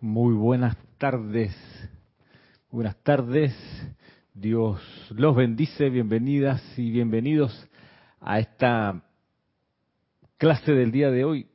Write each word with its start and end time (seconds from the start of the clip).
Muy 0.00 0.34
buenas 0.34 0.76
tardes. 0.98 1.56
Buenas 2.70 3.02
tardes. 3.02 3.56
Dios 4.34 4.78
los 5.08 5.34
bendice. 5.34 5.88
Bienvenidas 5.88 6.62
y 6.78 6.90
bienvenidos 6.90 7.66
a 8.20 8.38
esta 8.38 9.02
clase 10.36 10.72
del 10.72 10.92
día 10.92 11.10
de 11.10 11.24
hoy, 11.24 11.46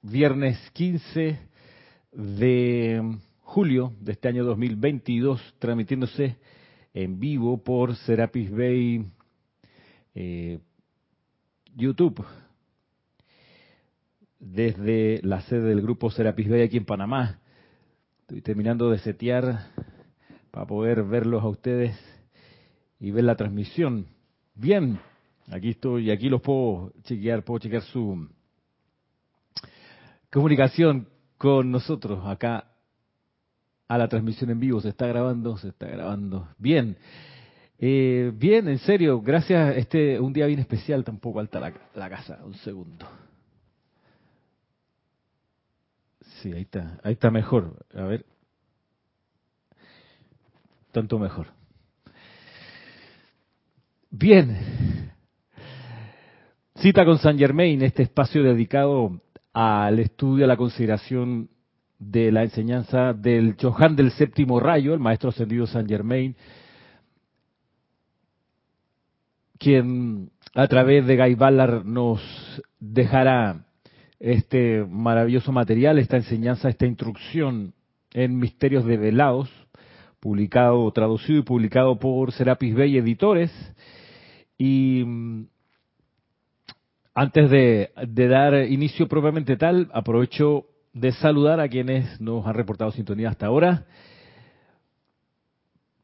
viernes 0.00 0.58
15 0.72 1.40
de 2.12 3.18
julio 3.42 3.92
de 4.00 4.12
este 4.12 4.28
año 4.28 4.44
2022, 4.44 5.56
transmitiéndose 5.58 6.38
en 6.94 7.20
vivo 7.20 7.62
por 7.62 7.94
Serapis 7.96 8.50
Bay 8.50 9.04
eh, 10.14 10.58
YouTube 11.76 12.24
desde 14.38 15.20
la 15.22 15.42
sede 15.42 15.68
del 15.68 15.82
grupo 15.82 16.10
Serapis 16.10 16.48
Bay 16.48 16.62
aquí 16.62 16.78
en 16.78 16.86
Panamá. 16.86 17.40
Estoy 18.30 18.42
terminando 18.42 18.92
de 18.92 18.98
setear 19.00 19.72
para 20.52 20.64
poder 20.64 21.02
verlos 21.02 21.42
a 21.42 21.48
ustedes 21.48 21.98
y 23.00 23.10
ver 23.10 23.24
la 23.24 23.34
transmisión. 23.34 24.06
Bien, 24.54 25.00
aquí 25.50 25.70
estoy, 25.70 26.12
aquí 26.12 26.28
los 26.28 26.40
puedo 26.40 26.92
chequear, 27.02 27.42
puedo 27.42 27.58
chequear 27.58 27.82
su 27.82 28.28
comunicación 30.30 31.08
con 31.38 31.72
nosotros 31.72 32.24
acá 32.24 32.68
a 33.88 33.98
la 33.98 34.06
transmisión 34.06 34.50
en 34.50 34.60
vivo. 34.60 34.80
Se 34.80 34.90
está 34.90 35.08
grabando, 35.08 35.56
se 35.56 35.70
está 35.70 35.88
grabando. 35.88 36.50
Bien. 36.56 36.96
Eh, 37.80 38.30
bien, 38.32 38.68
en 38.68 38.78
serio, 38.78 39.20
gracias. 39.20 39.76
Este 39.76 40.20
un 40.20 40.32
día 40.32 40.46
bien 40.46 40.60
especial, 40.60 41.02
tampoco 41.02 41.40
alta 41.40 41.58
la 41.96 42.08
casa. 42.08 42.38
Un 42.44 42.54
segundo. 42.54 43.08
Sí, 46.38 46.52
ahí 46.52 46.62
está, 46.62 46.98
ahí 47.02 47.12
está 47.12 47.30
mejor. 47.30 47.84
A 47.94 48.04
ver. 48.04 48.24
Tanto 50.92 51.18
mejor. 51.18 51.48
Bien. 54.10 55.12
Cita 56.76 57.04
con 57.04 57.18
San 57.18 57.38
Germain, 57.38 57.82
este 57.82 58.02
espacio 58.02 58.42
dedicado 58.42 59.20
al 59.52 59.98
estudio, 59.98 60.44
a 60.44 60.48
la 60.48 60.56
consideración 60.56 61.50
de 61.98 62.32
la 62.32 62.42
enseñanza 62.42 63.12
del 63.12 63.56
Chohan 63.56 63.94
del 63.94 64.10
séptimo 64.12 64.58
rayo, 64.58 64.94
el 64.94 65.00
maestro 65.00 65.28
ascendido 65.28 65.66
San 65.66 65.86
Germain, 65.86 66.34
quien 69.58 70.30
a 70.54 70.66
través 70.66 71.06
de 71.06 71.16
Guy 71.18 71.34
Ballard 71.34 71.84
nos 71.84 72.20
dejará 72.78 73.66
este 74.20 74.84
maravilloso 74.86 75.50
material, 75.50 75.98
esta 75.98 76.18
enseñanza, 76.18 76.68
esta 76.68 76.86
instrucción 76.86 77.72
en 78.12 78.38
Misterios 78.38 78.84
Develados, 78.84 79.50
publicado, 80.20 80.90
traducido 80.92 81.38
y 81.38 81.42
publicado 81.42 81.98
por 81.98 82.30
Serapis 82.32 82.74
Bay 82.76 82.98
Editores. 82.98 83.50
Y 84.58 85.02
mm, 85.06 85.46
antes 87.14 87.50
de, 87.50 87.90
de, 88.06 88.28
dar 88.28 88.54
inicio 88.70 89.08
propiamente 89.08 89.56
tal, 89.56 89.90
aprovecho 89.94 90.66
de 90.92 91.12
saludar 91.12 91.58
a 91.58 91.68
quienes 91.68 92.20
nos 92.20 92.46
han 92.46 92.54
reportado 92.54 92.92
sintonía 92.92 93.30
hasta 93.30 93.46
ahora. 93.46 93.86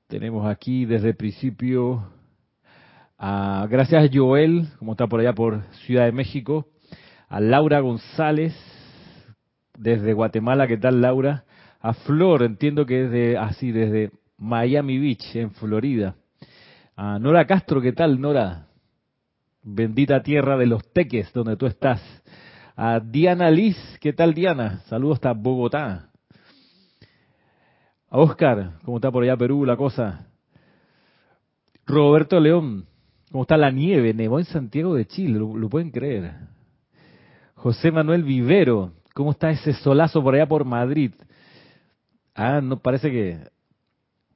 Tenemos 0.06 0.47
aquí 0.47 0.86
desde 0.86 1.08
el 1.08 1.17
principio, 1.17 2.08
a, 3.19 3.67
gracias 3.69 4.08
Joel, 4.14 4.69
como 4.78 4.92
está 4.92 5.06
por 5.06 5.20
allá 5.20 5.34
por 5.34 5.62
Ciudad 5.84 6.06
de 6.06 6.12
México, 6.12 6.69
a 7.29 7.41
Laura 7.41 7.81
González 7.81 8.55
desde 9.77 10.13
Guatemala, 10.13 10.67
¿qué 10.67 10.77
tal 10.77 11.01
Laura? 11.01 11.45
A 11.81 11.93
Flor, 11.93 12.43
entiendo 12.43 12.87
que 12.87 13.05
es 13.05 13.11
de 13.11 13.39
así 13.39 13.73
desde 13.73 14.11
Miami 14.39 14.99
Beach 14.99 15.37
en 15.37 15.51
Florida. 15.53 16.17
A 16.97 17.19
Nora 17.19 17.47
Castro, 17.47 17.81
¿qué 17.81 17.92
tal 17.92 18.20
Nora? 18.20 18.69
Bendita 19.63 20.23
tierra 20.23 20.57
de 20.57 20.67
los 20.67 20.91
teques 20.92 21.33
donde 21.33 21.57
tú 21.57 21.67
estás. 21.67 22.01
A 22.77 23.01
Diana 23.01 23.51
Liz, 23.51 23.77
¿qué 24.01 24.13
tal 24.13 24.33
Diana? 24.33 24.81
Saludos 24.86 25.17
hasta 25.17 25.33
Bogotá. 25.33 26.11
A 28.09 28.19
Oscar, 28.19 28.79
¿cómo 28.85 28.98
está 28.98 29.11
por 29.11 29.25
allá 29.25 29.36
Perú 29.36 29.65
la 29.65 29.77
cosa? 29.77 30.27
Roberto 31.85 32.41
León, 32.41 32.86
¿cómo 33.31 33.42
está 33.42 33.57
la 33.57 33.70
nieve? 33.70 34.15
Nevó 34.15 34.39
en 34.39 34.45
Santiago 34.45 34.95
de 34.95 35.07
Chile, 35.07 35.39
lo 35.39 35.69
pueden 35.69 35.91
creer. 35.91 36.55
José 37.56 37.90
Manuel 37.90 38.22
Vivero, 38.22 38.92
¿cómo 39.14 39.30
está 39.30 39.50
ese 39.50 39.72
solazo 39.72 40.22
por 40.22 40.34
allá 40.34 40.46
por 40.46 40.67
Madrid? 40.67 41.12
Ah, 42.34 42.61
no 42.61 42.80
parece 42.80 43.11
que 43.11 43.39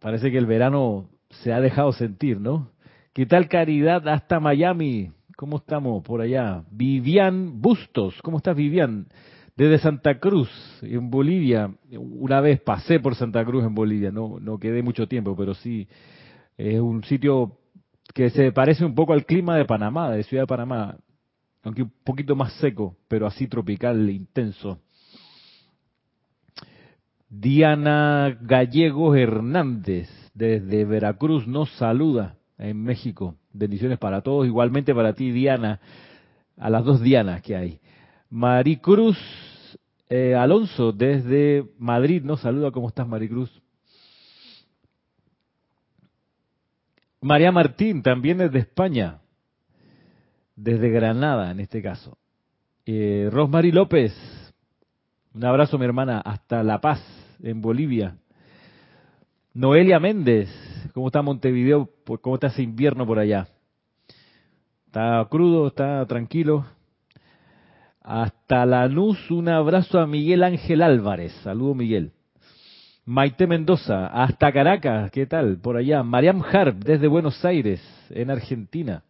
parece 0.00 0.30
que 0.30 0.38
el 0.38 0.46
verano 0.46 1.10
se 1.28 1.52
ha 1.52 1.60
dejado 1.60 1.92
sentir, 1.92 2.40
¿no? 2.40 2.70
¿Qué 3.12 3.26
tal 3.26 3.48
Caridad 3.48 4.08
hasta 4.08 4.40
Miami? 4.40 5.12
¿Cómo 5.36 5.58
estamos 5.58 6.02
por 6.02 6.22
allá? 6.22 6.64
Vivian 6.70 7.60
Bustos, 7.60 8.20
¿cómo 8.22 8.38
estás 8.38 8.56
Vivian? 8.56 9.06
Desde 9.54 9.78
Santa 9.78 10.18
Cruz, 10.18 10.50
en 10.80 11.10
Bolivia. 11.10 11.70
Una 11.90 12.40
vez 12.40 12.58
pasé 12.62 13.00
por 13.00 13.14
Santa 13.14 13.44
Cruz 13.44 13.64
en 13.64 13.74
Bolivia, 13.74 14.10
no, 14.10 14.40
no 14.40 14.58
quedé 14.58 14.82
mucho 14.82 15.06
tiempo, 15.06 15.36
pero 15.36 15.52
sí 15.54 15.86
es 16.56 16.80
un 16.80 17.04
sitio 17.04 17.58
que 18.14 18.30
se 18.30 18.50
parece 18.50 18.82
un 18.82 18.94
poco 18.94 19.12
al 19.12 19.26
clima 19.26 19.56
de 19.56 19.66
Panamá, 19.66 20.10
de 20.10 20.22
Ciudad 20.22 20.44
de 20.44 20.48
Panamá 20.48 20.96
aunque 21.62 21.82
un 21.82 21.92
poquito 22.04 22.34
más 22.34 22.52
seco, 22.54 22.96
pero 23.08 23.26
así 23.26 23.46
tropical 23.46 24.08
e 24.08 24.12
intenso. 24.12 24.80
Diana 27.28 28.36
Gallegos 28.40 29.16
Hernández, 29.16 30.08
desde 30.34 30.84
Veracruz, 30.84 31.46
nos 31.46 31.70
saluda 31.76 32.36
en 32.58 32.82
México. 32.82 33.36
Bendiciones 33.52 33.98
para 33.98 34.22
todos, 34.22 34.46
igualmente 34.46 34.94
para 34.94 35.14
ti, 35.14 35.30
Diana, 35.30 35.80
a 36.56 36.70
las 36.70 36.84
dos 36.84 37.00
Dianas 37.00 37.42
que 37.42 37.56
hay. 37.56 37.80
Maricruz 38.30 39.18
eh, 40.08 40.34
Alonso, 40.34 40.92
desde 40.92 41.64
Madrid, 41.78 42.22
nos 42.24 42.40
saluda. 42.40 42.72
¿Cómo 42.72 42.88
estás, 42.88 43.06
Maricruz? 43.06 43.50
María 47.20 47.52
Martín, 47.52 48.02
también 48.02 48.38
desde 48.38 48.60
España 48.60 49.19
desde 50.62 50.90
Granada 50.90 51.50
en 51.50 51.60
este 51.60 51.82
caso. 51.82 52.18
Eh, 52.84 53.28
Rosmary 53.32 53.72
López, 53.72 54.12
un 55.34 55.44
abrazo 55.44 55.78
mi 55.78 55.84
hermana, 55.84 56.20
hasta 56.20 56.62
La 56.62 56.80
Paz, 56.80 57.00
en 57.42 57.60
Bolivia. 57.60 58.16
Noelia 59.54 59.98
Méndez, 59.98 60.48
¿cómo 60.92 61.08
está 61.08 61.22
Montevideo? 61.22 61.88
¿Cómo 62.20 62.34
está 62.36 62.48
ese 62.48 62.62
invierno 62.62 63.06
por 63.06 63.18
allá? 63.18 63.48
¿Está 64.86 65.26
crudo? 65.30 65.68
¿Está 65.68 66.04
tranquilo? 66.06 66.66
Hasta 68.02 68.66
Lanús, 68.66 69.30
un 69.30 69.48
abrazo 69.48 69.98
a 69.98 70.06
Miguel 70.06 70.42
Ángel 70.42 70.82
Álvarez. 70.82 71.32
Saludo 71.42 71.74
Miguel. 71.74 72.12
Maite 73.06 73.46
Mendoza, 73.46 74.06
hasta 74.06 74.52
Caracas, 74.52 75.10
¿qué 75.10 75.26
tal? 75.26 75.58
Por 75.58 75.76
allá. 75.76 76.02
Mariam 76.02 76.42
Harp, 76.42 76.76
desde 76.84 77.08
Buenos 77.08 77.44
Aires, 77.44 77.80
en 78.10 78.30
Argentina. 78.30 79.02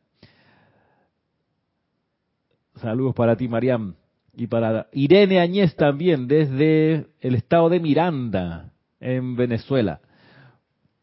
Saludos 2.81 3.15
para 3.15 3.37
ti, 3.37 3.47
Mariam. 3.47 3.95
Y 4.35 4.47
para 4.47 4.87
Irene 4.93 5.39
Añez 5.41 5.77
también, 5.77 6.27
desde 6.27 7.07
el 7.21 7.35
estado 7.35 7.69
de 7.69 7.81
Miranda, 7.81 8.73
en 9.01 9.37
Venezuela. 9.37 10.01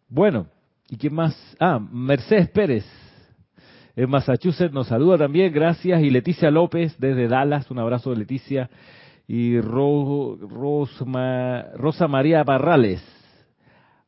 Bueno, 0.10 0.48
¿y 0.90 0.98
quién 0.98 1.14
más? 1.14 1.36
Ah, 1.60 1.80
Mercedes 1.80 2.50
Pérez, 2.50 2.86
en 3.96 4.10
Massachusetts, 4.10 4.74
nos 4.74 4.88
saluda 4.88 5.18
también, 5.18 5.54
gracias. 5.54 6.02
Y 6.02 6.10
Leticia 6.10 6.50
López, 6.50 6.96
desde 7.00 7.28
Dallas, 7.28 7.70
un 7.70 7.80
abrazo 7.80 8.16
Leticia. 8.16 8.70
Y 9.28 9.60
Rosa 9.60 11.06
María 12.07 12.44
Barrales, 12.44 13.04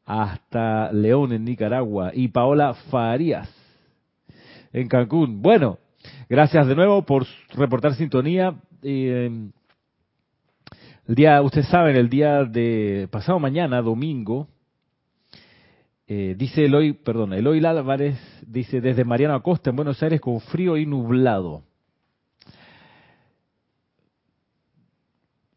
hasta 0.05 0.91
León, 0.93 1.33
en 1.33 1.43
Nicaragua. 1.43 2.11
Y 2.13 2.29
Paola 2.29 2.73
Farías, 2.89 3.53
en 4.71 4.87
Cancún. 4.87 5.41
Bueno, 5.41 5.77
Gracias 6.29 6.67
de 6.67 6.75
nuevo 6.75 7.01
por 7.03 7.25
reportar 7.53 7.95
sintonía. 7.95 8.55
Eh, 8.83 9.49
el 11.07 11.15
día, 11.15 11.41
ustedes 11.41 11.67
saben, 11.67 11.95
el 11.95 12.09
día 12.09 12.43
de 12.43 13.07
pasado 13.11 13.39
mañana, 13.39 13.81
domingo, 13.81 14.47
eh, 16.07 16.35
dice 16.37 16.65
Eloy, 16.65 16.93
perdón, 16.93 17.33
Eloy 17.33 17.63
Álvarez 17.65 18.17
dice 18.45 18.81
desde 18.81 19.03
Mariano 19.03 19.35
Acosta 19.35 19.69
en 19.69 19.75
Buenos 19.75 20.01
Aires 20.01 20.21
con 20.21 20.39
frío 20.39 20.77
y 20.77 20.85
nublado. 20.85 21.63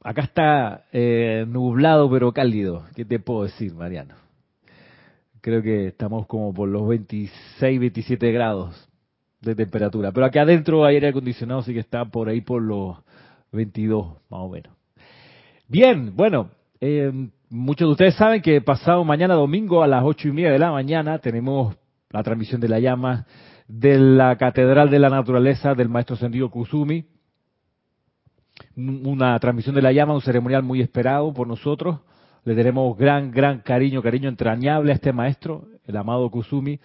Acá 0.04 0.22
está 0.22 0.84
eh, 0.92 1.44
nublado 1.46 2.10
pero 2.10 2.32
cálido. 2.32 2.86
¿Qué 2.96 3.04
te 3.04 3.20
puedo 3.20 3.44
decir, 3.44 3.72
Mariano? 3.72 4.16
Creo 5.40 5.62
que 5.62 5.88
estamos 5.88 6.26
como 6.26 6.52
por 6.52 6.68
los 6.68 6.88
26, 6.88 7.78
27 7.78 8.32
grados 8.32 8.91
de 9.42 9.54
temperatura. 9.54 10.12
Pero 10.12 10.26
aquí 10.26 10.38
adentro 10.38 10.84
hay 10.84 10.94
aire 10.94 11.08
acondicionado, 11.08 11.60
así 11.60 11.74
que 11.74 11.80
está 11.80 12.04
por 12.04 12.28
ahí 12.28 12.40
por 12.40 12.62
los 12.62 12.96
22, 13.52 14.06
más 14.30 14.40
o 14.40 14.48
menos. 14.48 14.72
Bien, 15.68 16.14
bueno, 16.16 16.50
eh, 16.80 17.12
muchos 17.50 17.88
de 17.88 17.92
ustedes 17.92 18.14
saben 18.14 18.40
que 18.40 18.60
pasado 18.60 19.04
mañana 19.04 19.34
domingo 19.34 19.82
a 19.82 19.86
las 19.86 20.04
ocho 20.04 20.28
y 20.28 20.32
media 20.32 20.52
de 20.52 20.58
la 20.58 20.70
mañana 20.70 21.18
tenemos 21.18 21.76
la 22.10 22.22
transmisión 22.22 22.60
de 22.60 22.68
la 22.68 22.78
llama 22.78 23.26
de 23.68 23.98
la 23.98 24.36
Catedral 24.36 24.90
de 24.90 24.98
la 24.98 25.08
Naturaleza 25.08 25.74
del 25.74 25.88
Maestro 25.88 26.16
Sendido 26.16 26.50
Kusumi. 26.50 27.06
Una 28.76 29.38
transmisión 29.38 29.74
de 29.74 29.82
la 29.82 29.92
llama, 29.92 30.14
un 30.14 30.20
ceremonial 30.20 30.62
muy 30.62 30.80
esperado 30.80 31.32
por 31.32 31.48
nosotros. 31.48 32.00
Le 32.44 32.54
tenemos 32.54 32.96
gran, 32.96 33.30
gran 33.30 33.60
cariño, 33.60 34.02
cariño 34.02 34.28
entrañable 34.28 34.92
a 34.92 34.94
este 34.94 35.12
maestro, 35.12 35.66
el 35.86 35.96
amado 35.96 36.30
Kusumi. 36.30 36.80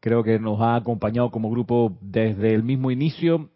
Creo 0.00 0.22
que 0.22 0.38
nos 0.38 0.60
ha 0.60 0.76
acompañado 0.76 1.30
como 1.30 1.50
grupo 1.50 1.96
desde 2.00 2.54
el 2.54 2.62
mismo 2.62 2.90
inicio 2.90 3.50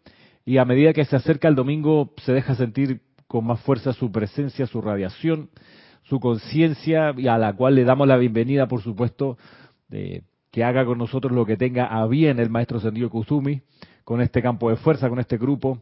y 0.45 0.57
a 0.57 0.65
medida 0.65 0.93
que 0.93 1.05
se 1.05 1.15
acerca 1.15 1.47
el 1.47 1.55
domingo 1.55 2.13
se 2.17 2.33
deja 2.33 2.55
sentir 2.55 3.01
con 3.27 3.45
más 3.45 3.59
fuerza 3.61 3.93
su 3.93 4.11
presencia, 4.11 4.65
su 4.65 4.81
radiación, 4.81 5.49
su 6.03 6.19
conciencia 6.19 7.13
y 7.17 7.27
a 7.27 7.37
la 7.37 7.53
cual 7.53 7.75
le 7.75 7.83
damos 7.83 8.07
la 8.07 8.17
bienvenida, 8.17 8.67
por 8.67 8.81
supuesto, 8.81 9.37
de 9.89 10.23
que 10.51 10.63
haga 10.63 10.85
con 10.85 10.97
nosotros 10.97 11.33
lo 11.33 11.45
que 11.45 11.57
tenga 11.57 11.85
a 11.85 12.07
bien 12.07 12.39
el 12.39 12.49
maestro 12.49 12.79
Sendido 12.79 13.09
Kusumi, 13.09 13.61
con 14.03 14.21
este 14.21 14.41
campo 14.41 14.69
de 14.69 14.77
fuerza, 14.77 15.09
con 15.09 15.19
este 15.19 15.37
grupo, 15.37 15.79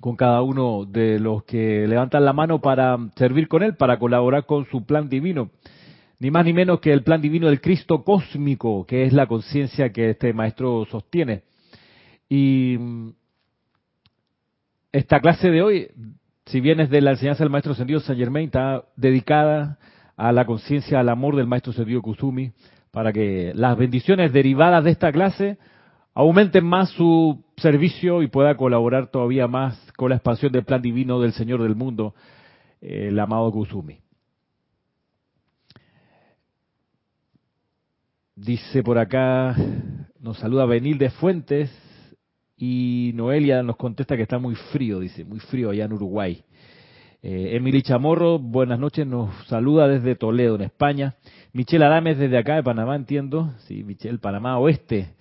con 0.00 0.16
cada 0.16 0.42
uno 0.42 0.86
de 0.86 1.18
los 1.18 1.44
que 1.44 1.86
levantan 1.86 2.24
la 2.24 2.32
mano 2.32 2.60
para 2.60 2.96
servir 3.16 3.48
con 3.48 3.62
él, 3.62 3.76
para 3.76 3.98
colaborar 3.98 4.46
con 4.46 4.64
su 4.66 4.84
plan 4.84 5.08
divino. 5.08 5.50
Ni 6.24 6.30
más 6.30 6.46
ni 6.46 6.54
menos 6.54 6.80
que 6.80 6.90
el 6.90 7.02
plan 7.02 7.20
divino 7.20 7.48
del 7.48 7.60
Cristo 7.60 8.02
cósmico, 8.02 8.86
que 8.86 9.04
es 9.04 9.12
la 9.12 9.26
conciencia 9.26 9.92
que 9.92 10.08
este 10.08 10.32
maestro 10.32 10.86
sostiene. 10.86 11.42
Y 12.30 12.78
esta 14.90 15.20
clase 15.20 15.50
de 15.50 15.60
hoy, 15.60 15.88
si 16.46 16.62
bien 16.62 16.80
es 16.80 16.88
de 16.88 17.02
la 17.02 17.10
enseñanza 17.10 17.44
del 17.44 17.50
maestro 17.50 17.74
Sendido 17.74 18.00
San 18.00 18.16
Germain, 18.16 18.46
está 18.46 18.84
dedicada 18.96 19.78
a 20.16 20.32
la 20.32 20.46
conciencia, 20.46 20.98
al 20.98 21.10
amor 21.10 21.36
del 21.36 21.46
maestro 21.46 21.74
Sendido 21.74 22.00
Kusumi, 22.00 22.52
para 22.90 23.12
que 23.12 23.52
las 23.54 23.76
bendiciones 23.76 24.32
derivadas 24.32 24.82
de 24.82 24.92
esta 24.92 25.12
clase 25.12 25.58
aumenten 26.14 26.64
más 26.64 26.88
su 26.88 27.44
servicio 27.58 28.22
y 28.22 28.28
pueda 28.28 28.56
colaborar 28.56 29.10
todavía 29.10 29.46
más 29.46 29.78
con 29.94 30.08
la 30.08 30.16
expansión 30.16 30.52
del 30.52 30.64
plan 30.64 30.80
divino 30.80 31.20
del 31.20 31.34
Señor 31.34 31.62
del 31.62 31.76
mundo, 31.76 32.14
el 32.80 33.20
amado 33.20 33.52
Kusumi. 33.52 34.03
Dice 38.36 38.82
por 38.82 38.98
acá, 38.98 39.54
nos 40.18 40.38
saluda 40.38 40.66
Benil 40.66 40.98
de 40.98 41.10
Fuentes 41.10 41.70
y 42.56 43.12
Noelia 43.14 43.62
nos 43.62 43.76
contesta 43.76 44.16
que 44.16 44.24
está 44.24 44.40
muy 44.40 44.56
frío, 44.72 44.98
dice, 44.98 45.24
muy 45.24 45.38
frío 45.38 45.70
allá 45.70 45.84
en 45.84 45.92
Uruguay. 45.92 46.42
Eh, 47.22 47.54
Emily 47.54 47.82
Chamorro, 47.82 48.40
buenas 48.40 48.80
noches, 48.80 49.06
nos 49.06 49.32
saluda 49.46 49.86
desde 49.86 50.16
Toledo, 50.16 50.56
en 50.56 50.62
España. 50.62 51.14
Michelle 51.52 51.84
Adames 51.84 52.18
desde 52.18 52.36
acá 52.36 52.56
de 52.56 52.64
Panamá, 52.64 52.96
entiendo. 52.96 53.54
Sí, 53.68 53.84
Michelle, 53.84 54.18
Panamá 54.18 54.58
Oeste. 54.58 55.14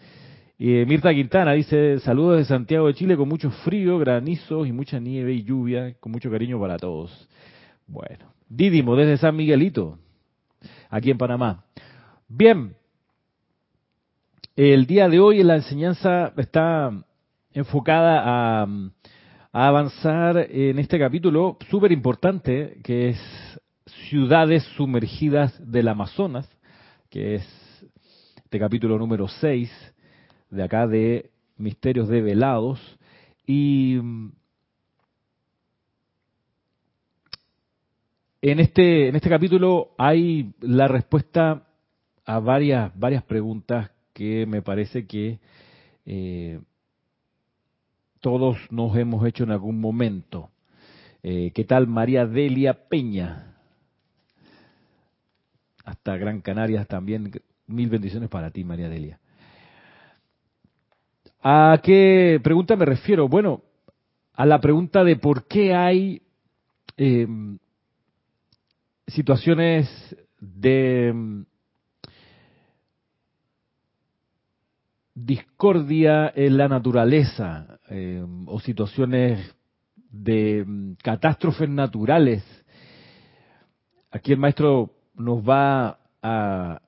Y 0.57 0.83
Mirta 0.87 1.13
Quintana 1.13 1.51
dice, 1.51 1.99
saludos 1.99 2.39
de 2.39 2.45
Santiago 2.45 2.87
de 2.87 2.95
Chile 2.95 3.15
con 3.15 3.29
mucho 3.29 3.51
frío, 3.51 3.99
granizos 3.99 4.67
y 4.67 4.71
mucha 4.71 4.99
nieve 4.99 5.33
y 5.33 5.43
lluvia, 5.43 5.93
con 5.99 6.11
mucho 6.11 6.31
cariño 6.31 6.59
para 6.59 6.79
todos. 6.79 7.29
Bueno, 7.85 8.33
Didimo 8.49 8.95
desde 8.95 9.17
San 9.17 9.35
Miguelito, 9.35 9.99
aquí 10.89 11.11
en 11.11 11.19
Panamá. 11.19 11.65
Bien, 12.27 12.73
el 14.55 14.85
día 14.85 15.09
de 15.09 15.19
hoy 15.19 15.41
la 15.41 15.55
enseñanza 15.55 16.31
está 16.37 16.91
enfocada 17.53 18.21
a 18.23 18.67
avanzar 19.51 20.47
en 20.51 20.77
este 20.77 20.99
capítulo 20.99 21.57
súper 21.69 21.91
importante 21.91 22.77
que 22.83 23.09
es 23.09 23.19
Ciudades 24.09 24.63
sumergidas 24.75 25.59
del 25.71 25.87
Amazonas, 25.87 26.47
que 27.09 27.35
es 27.35 27.47
este 28.35 28.59
capítulo 28.59 28.97
número 28.97 29.27
6 29.27 29.71
de 30.51 30.63
acá 30.63 30.87
de 30.87 31.31
Misterios 31.57 32.07
Develados. 32.07 32.79
Y 33.47 33.95
en 33.95 34.33
este, 38.41 39.09
en 39.09 39.15
este 39.15 39.29
capítulo 39.29 39.95
hay 39.97 40.53
la 40.61 40.87
respuesta 40.87 41.63
a 42.25 42.39
varias, 42.39 42.97
varias 42.97 43.23
preguntas 43.23 43.92
que 44.13 44.45
me 44.45 44.61
parece 44.61 45.05
que 45.07 45.39
eh, 46.05 46.59
todos 48.21 48.57
nos 48.71 48.95
hemos 48.95 49.25
hecho 49.25 49.43
en 49.43 49.51
algún 49.51 49.79
momento. 49.81 50.49
Eh, 51.23 51.51
¿Qué 51.53 51.63
tal 51.63 51.87
María 51.87 52.25
Delia 52.25 52.87
Peña? 52.87 53.55
Hasta 55.83 56.17
Gran 56.17 56.41
Canarias 56.41 56.87
también. 56.87 57.31
Mil 57.67 57.89
bendiciones 57.89 58.29
para 58.29 58.51
ti, 58.51 58.63
María 58.63 58.89
Delia. 58.89 59.19
¿A 61.41 61.79
qué 61.83 62.39
pregunta 62.41 62.75
me 62.75 62.85
refiero? 62.85 63.27
Bueno, 63.27 63.61
a 64.33 64.45
la 64.45 64.59
pregunta 64.59 65.03
de 65.03 65.17
por 65.17 65.47
qué 65.47 65.73
hay 65.73 66.21
eh, 66.95 67.27
situaciones 69.07 70.15
de 70.39 71.43
discordia 75.15 76.31
en 76.35 76.57
la 76.57 76.67
naturaleza 76.67 77.79
eh, 77.89 78.23
o 78.47 78.59
situaciones 78.59 79.55
de 80.09 80.63
mm, 80.65 80.93
catástrofes 81.03 81.69
naturales. 81.69 82.43
Aquí 84.11 84.31
el 84.31 84.39
maestro 84.39 84.91
nos 85.15 85.47
va 85.47 85.99
a, 86.21 86.81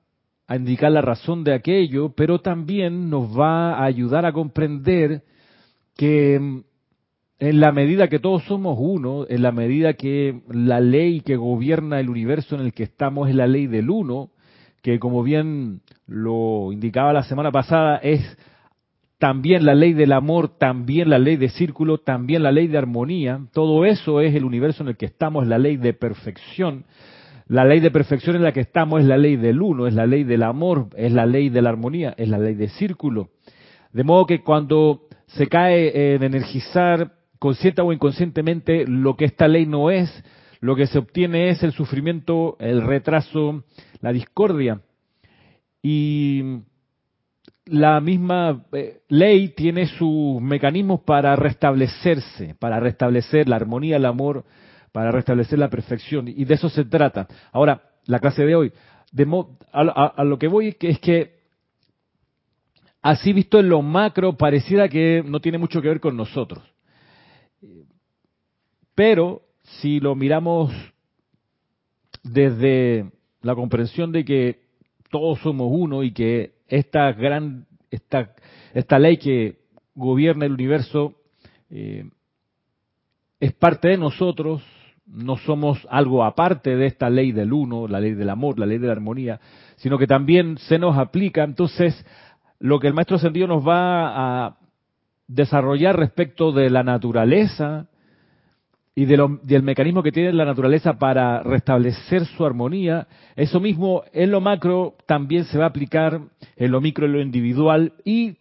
a 0.46 0.56
indicar 0.56 0.92
la 0.92 1.02
razón 1.02 1.44
de 1.44 1.54
aquello, 1.54 2.10
pero 2.10 2.40
también 2.40 3.10
nos 3.10 3.38
va 3.38 3.74
a 3.74 3.84
ayudar 3.84 4.26
a 4.26 4.32
comprender 4.32 5.22
que 5.96 6.38
mm, 6.38 6.60
en 7.38 7.60
la 7.60 7.70
medida 7.70 8.08
que 8.08 8.18
todos 8.18 8.44
somos 8.44 8.78
uno, 8.80 9.26
en 9.28 9.42
la 9.42 9.52
medida 9.52 9.94
que 9.94 10.40
la 10.48 10.80
ley 10.80 11.20
que 11.20 11.36
gobierna 11.36 12.00
el 12.00 12.08
universo 12.08 12.54
en 12.54 12.62
el 12.62 12.72
que 12.72 12.84
estamos 12.84 13.28
es 13.28 13.34
la 13.34 13.46
ley 13.46 13.66
del 13.66 13.90
uno, 13.90 14.30
que 14.86 15.00
como 15.00 15.24
bien 15.24 15.80
lo 16.06 16.70
indicaba 16.70 17.12
la 17.12 17.24
semana 17.24 17.50
pasada, 17.50 17.96
es 17.96 18.20
también 19.18 19.64
la 19.64 19.74
ley 19.74 19.94
del 19.94 20.12
amor, 20.12 20.58
también 20.58 21.10
la 21.10 21.18
ley 21.18 21.34
de 21.34 21.48
círculo, 21.48 21.98
también 21.98 22.44
la 22.44 22.52
ley 22.52 22.68
de 22.68 22.78
armonía. 22.78 23.40
Todo 23.52 23.84
eso 23.84 24.20
es 24.20 24.32
el 24.36 24.44
universo 24.44 24.84
en 24.84 24.90
el 24.90 24.96
que 24.96 25.06
estamos, 25.06 25.48
la 25.48 25.58
ley 25.58 25.76
de 25.76 25.92
perfección. 25.92 26.84
La 27.48 27.64
ley 27.64 27.80
de 27.80 27.90
perfección 27.90 28.36
en 28.36 28.44
la 28.44 28.52
que 28.52 28.60
estamos 28.60 29.00
es 29.00 29.08
la 29.08 29.18
ley 29.18 29.34
del 29.34 29.60
uno, 29.60 29.88
es 29.88 29.94
la 29.94 30.06
ley 30.06 30.22
del 30.22 30.44
amor, 30.44 30.86
es 30.96 31.12
la 31.12 31.26
ley 31.26 31.48
de 31.48 31.62
la 31.62 31.70
armonía, 31.70 32.14
es 32.16 32.28
la 32.28 32.38
ley 32.38 32.54
de 32.54 32.68
círculo. 32.68 33.30
De 33.92 34.04
modo 34.04 34.24
que 34.24 34.44
cuando 34.44 35.08
se 35.26 35.48
cae 35.48 36.14
en 36.14 36.22
energizar 36.22 37.10
consciente 37.40 37.82
o 37.82 37.92
inconscientemente 37.92 38.86
lo 38.86 39.16
que 39.16 39.24
esta 39.24 39.48
ley 39.48 39.66
no 39.66 39.90
es, 39.90 40.08
lo 40.60 40.76
que 40.76 40.86
se 40.86 40.98
obtiene 40.98 41.50
es 41.50 41.62
el 41.62 41.72
sufrimiento, 41.72 42.56
el 42.60 42.82
retraso, 42.82 43.64
la 44.00 44.12
discordia. 44.12 44.80
Y 45.82 46.60
la 47.66 48.00
misma 48.00 48.64
eh, 48.72 49.00
ley 49.08 49.48
tiene 49.50 49.86
sus 49.86 50.40
mecanismos 50.40 51.00
para 51.00 51.36
restablecerse, 51.36 52.54
para 52.58 52.80
restablecer 52.80 53.48
la 53.48 53.56
armonía, 53.56 53.96
el 53.96 54.06
amor, 54.06 54.44
para 54.92 55.10
restablecer 55.10 55.58
la 55.58 55.68
perfección. 55.68 56.28
Y 56.28 56.44
de 56.44 56.54
eso 56.54 56.68
se 56.68 56.84
trata. 56.84 57.26
Ahora, 57.52 57.82
la 58.06 58.18
clase 58.18 58.44
de 58.44 58.54
hoy, 58.54 58.72
a, 59.72 60.24
lo 60.24 60.38
que 60.38 60.48
voy 60.48 60.76
es 60.80 60.98
que 61.00 61.36
así 63.02 63.32
visto 63.32 63.58
en 63.58 63.68
lo 63.68 63.82
macro, 63.82 64.36
pareciera 64.36 64.88
que 64.88 65.22
no 65.24 65.40
tiene 65.40 65.58
mucho 65.58 65.82
que 65.82 65.88
ver 65.88 66.00
con 66.00 66.16
nosotros. 66.16 66.62
Pero 68.94 69.45
si 69.80 70.00
lo 70.00 70.14
miramos 70.14 70.72
desde 72.22 73.10
la 73.42 73.54
comprensión 73.54 74.12
de 74.12 74.24
que 74.24 74.60
todos 75.10 75.38
somos 75.40 75.68
uno 75.70 76.02
y 76.02 76.12
que 76.12 76.54
esta 76.68 77.12
gran, 77.12 77.66
esta, 77.90 78.34
esta 78.74 78.98
ley 78.98 79.18
que 79.18 79.58
gobierna 79.94 80.46
el 80.46 80.52
universo 80.52 81.14
eh, 81.70 82.08
es 83.40 83.52
parte 83.52 83.88
de 83.88 83.98
nosotros, 83.98 84.62
no 85.06 85.36
somos 85.36 85.86
algo 85.90 86.24
aparte 86.24 86.74
de 86.76 86.86
esta 86.86 87.08
ley 87.10 87.32
del 87.32 87.52
uno, 87.52 87.86
la 87.86 88.00
ley 88.00 88.14
del 88.14 88.30
amor, 88.30 88.58
la 88.58 88.66
ley 88.66 88.78
de 88.78 88.86
la 88.86 88.92
armonía, 88.92 89.40
sino 89.76 89.98
que 89.98 90.06
también 90.06 90.58
se 90.58 90.78
nos 90.78 90.96
aplica. 90.96 91.44
Entonces, 91.44 92.04
lo 92.58 92.80
que 92.80 92.88
el 92.88 92.94
maestro 92.94 93.16
Ascendido 93.16 93.46
nos 93.46 93.66
va 93.66 94.46
a 94.46 94.56
desarrollar 95.28 95.96
respecto 95.96 96.52
de 96.52 96.70
la 96.70 96.82
naturaleza, 96.82 97.88
y 98.98 99.04
del 99.04 99.62
mecanismo 99.62 100.02
que 100.02 100.10
tiene 100.10 100.32
la 100.32 100.46
naturaleza 100.46 100.98
para 100.98 101.42
restablecer 101.42 102.24
su 102.24 102.46
armonía, 102.46 103.06
eso 103.36 103.60
mismo 103.60 104.04
en 104.14 104.30
lo 104.30 104.40
macro 104.40 104.96
también 105.04 105.44
se 105.44 105.58
va 105.58 105.64
a 105.64 105.68
aplicar 105.68 106.22
en 106.56 106.70
lo 106.72 106.80
micro, 106.80 107.04
en 107.04 107.12
lo 107.12 107.20
individual 107.20 107.92
y 108.06 108.38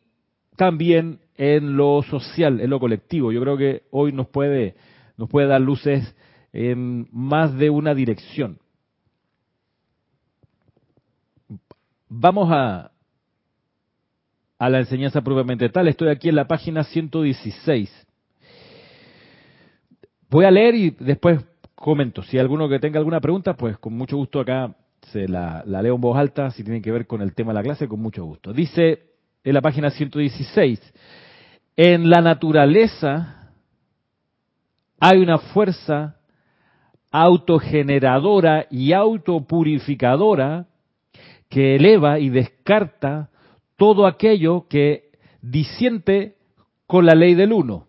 también 0.55 1.19
en 1.35 1.75
lo 1.75 2.01
social, 2.03 2.61
en 2.61 2.69
lo 2.69 2.79
colectivo. 2.79 3.33
Yo 3.33 3.41
creo 3.41 3.57
que 3.57 3.83
hoy 3.91 4.13
nos 4.13 4.27
puede, 4.27 4.75
nos 5.17 5.27
puede 5.27 5.47
dar 5.47 5.59
luces 5.59 6.15
en 6.53 7.09
más 7.11 7.53
de 7.57 7.69
una 7.69 7.93
dirección. 7.93 8.57
Vamos 12.07 12.47
a, 12.49 12.91
a 14.57 14.69
la 14.69 14.79
enseñanza 14.79 15.21
propiamente 15.21 15.67
tal. 15.67 15.89
Estoy 15.89 16.07
aquí 16.07 16.29
en 16.29 16.35
la 16.35 16.47
página 16.47 16.85
116. 16.85 18.05
Voy 20.35 20.43
a 20.43 20.51
leer 20.51 20.75
y 20.75 20.89
después 20.89 21.39
comento. 21.75 22.21
Si 22.21 22.35
hay 22.35 22.41
alguno 22.41 22.67
que 22.67 22.77
tenga 22.77 22.99
alguna 22.99 23.21
pregunta, 23.21 23.53
pues 23.53 23.77
con 23.77 23.93
mucho 23.93 24.17
gusto 24.17 24.41
acá 24.41 24.75
se 25.13 25.29
la, 25.29 25.63
la 25.65 25.81
leo 25.81 25.95
en 25.95 26.01
voz 26.01 26.17
alta. 26.17 26.51
Si 26.51 26.61
tiene 26.61 26.81
que 26.81 26.91
ver 26.91 27.07
con 27.07 27.21
el 27.21 27.33
tema 27.33 27.53
de 27.53 27.59
la 27.59 27.63
clase, 27.63 27.87
con 27.87 28.01
mucho 28.01 28.25
gusto. 28.25 28.51
Dice 28.51 28.99
en 29.45 29.53
la 29.53 29.61
página 29.61 29.91
116, 29.91 30.93
en 31.77 32.09
la 32.09 32.19
naturaleza 32.19 33.53
hay 34.99 35.19
una 35.19 35.37
fuerza 35.37 36.17
autogeneradora 37.11 38.67
y 38.69 38.91
autopurificadora 38.91 40.65
que 41.47 41.77
eleva 41.77 42.19
y 42.19 42.27
descarta 42.27 43.29
todo 43.77 44.05
aquello 44.05 44.67
que 44.67 45.11
disiente 45.41 46.35
con 46.87 47.05
la 47.05 47.15
ley 47.15 47.35
del 47.35 47.53
uno. 47.53 47.84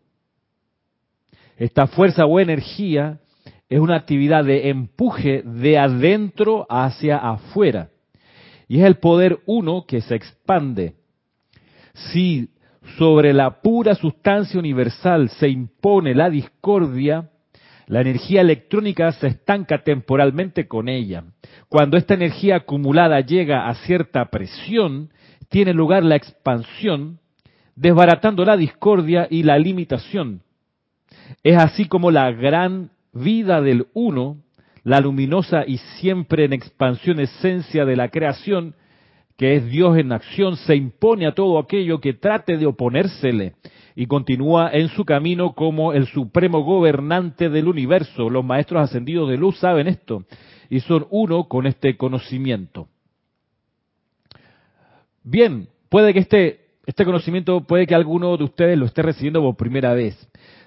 Esta 1.56 1.86
fuerza 1.86 2.26
o 2.26 2.38
energía 2.38 3.20
es 3.68 3.80
una 3.80 3.96
actividad 3.96 4.44
de 4.44 4.68
empuje 4.68 5.42
de 5.42 5.78
adentro 5.78 6.66
hacia 6.68 7.16
afuera. 7.16 7.90
Y 8.68 8.80
es 8.80 8.84
el 8.84 8.96
poder 8.96 9.40
uno 9.46 9.84
que 9.86 10.00
se 10.00 10.14
expande. 10.14 10.94
Si 11.94 12.50
sobre 12.98 13.32
la 13.32 13.62
pura 13.62 13.94
sustancia 13.94 14.58
universal 14.58 15.28
se 15.30 15.48
impone 15.48 16.14
la 16.14 16.30
discordia, 16.30 17.30
la 17.86 18.00
energía 18.00 18.40
electrónica 18.40 19.12
se 19.12 19.28
estanca 19.28 19.82
temporalmente 19.82 20.66
con 20.66 20.88
ella. 20.88 21.24
Cuando 21.68 21.96
esta 21.96 22.14
energía 22.14 22.56
acumulada 22.56 23.20
llega 23.20 23.68
a 23.68 23.74
cierta 23.74 24.26
presión, 24.26 25.10
tiene 25.48 25.72
lugar 25.72 26.04
la 26.04 26.16
expansión, 26.16 27.20
desbaratando 27.76 28.44
la 28.44 28.56
discordia 28.56 29.26
y 29.30 29.44
la 29.44 29.58
limitación. 29.58 30.42
Es 31.42 31.56
así 31.56 31.86
como 31.86 32.10
la 32.10 32.30
gran 32.32 32.90
vida 33.12 33.60
del 33.60 33.86
uno, 33.94 34.38
la 34.84 35.00
luminosa 35.00 35.64
y 35.66 35.78
siempre 35.98 36.44
en 36.44 36.52
expansión 36.52 37.20
esencia 37.20 37.84
de 37.84 37.96
la 37.96 38.08
creación, 38.08 38.74
que 39.36 39.56
es 39.56 39.66
Dios 39.66 39.98
en 39.98 40.12
acción, 40.12 40.56
se 40.56 40.76
impone 40.76 41.26
a 41.26 41.34
todo 41.34 41.58
aquello 41.58 42.00
que 42.00 42.14
trate 42.14 42.56
de 42.56 42.66
oponérsele 42.66 43.54
y 43.94 44.06
continúa 44.06 44.70
en 44.72 44.88
su 44.88 45.04
camino 45.04 45.54
como 45.54 45.92
el 45.92 46.06
supremo 46.06 46.62
gobernante 46.62 47.48
del 47.48 47.66
universo. 47.66 48.30
Los 48.30 48.44
maestros 48.44 48.82
ascendidos 48.82 49.28
de 49.28 49.38
luz 49.38 49.58
saben 49.58 49.88
esto 49.88 50.24
y 50.68 50.80
son 50.80 51.06
uno 51.10 51.48
con 51.48 51.66
este 51.66 51.96
conocimiento. 51.96 52.88
Bien, 55.24 55.68
puede 55.88 56.12
que 56.12 56.20
este, 56.20 56.60
este 56.86 57.04
conocimiento, 57.04 57.62
puede 57.62 57.86
que 57.86 57.94
alguno 57.94 58.36
de 58.36 58.44
ustedes 58.44 58.78
lo 58.78 58.86
esté 58.86 59.02
recibiendo 59.02 59.40
por 59.40 59.56
primera 59.56 59.94
vez. 59.94 60.16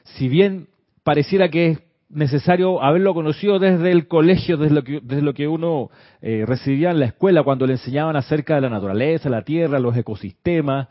Si 0.03 0.27
bien 0.27 0.68
pareciera 1.03 1.50
que 1.50 1.68
es 1.68 1.79
necesario 2.10 2.82
haberlo 2.84 3.13
conocido 3.13 3.60
desde 3.60 3.91
el 3.91 4.08
colegio, 4.08 4.58
desde 4.58 5.22
lo 5.22 5.34
que, 5.34 5.48
uno 5.48 5.89
eh, 6.22 6.44
recibía 6.46 6.91
en 6.91 7.00
la 7.00 7.06
escuela, 7.06 7.44
cuando 7.44 7.68
le 7.68 7.74
enseñaban 7.74 8.15
acerca 8.15 8.56
de 8.56 8.62
la 8.62 8.70
naturaleza, 8.70 9.29
la 9.29 9.44
tierra, 9.44 9.79
los 9.79 9.96
ecosistemas, 9.96 10.88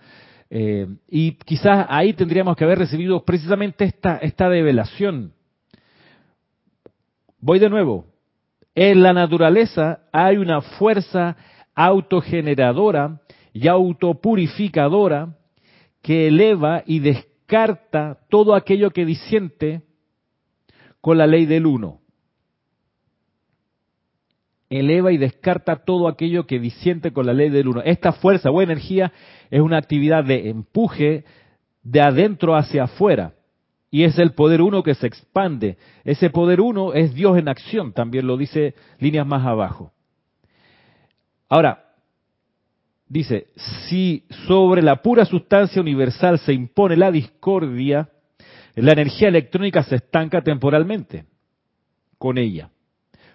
eh, 0.51 0.87
y 1.09 1.33
quizás 1.33 1.87
ahí 1.89 2.15
tendríamos 2.15 2.57
que 2.57 2.65
haber 2.65 2.79
recibido 2.79 3.25
precisamente 3.25 3.85
esta, 3.85 4.17
esta 4.19 4.49
develación. 4.49 5.33
Voy 7.41 7.59
de 7.59 7.69
nuevo. 7.69 8.07
En 8.75 9.03
la 9.03 9.13
naturaleza 9.13 10.01
hay 10.13 10.37
una 10.37 10.61
fuerza 10.61 11.37
autogeneradora 11.75 13.21
y 13.53 13.69
autopurificadora 13.69 15.37
que 16.01 16.29
eleva 16.29 16.83
y 16.87 17.01
descarta 17.49 18.19
todo 18.29 18.55
aquello 18.55 18.91
que 18.91 19.07
disiente 19.07 19.81
con 21.01 21.17
la 21.17 21.27
ley 21.27 21.47
del 21.47 21.65
uno. 21.65 22.01
Eleva 24.69 25.13
y 25.13 25.17
descarta 25.17 25.77
todo 25.77 26.09
aquello 26.09 26.47
que 26.47 26.61
disiente 26.61 27.11
con 27.11 27.25
la 27.25 27.33
ley 27.33 27.49
del 27.49 27.69
uno. 27.69 27.81
Esta 27.83 28.13
fuerza 28.13 28.51
o 28.51 28.61
energía 28.61 29.13
es 29.51 29.63
una 29.63 29.79
actividad 29.79 30.25
de 30.25 30.51
empuje 30.51 31.25
de 31.83 32.01
adentro 32.03 32.55
hacia 32.55 32.85
afuera. 32.85 33.33
Y 33.91 34.05
es 34.05 34.19
el 34.19 34.35
poder 34.35 34.61
uno 34.61 34.83
que 34.83 34.95
se 34.95 35.07
expande. 35.07 35.79
Ese 36.05 36.29
poder 36.29 36.61
uno 36.61 36.93
es 36.93 37.15
Dios 37.15 37.39
en 37.39 37.49
acción, 37.49 37.95
también 37.95 38.27
lo 38.27 38.37
dice 38.37 38.75
líneas 38.99 39.27
más 39.27 39.47
abajo. 39.47 39.95
Ahora, 41.49 41.88
dice, 43.09 43.49
si 43.89 44.25
sobre 44.47 44.83
la 44.83 45.03
pura 45.03 45.25
sustancia 45.25 45.81
universal 45.81 46.39
se 46.39 46.53
impone 46.53 46.97
la 46.97 47.11
discordia, 47.11 48.11
la 48.75 48.93
energía 48.93 49.29
electrónica 49.29 49.83
se 49.83 49.97
estanca 49.97 50.43
temporalmente 50.43 51.25
con 52.19 52.39
ella. 52.39 52.71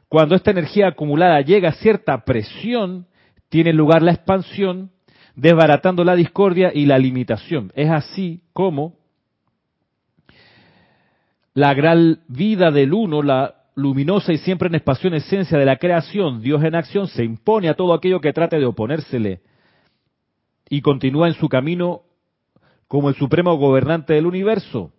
Cuando 0.08 0.36
esta 0.36 0.52
energía 0.52 0.88
acumulada 0.90 1.42
llega 1.42 1.70
a 1.70 1.74
cierta 1.74 2.24
presión, 2.24 3.08
tiene 3.50 3.74
lugar 3.74 4.02
la 4.02 4.12
expansión, 4.12 4.92
desbaratando 5.36 6.04
la 6.04 6.16
discordia 6.16 6.72
y 6.74 6.86
la 6.86 7.00
limitación. 7.00 7.72
Es 7.76 7.90
así 7.90 8.44
como 8.54 8.96
la 11.56 11.74
gran 11.74 12.20
vida 12.28 12.72
del 12.72 12.94
uno, 12.94 13.24
la 13.24 13.56
luminosa 13.76 14.32
y 14.34 14.38
siempre 14.38 14.68
en 14.68 14.76
expansión 14.76 15.16
esencia 15.16 15.58
de 15.58 15.66
la 15.66 15.78
creación, 15.78 16.42
Dios 16.42 16.64
en 16.64 16.76
acción, 16.76 17.08
se 17.08 17.24
impone 17.24 17.70
a 17.70 17.74
todo 17.74 17.94
aquello 17.94 18.22
que 18.22 18.34
trate 18.34 18.60
de 18.60 18.66
oponérsele 18.66 19.42
y 20.70 20.82
continúa 20.82 21.28
en 21.28 21.34
su 21.36 21.50
camino 21.50 22.04
como 22.88 23.10
el 23.10 23.16
supremo 23.16 23.56
gobernante 23.58 24.14
del 24.14 24.26
universo. 24.26 24.92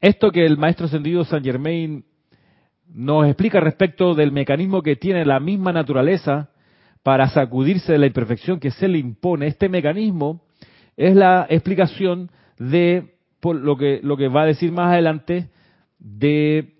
Esto 0.00 0.30
que 0.30 0.46
el 0.46 0.58
maestro 0.58 0.86
ascendido 0.86 1.24
San 1.24 1.42
Germain 1.42 2.04
nos 2.86 3.26
explica 3.26 3.60
respecto 3.60 4.14
del 4.14 4.32
mecanismo 4.32 4.82
que 4.82 4.96
tiene 4.96 5.24
la 5.24 5.40
misma 5.40 5.72
naturaleza 5.72 6.50
para 7.02 7.28
sacudirse 7.28 7.92
de 7.92 7.98
la 7.98 8.06
imperfección 8.06 8.60
que 8.60 8.70
se 8.70 8.88
le 8.88 8.98
impone, 8.98 9.46
este 9.46 9.68
mecanismo 9.68 10.42
es 10.96 11.14
la 11.14 11.46
explicación 11.48 12.30
de 12.58 13.16
por 13.40 13.56
lo 13.56 13.76
que 13.76 14.00
lo 14.02 14.16
que 14.16 14.28
va 14.28 14.42
a 14.42 14.46
decir 14.46 14.72
más 14.72 14.92
adelante 14.92 15.48
de 15.98 16.77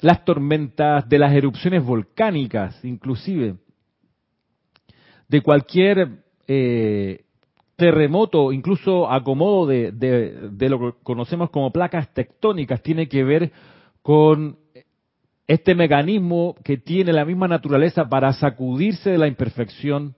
las 0.00 0.24
tormentas, 0.24 1.08
de 1.08 1.18
las 1.18 1.32
erupciones 1.32 1.84
volcánicas, 1.84 2.84
inclusive 2.84 3.56
de 5.28 5.40
cualquier 5.40 6.24
eh, 6.46 7.24
terremoto, 7.76 8.52
incluso 8.52 9.10
acomodo 9.10 9.66
de, 9.66 9.92
de, 9.92 10.68
lo 10.68 10.78
que 10.78 10.98
conocemos 11.02 11.50
como 11.50 11.72
placas 11.72 12.12
tectónicas, 12.14 12.82
tiene 12.82 13.08
que 13.08 13.24
ver 13.24 13.52
con 14.02 14.56
este 15.46 15.74
mecanismo 15.74 16.56
que 16.64 16.76
tiene 16.76 17.12
la 17.12 17.24
misma 17.24 17.48
naturaleza 17.48 18.08
para 18.08 18.32
sacudirse 18.32 19.10
de 19.10 19.18
la 19.18 19.28
imperfección 19.28 20.14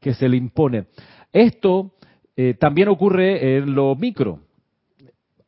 que 0.00 0.14
se 0.14 0.28
le 0.28 0.36
impone. 0.36 0.86
Esto 1.32 1.92
eh, 2.36 2.54
también 2.54 2.88
ocurre 2.88 3.58
en 3.58 3.74
lo 3.74 3.94
micro. 3.94 4.40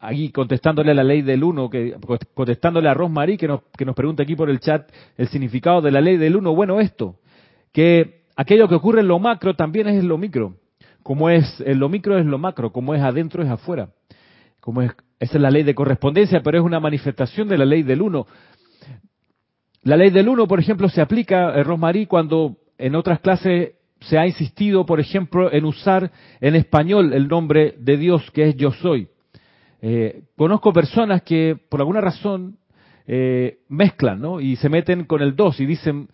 Ahí 0.04 0.30
contestándole 0.30 0.90
a 0.90 0.94
la 0.94 1.04
ley 1.04 1.22
del 1.22 1.44
uno, 1.44 1.70
que, 1.70 1.94
contestándole 2.34 2.88
a 2.88 2.94
Rosmarie 2.94 3.38
que 3.38 3.46
nos, 3.46 3.60
que 3.78 3.84
nos 3.84 3.94
pregunta 3.94 4.24
aquí 4.24 4.34
por 4.34 4.50
el 4.50 4.58
chat 4.58 4.90
el 5.16 5.28
significado 5.28 5.80
de 5.80 5.92
la 5.92 6.00
ley 6.00 6.16
del 6.16 6.34
uno. 6.34 6.52
Bueno, 6.56 6.80
esto, 6.80 7.20
que 7.72 8.24
aquello 8.34 8.66
que 8.66 8.74
ocurre 8.74 9.02
en 9.02 9.06
lo 9.06 9.20
macro 9.20 9.54
también 9.54 9.86
es 9.86 10.00
en 10.00 10.08
lo 10.08 10.18
micro. 10.18 10.56
Como 11.04 11.30
es 11.30 11.62
en 11.64 11.78
lo 11.78 11.88
micro 11.88 12.18
es 12.18 12.26
lo 12.26 12.36
macro, 12.36 12.72
como 12.72 12.96
es 12.96 13.00
adentro 13.00 13.44
es 13.44 13.48
afuera. 13.48 13.90
Como 14.58 14.82
es, 14.82 14.90
esa 15.20 15.36
es 15.36 15.40
la 15.40 15.52
ley 15.52 15.62
de 15.62 15.76
correspondencia, 15.76 16.42
pero 16.42 16.58
es 16.58 16.64
una 16.64 16.80
manifestación 16.80 17.46
de 17.46 17.58
la 17.58 17.64
ley 17.64 17.84
del 17.84 18.02
uno. 18.02 18.26
La 19.84 19.96
ley 19.96 20.10
del 20.10 20.28
uno, 20.28 20.48
por 20.48 20.58
ejemplo, 20.58 20.88
se 20.88 21.00
aplica, 21.00 21.54
eh, 21.54 21.62
Rosmarí, 21.62 22.06
cuando 22.06 22.56
en 22.76 22.96
otras 22.96 23.20
clases 23.20 23.74
se 24.00 24.18
ha 24.18 24.26
insistido, 24.26 24.84
por 24.84 24.98
ejemplo, 24.98 25.52
en 25.52 25.64
usar 25.64 26.10
en 26.40 26.56
español 26.56 27.12
el 27.12 27.28
nombre 27.28 27.76
de 27.78 27.96
Dios 27.96 28.28
que 28.32 28.48
es 28.48 28.56
yo 28.56 28.72
soy. 28.72 29.11
Eh, 29.84 30.22
conozco 30.36 30.72
personas 30.72 31.22
que 31.22 31.58
por 31.68 31.80
alguna 31.80 32.00
razón 32.00 32.56
eh, 33.06 33.58
mezclan, 33.68 34.20
¿no? 34.20 34.40
Y 34.40 34.54
se 34.56 34.68
meten 34.68 35.04
con 35.04 35.22
el 35.22 35.34
dos 35.34 35.58
y 35.60 35.66
dicen 35.66 36.08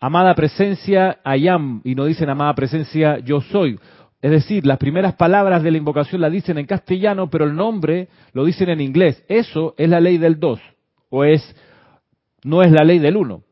amada 0.00 0.34
presencia 0.36 1.18
I 1.24 1.48
am 1.48 1.80
y 1.84 1.96
no 1.96 2.04
dicen 2.04 2.30
amada 2.30 2.54
presencia 2.54 3.18
yo 3.18 3.40
soy. 3.40 3.78
Es 4.22 4.30
decir, 4.30 4.64
las 4.64 4.78
primeras 4.78 5.14
palabras 5.14 5.62
de 5.64 5.72
la 5.72 5.78
invocación 5.78 6.20
la 6.20 6.30
dicen 6.30 6.58
en 6.58 6.66
castellano, 6.66 7.28
pero 7.28 7.44
el 7.44 7.54
nombre 7.54 8.08
lo 8.32 8.44
dicen 8.44 8.68
en 8.68 8.80
inglés. 8.80 9.24
Eso 9.28 9.74
es 9.76 9.88
la 9.88 10.00
ley 10.00 10.18
del 10.18 10.38
dos, 10.38 10.60
o 11.10 11.24
es, 11.24 11.56
no 12.44 12.62
es 12.62 12.70
la 12.70 12.84
ley 12.84 13.00
del 13.00 13.16
uno. 13.16 13.42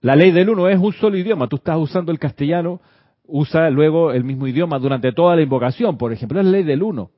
La 0.00 0.16
ley 0.16 0.30
del 0.30 0.48
uno 0.48 0.68
es 0.68 0.78
un 0.78 0.92
solo 0.92 1.16
idioma. 1.16 1.48
Tú 1.48 1.56
estás 1.56 1.76
usando 1.76 2.10
el 2.12 2.18
castellano 2.18 2.80
usa 3.24 3.70
luego 3.70 4.12
el 4.12 4.24
mismo 4.24 4.46
idioma 4.46 4.78
durante 4.78 5.12
toda 5.12 5.36
la 5.36 5.42
invocación, 5.42 5.96
por 5.96 6.12
ejemplo, 6.12 6.40
es 6.40 6.46
la 6.46 6.52
ley 6.52 6.64
del 6.64 6.82
uno. 6.82 7.10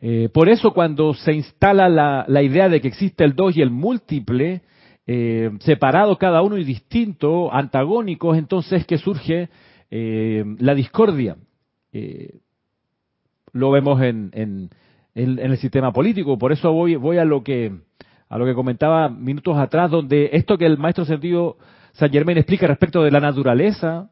Eh, 0.00 0.28
por 0.32 0.48
eso 0.48 0.72
cuando 0.72 1.14
se 1.14 1.32
instala 1.32 1.88
la, 1.88 2.42
idea 2.42 2.68
de 2.68 2.80
que 2.80 2.88
existe 2.88 3.24
el 3.24 3.34
dos 3.34 3.56
y 3.56 3.62
el 3.62 3.70
múltiple, 3.70 4.62
eh, 5.06 5.50
separados 5.60 6.18
cada 6.18 6.42
uno 6.42 6.58
y 6.58 6.64
distinto, 6.64 7.52
antagónicos, 7.52 8.36
entonces 8.36 8.86
que 8.86 8.98
surge 8.98 9.48
eh, 9.90 10.44
la 10.58 10.74
discordia. 10.74 11.36
lo 13.52 13.70
vemos 13.70 14.02
en, 14.02 14.30
en, 14.34 14.70
el 15.14 15.56
sistema 15.56 15.92
político. 15.92 16.36
Por 16.36 16.52
eso 16.52 16.70
voy, 16.72 16.96
voy 16.96 17.16
a 17.16 17.24
lo 17.24 17.42
que 17.42 17.72
a 18.28 18.38
lo 18.38 18.44
que 18.44 18.54
comentaba 18.54 19.08
minutos 19.08 19.56
atrás, 19.56 19.90
donde 19.90 20.30
esto 20.32 20.58
que 20.58 20.66
el 20.66 20.78
maestro 20.78 21.04
sentido 21.04 21.56
San 21.92 22.10
Germain 22.10 22.36
explica 22.36 22.66
respecto 22.66 23.02
de 23.02 23.12
la 23.12 23.20
naturaleza, 23.20 24.10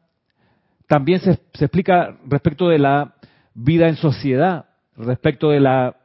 también 0.87 1.19
se 1.19 1.31
explica 1.59 2.17
respecto 2.25 2.69
de 2.69 2.79
la 2.79 3.15
vida 3.53 3.87
en 3.89 3.97
sociedad, 3.97 4.65
respecto 4.97 5.49
de 5.49 5.59
la 5.59 5.95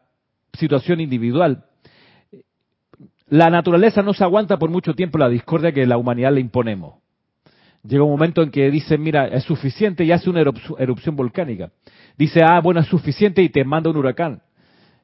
situación 0.52 1.00
individual. 1.00 1.64
La 3.28 3.48
naturaleza 3.48 4.02
no 4.02 4.12
se 4.12 4.24
aguanta 4.24 4.56
por 4.58 4.70
mucho 4.70 4.94
tiempo 4.94 5.18
la 5.18 5.28
discordia 5.28 5.72
que 5.72 5.86
la 5.86 5.96
humanidad 5.96 6.32
le 6.32 6.40
imponemos. 6.40 6.94
Llega 7.82 8.04
un 8.04 8.10
momento 8.10 8.42
en 8.42 8.50
que 8.50 8.70
dice, 8.70 8.98
mira, 8.98 9.28
es 9.28 9.44
suficiente 9.44 10.04
y 10.04 10.12
hace 10.12 10.28
una 10.28 10.40
erupción 10.40 11.16
volcánica. 11.16 11.70
Dice, 12.18 12.40
ah, 12.44 12.60
bueno, 12.60 12.80
es 12.80 12.86
suficiente 12.86 13.42
y 13.42 13.48
te 13.48 13.64
manda 13.64 13.88
un 13.88 13.96
huracán. 13.96 14.42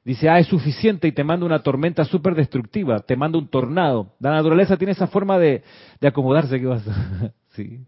Dice, 0.05 0.29
ah, 0.29 0.39
es 0.39 0.47
suficiente 0.47 1.09
y 1.09 1.13
te 1.13 1.25
manda 1.25 1.47
una 1.47 1.63
tormenta 1.63 2.05
súper 2.05 2.35
destructiva, 2.35 3.01
te 3.01 3.17
manda 3.17 3.39
un 3.39 3.49
tornado. 3.49 4.13
La 4.21 4.31
naturaleza 4.31 4.77
tiene 4.77 4.93
esa 4.93 5.07
forma 5.07 5.39
de, 5.39 5.63
acomodarse 6.03 6.61
que 6.61 6.67
vas 6.67 6.85
sí 7.51 7.81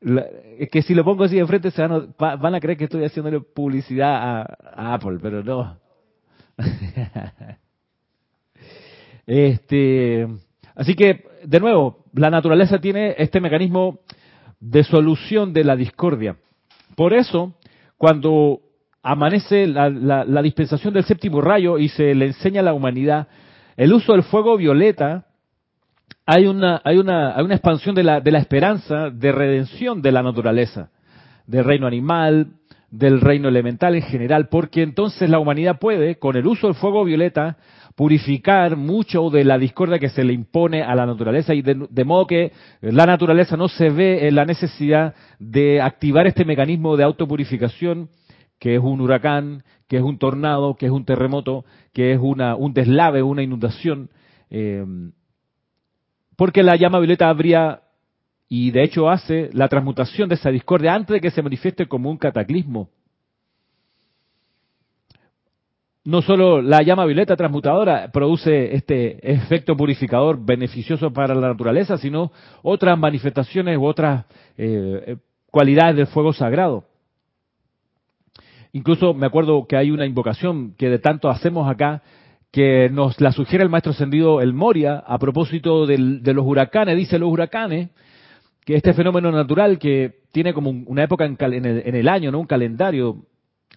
es 0.00 0.70
que 0.70 0.82
si 0.82 0.94
lo 0.94 1.04
pongo 1.04 1.24
así 1.24 1.36
de 1.36 1.46
frente 1.46 1.70
se 1.70 1.86
van, 1.86 2.54
a, 2.54 2.60
creer 2.60 2.78
que 2.78 2.84
estoy 2.84 3.04
haciéndole 3.04 3.40
publicidad 3.40 4.46
a, 4.74 4.94
Apple, 4.94 5.18
pero 5.20 5.42
no. 5.42 5.78
este, 9.26 10.26
así 10.74 10.94
que, 10.94 11.24
de 11.44 11.60
nuevo, 11.60 12.04
la 12.14 12.30
naturaleza 12.30 12.80
tiene 12.80 13.14
este 13.18 13.40
mecanismo 13.40 14.00
de 14.58 14.84
solución 14.84 15.52
de 15.52 15.64
la 15.64 15.76
discordia. 15.76 16.36
Por 16.96 17.12
eso, 17.12 17.54
cuando 17.98 18.60
amanece 19.02 19.66
la, 19.66 19.90
la 19.90 20.42
dispensación 20.42 20.94
del 20.94 21.04
séptimo 21.04 21.40
rayo 21.40 21.78
y 21.78 21.88
se 21.88 22.14
le 22.14 22.26
enseña 22.26 22.60
a 22.60 22.64
la 22.64 22.74
humanidad 22.74 23.28
el 23.76 23.92
uso 23.94 24.12
del 24.12 24.22
fuego 24.24 24.56
violeta, 24.56 25.26
hay 26.32 26.46
una, 26.46 26.80
hay 26.84 26.96
una, 26.98 27.34
hay 27.34 27.44
una 27.44 27.56
expansión 27.56 27.92
de 27.96 28.04
la, 28.04 28.20
de 28.20 28.30
la 28.30 28.38
esperanza 28.38 29.10
de 29.10 29.32
redención 29.32 30.00
de 30.00 30.12
la 30.12 30.22
naturaleza, 30.22 30.88
del 31.44 31.64
reino 31.64 31.88
animal, 31.88 32.52
del 32.88 33.20
reino 33.20 33.48
elemental 33.48 33.96
en 33.96 34.02
general, 34.02 34.46
porque 34.48 34.84
entonces 34.84 35.28
la 35.28 35.40
humanidad 35.40 35.80
puede, 35.80 36.20
con 36.20 36.36
el 36.36 36.46
uso 36.46 36.68
del 36.68 36.76
fuego 36.76 37.04
violeta, 37.04 37.56
purificar 37.96 38.76
mucho 38.76 39.28
de 39.30 39.42
la 39.42 39.58
discordia 39.58 39.98
que 39.98 40.08
se 40.08 40.22
le 40.22 40.32
impone 40.32 40.84
a 40.84 40.94
la 40.94 41.04
naturaleza 41.04 41.52
y 41.52 41.62
de, 41.62 42.04
modo 42.04 42.28
que 42.28 42.52
la 42.80 43.06
naturaleza 43.06 43.56
no 43.56 43.66
se 43.66 43.90
ve 43.90 44.28
en 44.28 44.36
la 44.36 44.44
necesidad 44.44 45.16
de 45.40 45.80
activar 45.80 46.28
este 46.28 46.44
mecanismo 46.44 46.96
de 46.96 47.02
autopurificación 47.02 48.08
que 48.60 48.76
es 48.76 48.80
un 48.80 49.00
huracán, 49.00 49.64
que 49.88 49.96
es 49.96 50.02
un 50.02 50.16
tornado, 50.16 50.76
que 50.76 50.86
es 50.86 50.92
un 50.92 51.04
terremoto, 51.04 51.64
que 51.92 52.12
es 52.12 52.20
una, 52.22 52.54
un 52.54 52.72
deslave, 52.72 53.20
una 53.20 53.42
inundación. 53.42 54.10
Eh, 54.48 54.84
porque 56.40 56.62
la 56.62 56.74
llama 56.74 57.00
violeta 57.00 57.28
habría, 57.28 57.82
y 58.48 58.70
de 58.70 58.82
hecho 58.82 59.10
hace, 59.10 59.50
la 59.52 59.68
transmutación 59.68 60.26
de 60.26 60.36
esa 60.36 60.48
discordia 60.48 60.94
antes 60.94 61.12
de 61.12 61.20
que 61.20 61.30
se 61.30 61.42
manifieste 61.42 61.84
como 61.84 62.08
un 62.08 62.16
cataclismo. 62.16 62.88
No 66.02 66.22
solo 66.22 66.62
la 66.62 66.80
llama 66.80 67.04
violeta 67.04 67.36
transmutadora 67.36 68.10
produce 68.10 68.74
este 68.74 69.30
efecto 69.30 69.76
purificador 69.76 70.42
beneficioso 70.42 71.12
para 71.12 71.34
la 71.34 71.48
naturaleza, 71.48 71.98
sino 71.98 72.32
otras 72.62 72.98
manifestaciones 72.98 73.76
u 73.76 73.84
otras 73.84 74.24
eh, 74.56 75.18
cualidades 75.50 75.96
del 75.96 76.06
fuego 76.06 76.32
sagrado. 76.32 76.84
Incluso 78.72 79.12
me 79.12 79.26
acuerdo 79.26 79.66
que 79.66 79.76
hay 79.76 79.90
una 79.90 80.06
invocación 80.06 80.72
que 80.78 80.88
de 80.88 81.00
tanto 81.00 81.28
hacemos 81.28 81.70
acá, 81.70 82.00
que 82.50 82.88
nos 82.90 83.20
la 83.20 83.32
sugiere 83.32 83.64
el 83.64 83.70
maestro 83.70 83.92
ascendido 83.92 84.40
El 84.40 84.54
Moria 84.54 85.02
a 85.06 85.18
propósito 85.18 85.86
de 85.86 86.34
los 86.34 86.44
huracanes. 86.44 86.96
Dice 86.96 87.18
los 87.18 87.30
huracanes 87.30 87.90
que 88.64 88.76
este 88.76 88.92
fenómeno 88.92 89.30
natural 89.30 89.78
que 89.78 90.20
tiene 90.32 90.52
como 90.52 90.70
una 90.70 91.04
época 91.04 91.24
en, 91.24 91.36
el, 91.64 92.08
año, 92.08 92.30
¿no? 92.30 92.40
un 92.40 92.46
calendario, 92.46 93.24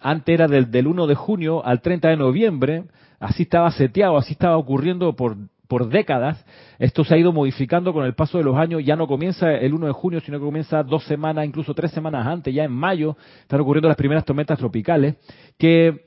antes 0.00 0.34
era 0.34 0.48
del, 0.48 0.70
del 0.70 0.86
1 0.86 1.06
de 1.06 1.14
junio 1.14 1.64
al 1.64 1.80
30 1.80 2.08
de 2.08 2.16
noviembre, 2.16 2.84
así 3.18 3.44
estaba 3.44 3.70
seteado, 3.70 4.16
así 4.16 4.32
estaba 4.32 4.56
ocurriendo 4.56 5.14
por, 5.14 5.36
por 5.68 5.88
décadas. 5.88 6.44
Esto 6.78 7.04
se 7.04 7.14
ha 7.14 7.18
ido 7.18 7.32
modificando 7.32 7.92
con 7.92 8.04
el 8.04 8.14
paso 8.14 8.38
de 8.38 8.44
los 8.44 8.56
años, 8.56 8.84
ya 8.84 8.96
no 8.96 9.06
comienza 9.06 9.52
el 9.52 9.72
1 9.72 9.86
de 9.86 9.92
junio, 9.92 10.20
sino 10.20 10.38
que 10.38 10.44
comienza 10.44 10.82
dos 10.82 11.04
semanas, 11.04 11.46
incluso 11.46 11.74
tres 11.74 11.92
semanas 11.92 12.26
antes, 12.26 12.54
ya 12.54 12.64
en 12.64 12.72
mayo, 12.72 13.16
están 13.40 13.60
ocurriendo 13.60 13.88
las 13.88 13.96
primeras 13.96 14.24
tormentas 14.24 14.58
tropicales, 14.58 15.16
que 15.58 16.06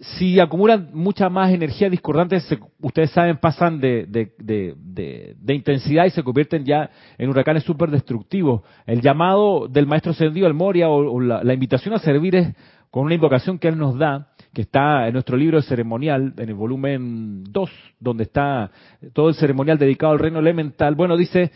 si 0.00 0.40
acumulan 0.40 0.90
mucha 0.92 1.28
más 1.28 1.52
energía 1.52 1.88
discordante, 1.88 2.38
ustedes 2.80 3.10
saben, 3.10 3.38
pasan 3.38 3.80
de, 3.80 4.06
de, 4.06 5.54
intensidad 5.54 6.06
y 6.06 6.10
se 6.10 6.22
convierten 6.22 6.64
ya 6.64 6.90
en 7.16 7.30
huracanes 7.30 7.62
súper 7.62 7.90
destructivos. 7.90 8.62
El 8.86 9.00
llamado 9.00 9.68
del 9.68 9.86
maestro 9.86 10.12
ascendido 10.12 10.46
al 10.46 10.54
Moria 10.54 10.88
o, 10.88 11.20
la, 11.20 11.54
invitación 11.54 11.94
a 11.94 11.98
servir 11.98 12.34
es 12.34 12.54
con 12.90 13.04
una 13.04 13.14
invocación 13.14 13.58
que 13.58 13.68
él 13.68 13.78
nos 13.78 13.96
da, 13.96 14.28
que 14.52 14.62
está 14.62 15.06
en 15.06 15.12
nuestro 15.12 15.36
libro 15.36 15.62
ceremonial, 15.62 16.34
en 16.36 16.48
el 16.48 16.54
volumen 16.54 17.44
2, 17.44 17.70
donde 18.00 18.24
está 18.24 18.70
todo 19.12 19.28
el 19.28 19.34
ceremonial 19.34 19.78
dedicado 19.78 20.12
al 20.12 20.18
reino 20.18 20.40
elemental. 20.40 20.94
Bueno, 20.94 21.16
dice, 21.16 21.52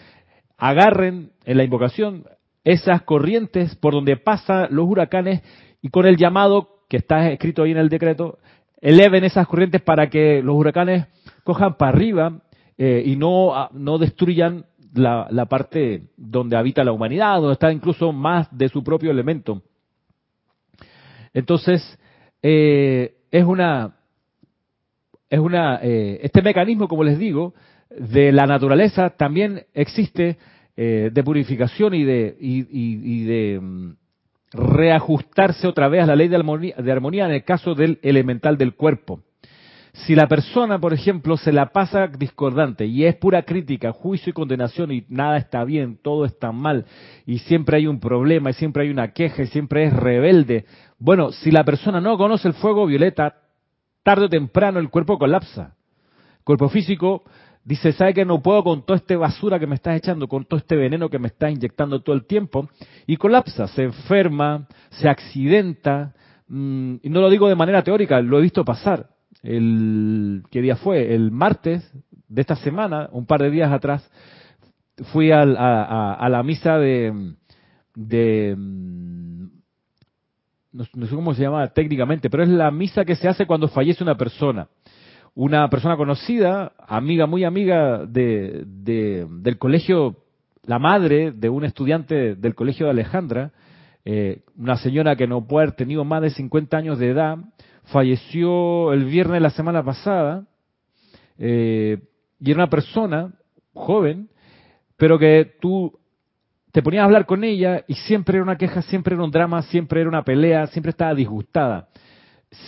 agarren 0.57 1.31
en 1.45 1.57
la 1.57 1.65
invocación 1.65 2.25
esas 2.65 3.03
corrientes 3.03 3.75
por 3.77 3.95
donde 3.95 4.17
pasan 4.17 4.69
los 4.71 4.87
huracanes 4.87 5.43
y 5.81 5.89
con 5.91 6.07
el 6.07 6.17
llamado 6.17 6.78
que 6.89 6.97
está 6.97 7.31
escrito 7.31 7.63
ahí 7.63 7.73
en 7.73 7.79
el 7.79 7.89
decreto, 7.89 8.39
eleven 8.81 9.25
esas 9.25 9.47
corrientes 9.47 9.83
para 9.83 10.09
que 10.09 10.43
los 10.43 10.57
huracanes 10.57 11.07
cojan 11.45 11.77
para 11.77 11.93
arriba 11.93 12.41
eh, 12.77 13.03
y 13.05 13.17
no, 13.17 13.55
ah, 13.55 13.71
no 13.73 13.99
destruyan 13.99 14.65
la, 14.95 15.29
la, 15.31 15.47
parte 15.47 16.05
donde 16.17 16.57
habita 16.57 16.85
la 16.85 16.93
humanidad, 16.93 17.37
donde 17.41 17.53
está 17.53 17.71
incluso 17.73 18.13
más 18.13 18.49
de 18.57 18.69
su 18.69 18.83
propio 18.83 19.11
elemento. 19.11 19.63
Entonces, 21.35 21.99
eh, 22.43 23.17
es 23.31 23.45
una, 23.45 23.97
es 25.29 25.39
una, 25.39 25.81
eh, 25.83 26.21
este 26.23 26.41
mecanismo, 26.41 26.89
como 26.89 27.05
les 27.05 27.19
digo, 27.19 27.55
de 27.91 28.33
la 28.33 28.47
naturaleza 28.47 29.11
también 29.11 29.67
existe 29.75 30.39
de 30.77 31.25
purificación 31.25 31.93
y 31.93 32.05
de, 32.05 32.37
y, 32.39 32.65
y 32.71 33.25
de 33.25 33.59
mm, 33.61 33.97
reajustarse 34.53 35.67
otra 35.67 35.89
vez 35.89 36.03
a 36.03 36.07
la 36.07 36.17
ley 36.17 36.29
de 36.29 36.37
armonía, 36.37 37.27
en 37.27 37.33
el 37.33 37.45
caso 37.45 37.75
del 37.75 37.99
elemental 38.03 38.57
del 38.57 38.75
cuerpo. 38.75 39.21
Si 39.93 40.15
la 40.15 40.29
persona, 40.29 40.79
por 40.79 40.93
ejemplo, 40.93 41.37
se 41.37 41.53
la 41.53 41.73
pasa 41.73 42.07
discordante 42.07 42.87
y 42.87 43.05
es 43.05 43.17
pura 43.17 43.43
crítica, 43.43 43.93
juicio 43.93 44.31
y 44.31 44.33
condenación 44.33 44.93
y 44.93 45.05
nada 45.09 45.39
está 45.39 45.65
bien, 45.65 45.99
todo 46.01 46.25
está 46.25 46.53
mal 46.53 46.87
y 47.27 47.39
siempre 47.39 47.79
hay 47.79 47.87
un 47.87 47.99
problema 47.99 48.51
y 48.51 48.53
siempre 48.53 48.85
hay 48.85 48.91
una 48.91 49.13
queja 49.13 49.43
y 49.43 49.47
siempre 49.47 49.85
es 49.85 49.93
rebelde, 49.93 50.67
bueno, 50.99 51.33
si 51.33 51.51
la 51.51 51.65
persona 51.65 52.01
no 52.01 52.19
conoce 52.19 52.49
el 52.49 52.55
fuego 52.55 52.87
violeta, 52.87 53.37
tarde 54.03 54.27
o 54.27 54.29
temprano 54.29 54.81
el 54.81 54.91
cuerpo 54.91 55.19
colapsa. 55.19 55.75
El 56.39 56.45
cuerpo 56.45 56.69
físico 56.69 57.25
Dice, 57.69 57.93
¿sabe 57.93 58.15
que 58.15 58.25
no 58.25 58.41
puedo 58.41 58.65
con 58.65 58.81
toda 58.87 58.97
esta 58.97 59.15
basura 59.19 59.59
que 59.59 59.67
me 59.67 59.75
estás 59.75 59.95
echando, 59.95 60.27
con 60.27 60.47
todo 60.47 60.59
este 60.59 60.75
veneno 60.75 61.11
que 61.11 61.19
me 61.19 61.29
estás 61.29 61.53
inyectando 61.53 62.01
todo 62.01 62.17
el 62.17 62.25
tiempo? 62.25 62.67
Y 63.07 63.19
colapsa, 63.19 63.67
se 63.69 63.83
enferma, 63.83 64.67
se 64.89 65.07
accidenta, 65.07 66.15
mm, 66.49 66.95
y 67.03 67.11
no 67.11 67.21
lo 67.21 67.29
digo 67.29 67.47
de 67.47 67.55
manera 67.55 67.85
teórica, 67.85 68.23
lo 68.23 68.39
he 68.39 68.43
visto 68.43 68.65
pasar. 68.65 69.11
¿Qué 69.43 70.63
día 70.63 70.77
fue? 70.77 71.15
El 71.15 71.31
martes 71.31 71.93
de 72.27 72.41
esta 72.41 72.57
semana, 72.57 73.11
un 73.13 73.27
par 73.27 73.43
de 73.43 73.51
días 73.51 73.71
atrás, 73.71 74.11
fui 75.13 75.31
a, 75.31 75.45
la 75.45 76.43
misa 76.43 76.79
de, 76.79 77.35
de 77.95 78.55
mm, 78.57 79.47
no, 80.73 81.07
sé 81.07 81.15
cómo 81.15 81.35
se 81.35 81.43
llama 81.43 81.67
técnicamente, 81.69 82.31
pero 82.31 82.45
es 82.45 82.49
la 82.49 82.71
misa 82.71 83.05
que 83.05 83.15
se 83.15 83.29
hace 83.29 83.45
cuando 83.45 83.69
fallece 83.69 84.03
una 84.03 84.17
persona 84.17 84.69
una 85.35 85.69
persona 85.69 85.97
conocida, 85.97 86.73
amiga, 86.87 87.27
muy 87.27 87.45
amiga 87.45 88.05
de, 88.07 88.65
del 88.67 89.59
colegio, 89.59 90.17
la 90.65 90.79
madre 90.79 91.33
de 91.33 91.49
un 91.49 91.65
estudiante 91.65 92.35
del 92.35 92.55
colegio 92.55 92.87
de 92.87 92.93
Alejandra, 92.93 93.53
eh, 94.05 94.43
una 94.57 94.77
señora 94.77 95.17
que 95.17 95.27
no 95.27 95.47
puede 95.47 95.67
haber 95.67 95.77
tenido 95.77 96.05
más 96.05 96.23
de 96.23 96.31
50 96.31 96.77
años 96.77 96.99
de 96.99 97.11
edad, 97.11 97.39
falleció 97.85 98.93
el 98.93 99.05
viernes 99.05 99.35
de 99.35 99.41
la 99.41 99.51
semana 99.51 99.83
pasada, 99.83 100.47
eh, 101.39 101.99
y 102.41 102.51
era 102.51 102.63
una 102.63 102.71
persona 102.71 103.33
joven, 103.73 104.29
pero 104.97 105.19
que 105.19 105.55
tú 105.61 105.99
te 106.73 106.83
ponías 106.83 107.03
a 107.03 107.05
hablar 107.07 107.27
con 107.27 107.45
ella 107.45 107.85
y 107.87 107.95
siempre 107.95 108.37
era 108.37 108.43
una 108.43 108.59
queja, 108.59 108.83
siempre 108.83 109.15
era 109.15 109.25
un 109.25 109.31
drama, 109.31 109.63
siempre 109.63 110.01
era 110.01 110.09
una 110.09 110.25
pelea, 110.25 110.67
siempre 110.67 110.91
estaba 110.91 111.15
disgustada. 111.15 111.89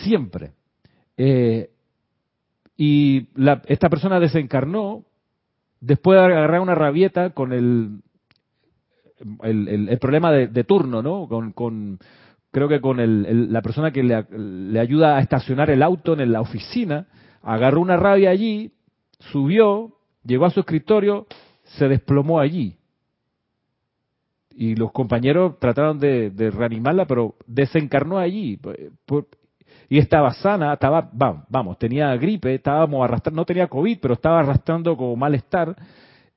Siempre. 0.03 0.51
Eh, 1.17 1.69
y 2.81 3.27
esta 3.67 3.89
persona 3.89 4.19
desencarnó 4.19 5.05
después 5.81 6.17
de 6.17 6.25
agarrar 6.25 6.61
una 6.61 6.73
rabieta 6.73 7.29
con 7.29 7.53
el, 7.53 8.01
el, 9.43 9.99
problema 9.99 10.31
de, 10.31 10.63
turno, 10.63 11.03
¿no? 11.03 11.27
Con, 11.53 11.99
creo 12.49 12.67
que 12.67 12.81
con 12.81 12.97
la 13.53 13.61
persona 13.61 13.91
que 13.91 14.01
le, 14.01 14.25
le, 14.31 14.79
ayuda 14.79 15.17
a 15.17 15.19
estacionar 15.19 15.69
el 15.69 15.83
auto 15.83 16.19
en 16.19 16.31
la 16.31 16.41
oficina, 16.41 17.05
agarró 17.43 17.81
una 17.81 17.97
rabia 17.97 18.31
allí, 18.31 18.71
subió, 19.19 19.97
llegó 20.23 20.45
a 20.45 20.49
su 20.49 20.61
escritorio, 20.61 21.27
se 21.63 21.87
desplomó 21.87 22.39
allí 22.39 22.77
y 24.55 24.75
los 24.75 24.91
compañeros 24.91 25.59
trataron 25.59 25.99
de, 25.99 26.51
reanimarla, 26.51 27.05
pero 27.05 27.35
desencarnó 27.45 28.17
allí. 28.17 28.59
Y 29.89 29.97
estaba 29.97 30.33
sana, 30.33 30.73
estaba, 30.73 31.09
vamos, 31.11 31.77
tenía 31.77 32.15
gripe, 32.15 32.55
estábamos 32.55 33.03
arrastrando, 33.03 33.41
no 33.41 33.45
tenía 33.45 33.67
COVID, 33.67 33.99
pero 34.01 34.13
estaba 34.13 34.39
arrastrando 34.39 34.95
como 34.95 35.15
malestar, 35.15 35.75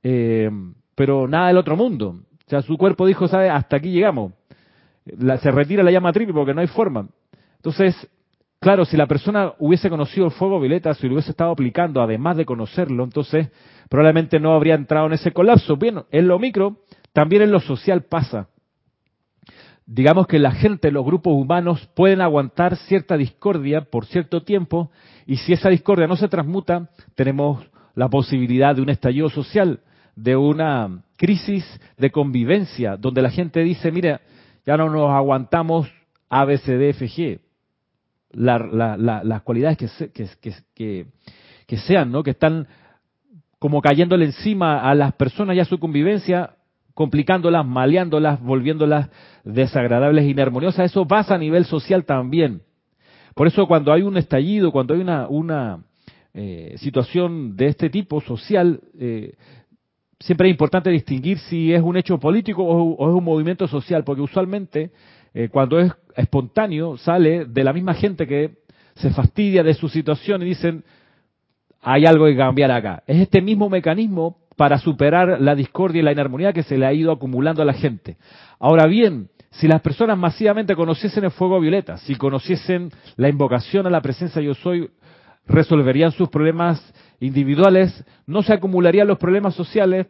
eh, 0.03 0.51
pero 0.95 1.29
nada 1.29 1.49
del 1.49 1.59
otro 1.59 1.77
mundo. 1.77 2.17
O 2.47 2.51
sea, 2.51 2.63
su 2.63 2.77
cuerpo 2.77 3.07
dijo, 3.07 3.27
¿sabe? 3.29 3.49
Hasta 3.49 3.77
aquí 3.77 3.91
llegamos. 3.91 4.33
se 5.41 5.51
retira 5.51 5.83
la 5.83 5.91
llama 5.91 6.13
triple 6.13 6.35
porque 6.35 6.55
no 6.55 6.61
hay 6.61 6.67
forma. 6.67 7.07
Entonces, 7.57 7.95
claro, 8.61 8.85
si 8.85 8.97
la 8.97 9.07
persona 9.07 9.53
hubiese 9.59 9.89
conocido 9.89 10.27
el 10.27 10.33
fuego 10.33 10.61
violeta, 10.61 10.95
si 10.95 11.07
lo 11.07 11.15
hubiese 11.15 11.31
estado 11.31 11.53
aplicando, 11.53 12.03
además 12.03 12.37
de 12.37 12.45
conocerlo, 12.45 13.05
entonces 13.05 13.51
probablemente 13.89 14.39
no 14.41 14.53
habría 14.53 14.75
entrado 14.75 15.07
en 15.07 15.15
ese 15.15 15.33
colapso. 15.33 15.77
Bien, 15.77 16.03
en 16.11 16.29
lo 16.29 16.39
micro, 16.39 16.79
también 17.13 17.43
en 17.43 17.53
lo 17.53 17.61
social 17.61 18.03
pasa. 18.03 18.49
Digamos 19.87 20.27
que 20.27 20.39
la 20.39 20.53
gente, 20.53 20.91
los 20.91 21.05
grupos 21.05 21.35
humanos 21.35 21.89
pueden 21.95 22.23
aguantar 22.23 22.77
cierta 22.77 23.19
discordia 23.19 23.83
por 23.83 24.07
cierto 24.07 24.43
tiempo 24.43 24.91
y 25.27 25.37
si 25.37 25.53
esa 25.53 25.69
discordia 25.69 26.07
no 26.07 26.17
se 26.17 26.29
transmuta, 26.29 26.89
tenemos 27.15 27.67
la 27.95 28.09
posibilidad 28.09 28.75
de 28.75 28.83
un 28.83 28.89
estallido 28.89 29.29
social, 29.29 29.81
de 30.17 30.37
una 30.37 31.03
crisis 31.17 31.65
de 31.99 32.11
convivencia, 32.11 32.97
donde 32.97 33.23
la 33.23 33.31
gente 33.31 33.61
dice, 33.61 33.93
mira, 33.93 34.21
ya 34.65 34.77
no 34.77 34.89
nos 34.89 35.11
aguantamos 35.11 35.93
A, 36.31 36.47
G. 36.47 37.41
las 38.33 39.43
cualidades 39.43 39.77
que, 39.79 40.29
que, 40.75 41.07
que, 41.67 41.77
sean, 41.77 42.11
¿no? 42.11 42.23
que 42.23 42.31
están 42.31 42.67
como 43.59 43.83
cayéndole 43.83 44.25
encima 44.25 44.81
a 44.81 44.95
las 44.95 45.13
personas 45.15 45.57
y 45.57 45.61
a 45.61 45.65
su 45.65 45.79
convivencia, 45.79 46.54
complicándolas, 46.95 47.67
maleándolas, 47.67 48.41
volviéndolas 48.41 49.11
desagradables, 49.45 50.25
inarmoniosas. 50.25 50.87
Eso 50.87 51.07
pasa 51.07 51.35
a 51.35 51.39
nivel 51.39 51.65
social 51.65 52.05
también. 52.05 52.63
Por 53.35 53.49
eso 53.49 53.67
cuando 53.67 53.93
hay 53.93 54.03
un 54.03 54.17
estallido, 54.17 54.71
cuando 54.71 54.95
hay 54.95 55.01
una, 55.01 55.85
eh, 56.33 56.75
situación 56.79 57.57
de 57.57 57.67
este 57.67 57.91
tipo 57.91 58.21
social, 58.21 58.81
eh, 58.99 59.35
siempre 60.21 60.49
es 60.49 60.53
importante 60.53 60.91
distinguir 60.91 61.39
si 61.39 61.73
es 61.73 61.83
un 61.83 61.97
hecho 61.97 62.19
político 62.19 62.65
o, 62.65 63.09
es 63.11 63.15
un 63.15 63.25
movimiento 63.25 63.67
social, 63.67 64.05
porque 64.05 64.23
usualmente 64.23 64.93
eh, 65.35 65.49
cuando 65.49 65.81
es 65.81 65.93
espontáneo 66.17 66.97
sale 66.97 67.45
de 67.45 67.65
la 67.65 67.73
misma 67.73 67.95
gente 67.95 68.27
que 68.27 68.59
se 68.95 69.11
fastidia 69.11 69.65
de 69.65 69.75
su 69.75 69.89
situación 69.89 70.43
y 70.43 70.47
dicen, 70.47 70.85
hay 71.83 72.07
algo 72.07 72.27
que 72.27 72.37
cambiar 72.37 72.71
acá. 72.71 73.03
Es 73.07 73.21
este 73.21 73.43
mismo 73.43 73.69
mecanismo 73.69 74.39
para 74.57 74.79
superar 74.79 75.41
la 75.41 75.55
discordia 75.55 76.01
y 76.01 76.05
la 76.05 76.13
inarmonía 76.13 76.53
que 76.53 76.63
se 76.63 76.79
le 76.79 76.87
ha 76.87 76.93
ido 76.93 77.13
acumulando 77.13 77.63
a 77.63 77.65
la 77.65 77.73
gente. 77.73 78.17
Ahora 78.59 78.87
bien, 78.87 79.29
si 79.51 79.69
las 79.69 79.81
personas 79.81 80.19
masivamente 80.19 80.75
conociesen 80.75 81.25
el 81.25 81.31
fuego 81.31 81.61
violeta, 81.61 81.97
si 81.99 82.17
conociesen 82.17 82.91
la 83.17 83.29
invocación 83.29 83.87
a 83.87 83.91
la 83.91 84.01
presencia 84.01 84.43
yo 84.43 84.55
soy, 84.55 84.91
resolverían 85.47 86.13
sus 86.13 86.29
problemas 86.29 86.83
individuales, 87.21 88.05
no 88.27 88.43
se 88.43 88.53
acumularían 88.53 89.07
los 89.07 89.19
problemas 89.19 89.55
sociales, 89.55 90.07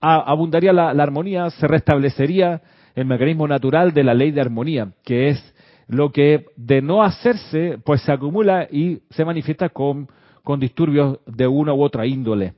abundaría 0.00 0.72
la, 0.72 0.90
armonía, 0.90 1.48
se 1.50 1.66
restablecería 1.68 2.60
el 2.94 3.06
mecanismo 3.06 3.46
natural 3.46 3.92
de 3.92 4.04
la 4.04 4.14
ley 4.14 4.30
de 4.32 4.40
armonía, 4.40 4.92
que 5.04 5.28
es 5.28 5.54
lo 5.86 6.10
que 6.10 6.46
de 6.56 6.82
no 6.82 7.02
hacerse, 7.02 7.78
pues 7.84 8.02
se 8.02 8.12
acumula 8.12 8.66
y 8.70 9.00
se 9.10 9.24
manifiesta 9.24 9.68
con, 9.68 10.08
con 10.42 10.60
disturbios 10.60 11.18
de 11.26 11.46
una 11.46 11.72
u 11.72 11.82
otra 11.82 12.06
índole. 12.06 12.54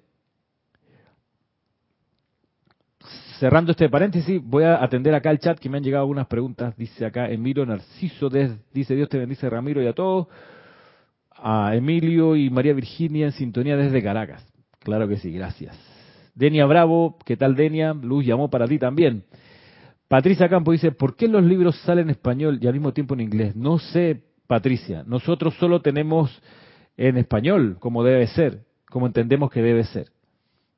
Cerrando 3.44 3.72
este 3.72 3.90
paréntesis, 3.90 4.40
voy 4.42 4.64
a 4.64 4.82
atender 4.82 5.14
acá 5.14 5.30
el 5.30 5.38
chat 5.38 5.58
que 5.58 5.68
me 5.68 5.76
han 5.76 5.84
llegado 5.84 6.04
algunas 6.04 6.26
preguntas. 6.28 6.74
Dice 6.78 7.04
acá 7.04 7.28
Emilio 7.28 7.66
Narciso, 7.66 8.30
dice 8.30 8.96
Dios 8.96 9.10
te 9.10 9.18
bendice 9.18 9.50
Ramiro 9.50 9.82
y 9.82 9.86
a 9.86 9.92
todos. 9.92 10.28
A 11.30 11.76
Emilio 11.76 12.36
y 12.36 12.48
María 12.48 12.72
Virginia 12.72 13.26
en 13.26 13.32
sintonía 13.32 13.76
desde 13.76 14.02
Caracas. 14.02 14.50
Claro 14.78 15.06
que 15.06 15.18
sí, 15.18 15.30
gracias. 15.30 15.78
Denia 16.34 16.64
Bravo, 16.64 17.18
¿qué 17.26 17.36
tal 17.36 17.54
Denia? 17.54 17.92
Luz 17.92 18.24
llamó 18.24 18.48
para 18.48 18.66
ti 18.66 18.78
también. 18.78 19.24
Patricia 20.08 20.48
Campo 20.48 20.72
dice, 20.72 20.92
¿por 20.92 21.14
qué 21.14 21.28
los 21.28 21.44
libros 21.44 21.76
salen 21.80 22.04
en 22.04 22.12
español 22.12 22.58
y 22.62 22.66
al 22.66 22.72
mismo 22.72 22.94
tiempo 22.94 23.12
en 23.12 23.20
inglés? 23.20 23.54
No 23.54 23.78
sé, 23.78 24.22
Patricia. 24.46 25.04
Nosotros 25.06 25.52
solo 25.56 25.82
tenemos 25.82 26.30
en 26.96 27.18
español, 27.18 27.76
como 27.78 28.04
debe 28.04 28.26
ser, 28.26 28.60
como 28.88 29.06
entendemos 29.06 29.50
que 29.50 29.60
debe 29.60 29.84
ser. 29.84 30.13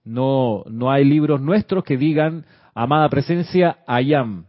No, 0.07 0.63
no 0.71 0.91
hay 0.91 1.05
libros 1.05 1.41
nuestros 1.41 1.83
que 1.83 1.97
digan, 1.97 2.47
amada 2.75 3.09
presencia, 3.09 3.79
ayam. 3.89 4.47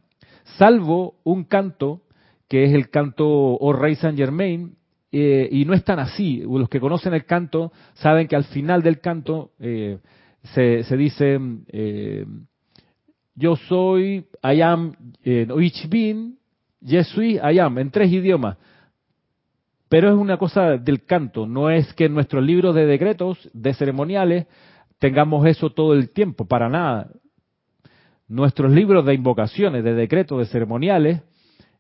Salvo 0.57 1.15
un 1.23 1.45
canto, 1.45 2.03
que 2.47 2.63
es 2.65 2.73
el 2.73 2.91
canto 2.91 3.27
O 3.27 3.73
Rey 3.73 3.95
Saint 3.95 4.15
Germain, 4.15 4.75
eh, 5.11 5.49
y 5.51 5.65
no 5.65 5.73
es 5.73 5.83
tan 5.83 5.97
así. 5.97 6.43
Los 6.47 6.69
que 6.69 6.79
conocen 6.79 7.15
el 7.15 7.25
canto 7.25 7.71
saben 7.95 8.27
que 8.27 8.35
al 8.35 8.43
final 8.43 8.83
del 8.83 8.99
canto 8.99 9.51
eh, 9.59 9.97
se, 10.53 10.95
dice, 10.95 11.39
eh, 11.69 12.25
yo 13.33 13.55
soy, 13.55 14.27
ayam, 14.43 14.93
ich 15.23 15.89
bin, 15.89 16.37
je 16.81 17.03
suis, 17.03 17.39
ayam, 17.41 17.79
en 17.79 17.89
tres 17.89 18.11
idiomas. 18.11 18.57
Pero 19.89 20.09
es 20.09 20.15
una 20.15 20.37
cosa 20.37 20.77
del 20.77 21.03
canto, 21.03 21.47
no 21.47 21.71
es 21.71 21.91
que 21.93 22.05
en 22.05 22.13
nuestros 22.13 22.43
libros 22.43 22.75
de 22.75 22.85
decretos, 22.85 23.49
de 23.53 23.73
ceremoniales, 23.73 24.45
tengamos 24.99 25.45
eso 25.45 25.69
todo 25.69 25.93
el 25.93 26.09
tiempo, 26.09 26.45
para 26.45 26.69
nada. 26.69 27.09
Nuestros 28.27 28.71
libros 28.71 29.05
de 29.05 29.13
invocaciones, 29.13 29.83
de 29.83 29.93
decretos, 29.93 30.39
de 30.39 30.45
ceremoniales, 30.45 31.21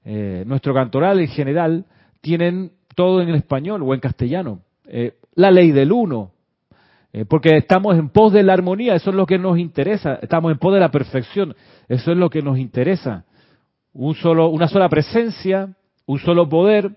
eh, 0.05 0.43
nuestro 0.47 0.73
cantoral 0.73 1.19
en 1.19 1.27
general, 1.27 1.85
tienen 2.21 2.71
todo 2.95 3.21
en 3.21 3.29
español 3.29 3.83
o 3.83 3.93
en 3.93 3.99
castellano. 3.99 4.61
Eh, 4.85 5.13
la 5.35 5.51
ley 5.51 5.71
del 5.71 5.91
uno, 5.91 6.31
eh, 7.13 7.25
porque 7.25 7.57
estamos 7.57 7.97
en 7.97 8.09
pos 8.09 8.33
de 8.33 8.43
la 8.43 8.53
armonía, 8.53 8.95
eso 8.95 9.09
es 9.09 9.15
lo 9.15 9.25
que 9.25 9.37
nos 9.37 9.57
interesa, 9.57 10.19
estamos 10.21 10.51
en 10.51 10.57
pos 10.57 10.73
de 10.73 10.79
la 10.79 10.91
perfección, 10.91 11.55
eso 11.87 12.11
es 12.11 12.17
lo 12.17 12.29
que 12.29 12.41
nos 12.41 12.57
interesa. 12.57 13.25
Un 13.93 14.15
solo, 14.15 14.49
una 14.49 14.67
sola 14.67 14.89
presencia, 14.89 15.75
un 16.05 16.19
solo 16.19 16.47
poder, 16.47 16.91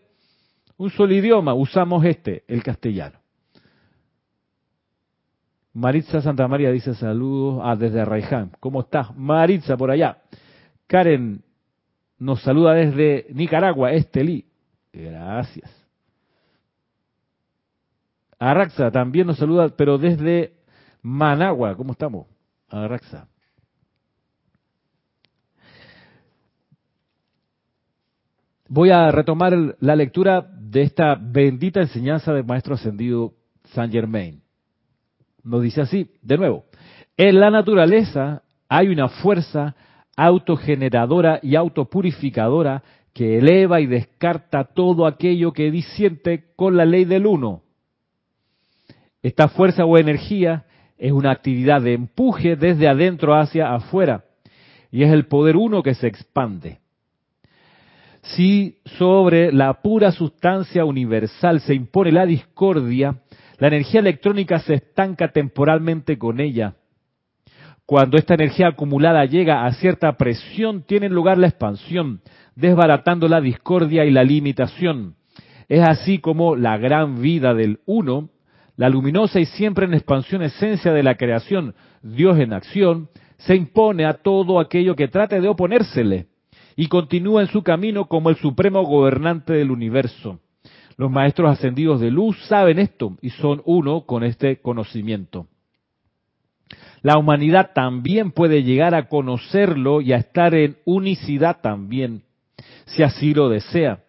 un 0.77 0.91
solo 0.91 1.15
idioma, 1.15 1.55
usamos 1.55 2.05
este, 2.05 2.45
el 2.49 2.63
castellano. 2.63 3.20
Maritza 5.73 6.21
Santa 6.21 6.49
María 6.49 6.71
dice 6.71 6.95
saludos 6.95 7.61
ah, 7.65 7.77
desde 7.77 8.01
Arraiján. 8.01 8.51
¿Cómo 8.61 8.81
estás? 8.81 9.15
Maritza 9.17 9.77
por 9.77 9.91
allá. 9.91 10.19
Karen 10.87 11.43
nos 12.19 12.43
saluda 12.43 12.75
desde 12.75 13.27
Nicaragua, 13.33 13.93
Estelí. 13.93 14.45
Gracias. 14.93 15.71
Araxa 18.39 18.91
también 18.91 19.27
nos 19.27 19.39
saluda, 19.39 19.69
pero 19.69 19.99
desde 19.99 20.55
Managua. 21.03 21.77
¿Cómo 21.77 21.93
estamos? 21.93 22.27
Araxa. 22.69 23.29
Voy 28.67 28.91
a 28.91 29.11
retomar 29.11 29.77
la 29.81 29.97
lectura 29.97 30.41
de 30.41 30.83
esta 30.83 31.17
bendita 31.17 31.81
enseñanza 31.81 32.33
del 32.33 32.45
Maestro 32.45 32.75
Ascendido 32.75 33.35
San 33.73 33.91
Germain. 33.91 34.40
Nos 35.45 35.63
dice 35.63 35.83
así, 35.83 36.11
de 36.23 36.39
nuevo, 36.39 36.65
en 37.17 37.41
la 37.41 37.51
naturaleza 37.51 38.43
hay 38.69 38.89
una 38.89 39.09
fuerza 39.09 39.75
autogeneradora 40.17 41.41
y 41.43 41.57
autopurificadora 41.57 42.83
que 43.13 43.39
eleva 43.39 43.81
y 43.81 43.87
descarta 43.87 44.65
todo 44.65 45.07
aquello 45.07 45.53
que 45.53 45.71
disiente 45.71 46.53
con 46.57 46.77
la 46.77 46.85
ley 46.85 47.05
del 47.05 47.27
uno. 47.27 47.63
Esta 49.23 49.49
fuerza 49.49 49.85
o 49.85 49.99
energía 49.99 50.65
es 50.97 51.13
una 51.13 51.31
actividad 51.31 51.83
de 51.83 51.95
empuje 51.95 52.57
desde 52.57 52.89
adentro 52.89 53.35
hacia 53.35 53.75
afuera 53.75 54.25
y 54.91 55.03
es 55.03 55.13
el 55.13 55.27
poder 55.27 55.57
uno 55.57 55.83
que 55.83 55.95
se 55.95 56.07
expande. 56.07 56.79
Si 58.23 58.79
sobre 58.85 59.51
la 59.53 59.81
pura 59.81 60.13
sustancia 60.13 60.85
universal 60.85 61.61
se 61.61 61.75
impone 61.75 62.13
la 62.13 62.27
discordia, 62.27 63.17
la 63.61 63.69
energía 63.69 64.01
electrónica 64.01 64.59
se 64.61 64.75
estanca 64.75 65.29
temporalmente 65.29 66.19
con 66.19 66.41
ella. 66.41 66.75
Cuando 67.85 68.17
esta 68.17 68.35
energía 68.35 68.69
acumulada 68.69 69.25
llega 69.27 69.67
a 69.67 69.73
cierta 69.75 70.17
presión, 70.17 70.83
tiene 70.83 71.11
lugar 71.11 71.37
la 71.37 71.49
expansión, 71.49 72.23
desbaratando 72.57 73.29
la 73.29 73.41
discordia 73.41 74.07
y 74.07 74.11
la 74.11 74.25
limitación. 74.25 75.17
Es 75.69 75.83
así 75.83 76.19
como 76.19 76.57
la 76.57 76.79
gran 76.79 77.21
vida 77.21 77.53
del 77.53 77.81
uno, 77.85 78.31
la 78.77 78.89
luminosa 78.89 79.41
y 79.41 79.45
siempre 79.45 79.85
en 79.85 79.93
expansión 79.93 80.43
esencia 80.43 80.93
de 80.93 81.03
la 81.03 81.17
creación, 81.17 81.75
Dios 82.03 82.39
en 82.39 82.55
acción, 82.55 83.11
se 83.37 83.57
impone 83.57 84.07
a 84.07 84.15
todo 84.15 84.59
aquello 84.59 84.97
que 84.97 85.09
trate 85.09 85.39
de 85.39 85.49
oponérsele 85.49 86.29
y 86.77 86.87
continúa 86.87 87.43
en 87.43 87.49
su 87.49 87.63
camino 87.63 88.07
como 88.07 88.31
el 88.31 88.37
supremo 88.37 88.83
gobernante 88.85 89.53
del 89.53 89.71
universo. 89.71 90.41
Los 91.01 91.11
maestros 91.11 91.51
ascendidos 91.51 91.99
de 91.99 92.11
luz 92.11 92.37
saben 92.45 92.79
esto 92.79 93.17
y 93.23 93.31
son 93.31 93.63
uno 93.65 94.03
con 94.03 94.23
este 94.23 94.61
conocimiento. 94.61 95.47
La 97.01 97.17
humanidad 97.17 97.71
también 97.75 98.33
puede 98.33 98.65
llegar 98.65 98.95
a 98.95 99.09
conocerlo 99.09 100.03
y 100.03 100.13
a 100.13 100.19
estar 100.19 100.55
en 100.55 100.77
unicidad 100.85 101.63
también, 101.63 102.25
si 102.85 103.03
así 103.03 103.33
lo 103.33 103.49
desea. 103.49 104.01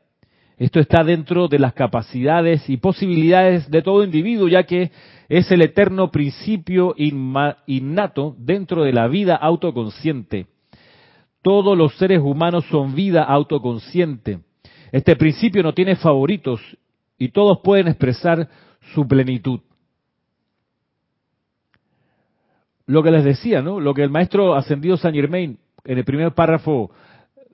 Esto 0.58 0.82
está 0.82 1.06
dentro 1.06 1.48
de 1.48 1.60
las 1.60 1.72
capacidades 1.72 2.70
y 2.70 2.76
posibilidades 2.76 3.72
de 3.72 3.82
todo 3.82 4.04
individuo, 4.04 4.50
ya 4.50 4.64
que 4.64 4.92
es 5.30 5.50
el 5.50 5.62
eterno 5.62 6.12
principio 6.12 6.94
innato 6.98 8.36
dentro 8.38 8.84
de 8.84 8.92
la 8.92 9.08
vida 9.08 9.38
autoconsciente. 9.38 10.48
Todos 11.42 11.78
los 11.78 11.96
seres 11.96 12.20
humanos 12.20 12.66
son 12.70 12.96
vida 12.96 13.24
autoconsciente. 13.24 14.42
Este 14.92 15.16
principio 15.16 15.64
no 15.64 15.74
tiene 15.74 15.96
favoritos 15.96 16.60
y 17.22 17.30
todos 17.30 17.60
pueden 17.64 17.88
expresar 17.88 18.50
su 18.94 19.08
plenitud. 19.08 19.60
lo 22.88 23.04
que 23.04 23.12
les 23.12 23.24
decía, 23.24 23.62
¿no? 23.62 23.80
Lo 23.80 23.94
que 23.94 24.04
el 24.04 24.10
maestro 24.10 24.54
ascendido 24.54 24.98
Saint 24.98 25.16
Germain 25.16 25.58
en 25.86 25.98
el 25.98 26.04
primer 26.04 26.34
párrafo 26.34 26.92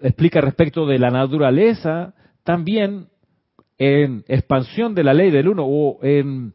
explica 0.01 0.41
respecto 0.41 0.87
de 0.87 0.97
la 0.97 1.11
naturaleza, 1.11 2.15
también 2.43 3.07
en 3.77 4.23
expansión 4.27 4.95
de 4.95 5.03
la 5.03 5.13
ley 5.13 5.29
del 5.29 5.47
uno 5.47 5.63
o 5.63 6.03
en 6.03 6.53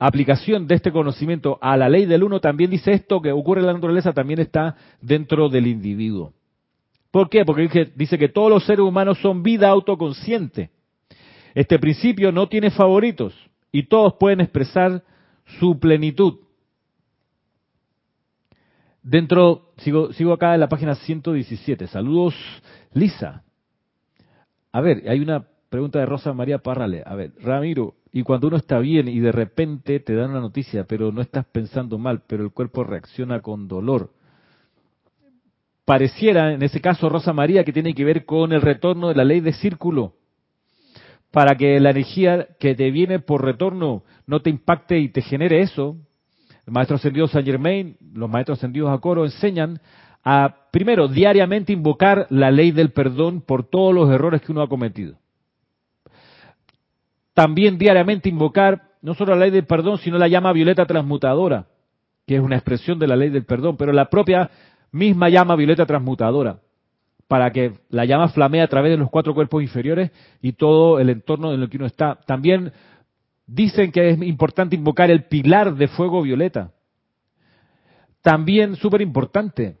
aplicación 0.00 0.66
de 0.66 0.74
este 0.74 0.90
conocimiento 0.90 1.56
a 1.60 1.76
la 1.76 1.88
ley 1.88 2.04
del 2.06 2.24
uno, 2.24 2.40
también 2.40 2.70
dice 2.70 2.92
esto 2.92 3.22
que 3.22 3.30
ocurre 3.30 3.60
en 3.60 3.68
la 3.68 3.74
naturaleza, 3.74 4.12
también 4.12 4.40
está 4.40 4.76
dentro 5.00 5.48
del 5.48 5.68
individuo. 5.68 6.32
¿Por 7.12 7.28
qué? 7.28 7.44
Porque 7.44 7.92
dice 7.94 8.18
que 8.18 8.28
todos 8.28 8.50
los 8.50 8.66
seres 8.66 8.80
humanos 8.80 9.18
son 9.18 9.44
vida 9.44 9.68
autoconsciente. 9.68 10.70
Este 11.54 11.78
principio 11.78 12.32
no 12.32 12.48
tiene 12.48 12.70
favoritos 12.70 13.34
y 13.70 13.84
todos 13.84 14.14
pueden 14.14 14.40
expresar 14.40 15.02
su 15.58 15.78
plenitud. 15.78 16.40
Dentro, 19.02 19.72
sigo, 19.76 20.12
sigo 20.12 20.32
acá 20.32 20.54
en 20.54 20.60
la 20.60 20.68
página 20.68 20.94
117. 20.94 21.86
Saludos, 21.86 22.34
Lisa. 22.92 23.44
A 24.72 24.80
ver, 24.80 25.04
hay 25.08 25.20
una 25.20 25.46
pregunta 25.68 25.98
de 25.98 26.06
Rosa 26.06 26.32
María 26.32 26.58
Parrale. 26.58 27.02
A 27.04 27.14
ver, 27.14 27.32
Ramiro, 27.40 27.94
y 28.12 28.22
cuando 28.22 28.48
uno 28.48 28.56
está 28.56 28.78
bien 28.78 29.08
y 29.08 29.20
de 29.20 29.30
repente 29.30 30.00
te 30.00 30.14
dan 30.14 30.30
una 30.30 30.40
noticia, 30.40 30.84
pero 30.84 31.12
no 31.12 31.20
estás 31.20 31.44
pensando 31.46 31.98
mal, 31.98 32.22
pero 32.26 32.44
el 32.44 32.50
cuerpo 32.50 32.82
reacciona 32.82 33.40
con 33.40 33.68
dolor. 33.68 34.10
Pareciera, 35.84 36.52
en 36.54 36.62
ese 36.62 36.80
caso, 36.80 37.08
Rosa 37.08 37.32
María, 37.32 37.62
que 37.64 37.72
tiene 37.72 37.94
que 37.94 38.04
ver 38.04 38.24
con 38.24 38.52
el 38.52 38.62
retorno 38.62 39.08
de 39.08 39.16
la 39.16 39.24
ley 39.24 39.40
de 39.40 39.52
círculo, 39.52 40.14
para 41.34 41.56
que 41.56 41.80
la 41.80 41.90
energía 41.90 42.46
que 42.60 42.76
te 42.76 42.92
viene 42.92 43.18
por 43.18 43.44
retorno 43.44 44.04
no 44.24 44.40
te 44.40 44.50
impacte 44.50 45.00
y 45.00 45.08
te 45.08 45.20
genere 45.20 45.62
eso, 45.62 45.96
el 46.64 46.72
maestro 46.72 46.94
ascendido 46.94 47.26
Saint 47.26 47.44
Germain, 47.44 47.96
los 48.14 48.30
maestros 48.30 48.58
ascendidos 48.58 48.96
a 48.96 48.98
coro 48.98 49.24
enseñan 49.24 49.80
a, 50.22 50.54
primero, 50.70 51.08
diariamente 51.08 51.72
invocar 51.72 52.28
la 52.30 52.52
ley 52.52 52.70
del 52.70 52.92
perdón 52.92 53.40
por 53.40 53.68
todos 53.68 53.92
los 53.92 54.08
errores 54.12 54.42
que 54.42 54.52
uno 54.52 54.62
ha 54.62 54.68
cometido. 54.68 55.16
También 57.34 57.78
diariamente 57.78 58.28
invocar 58.28 58.92
no 59.02 59.14
solo 59.14 59.34
la 59.34 59.40
ley 59.40 59.50
del 59.50 59.66
perdón, 59.66 59.98
sino 59.98 60.18
la 60.18 60.28
llama 60.28 60.52
violeta 60.52 60.86
transmutadora, 60.86 61.66
que 62.28 62.36
es 62.36 62.40
una 62.40 62.54
expresión 62.54 63.00
de 63.00 63.08
la 63.08 63.16
ley 63.16 63.30
del 63.30 63.44
perdón, 63.44 63.76
pero 63.76 63.92
la 63.92 64.08
propia 64.08 64.52
misma 64.92 65.30
llama 65.30 65.56
violeta 65.56 65.84
transmutadora, 65.84 66.60
para 67.28 67.50
que 67.50 67.72
la 67.88 68.04
llama 68.04 68.28
flamee 68.28 68.60
a 68.60 68.68
través 68.68 68.92
de 68.92 68.98
los 68.98 69.10
cuatro 69.10 69.34
cuerpos 69.34 69.62
inferiores 69.62 70.10
y 70.42 70.52
todo 70.52 70.98
el 70.98 71.10
entorno 71.10 71.52
en 71.52 71.62
el 71.62 71.70
que 71.70 71.78
uno 71.78 71.86
está. 71.86 72.18
También 72.26 72.72
Dicen 73.46 73.92
que 73.92 74.10
es 74.10 74.22
importante 74.22 74.74
invocar 74.74 75.10
el 75.10 75.24
pilar 75.24 75.74
de 75.74 75.88
fuego 75.88 76.22
violeta. 76.22 76.70
También 78.22 78.76
súper 78.76 79.02
importante, 79.02 79.76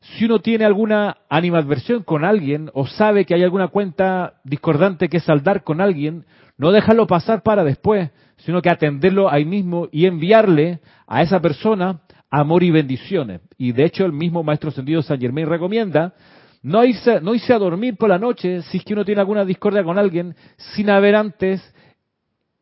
si 0.00 0.26
uno 0.26 0.38
tiene 0.38 0.64
alguna 0.64 1.16
animadversión 1.28 2.04
con 2.04 2.24
alguien 2.24 2.70
o 2.74 2.86
sabe 2.86 3.24
que 3.24 3.34
hay 3.34 3.42
alguna 3.42 3.68
cuenta 3.68 4.34
discordante 4.44 5.08
que 5.08 5.18
saldar 5.18 5.64
con 5.64 5.80
alguien, 5.80 6.26
no 6.56 6.70
dejarlo 6.70 7.08
pasar 7.08 7.42
para 7.42 7.64
después, 7.64 8.10
sino 8.36 8.62
que 8.62 8.70
atenderlo 8.70 9.28
ahí 9.28 9.44
mismo 9.44 9.88
y 9.90 10.06
enviarle 10.06 10.78
a 11.08 11.22
esa 11.22 11.40
persona 11.40 12.02
amor 12.30 12.62
y 12.62 12.70
bendiciones. 12.70 13.40
Y 13.56 13.72
de 13.72 13.84
hecho 13.84 14.04
el 14.04 14.12
mismo 14.12 14.44
Maestro 14.44 14.70
Sendido 14.70 15.02
San 15.02 15.18
Germain 15.18 15.48
recomienda 15.48 16.14
no 16.62 16.84
irse, 16.84 17.20
no 17.20 17.34
irse 17.34 17.52
a 17.52 17.58
dormir 17.58 17.96
por 17.96 18.08
la 18.08 18.18
noche 18.18 18.62
si 18.62 18.78
es 18.78 18.84
que 18.84 18.94
uno 18.94 19.04
tiene 19.04 19.20
alguna 19.20 19.44
discordia 19.44 19.84
con 19.84 19.98
alguien 19.98 20.34
sin 20.56 20.90
haber 20.90 21.14
antes 21.14 21.62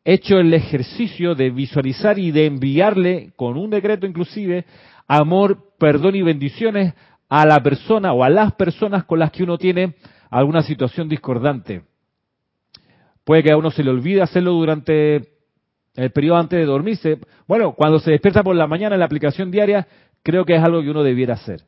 hecho 0.04 0.38
el 0.38 0.54
ejercicio 0.54 1.34
de 1.34 1.50
visualizar 1.50 2.18
y 2.18 2.30
de 2.30 2.46
enviarle, 2.46 3.32
con 3.34 3.56
un 3.56 3.70
decreto 3.70 4.06
inclusive, 4.06 4.64
amor, 5.08 5.72
perdón 5.78 6.14
y 6.14 6.22
bendiciones 6.22 6.94
a 7.28 7.44
la 7.44 7.60
persona 7.60 8.12
o 8.12 8.22
a 8.22 8.30
las 8.30 8.52
personas 8.52 9.04
con 9.04 9.18
las 9.18 9.32
que 9.32 9.42
uno 9.42 9.58
tiene 9.58 9.94
alguna 10.30 10.62
situación 10.62 11.08
discordante. 11.08 11.82
Puede 13.24 13.42
que 13.42 13.50
a 13.50 13.56
uno 13.56 13.72
se 13.72 13.82
le 13.82 13.90
olvide 13.90 14.22
hacerlo 14.22 14.52
durante 14.52 15.36
el 15.96 16.10
periodo 16.12 16.38
antes 16.38 16.60
de 16.60 16.64
dormirse. 16.64 17.18
Bueno, 17.48 17.72
cuando 17.72 17.98
se 17.98 18.12
despierta 18.12 18.44
por 18.44 18.54
la 18.54 18.68
mañana 18.68 18.94
en 18.94 19.00
la 19.00 19.06
aplicación 19.06 19.50
diaria, 19.50 19.88
creo 20.22 20.44
que 20.44 20.54
es 20.54 20.62
algo 20.62 20.82
que 20.82 20.90
uno 20.90 21.02
debiera 21.02 21.34
hacer. 21.34 21.62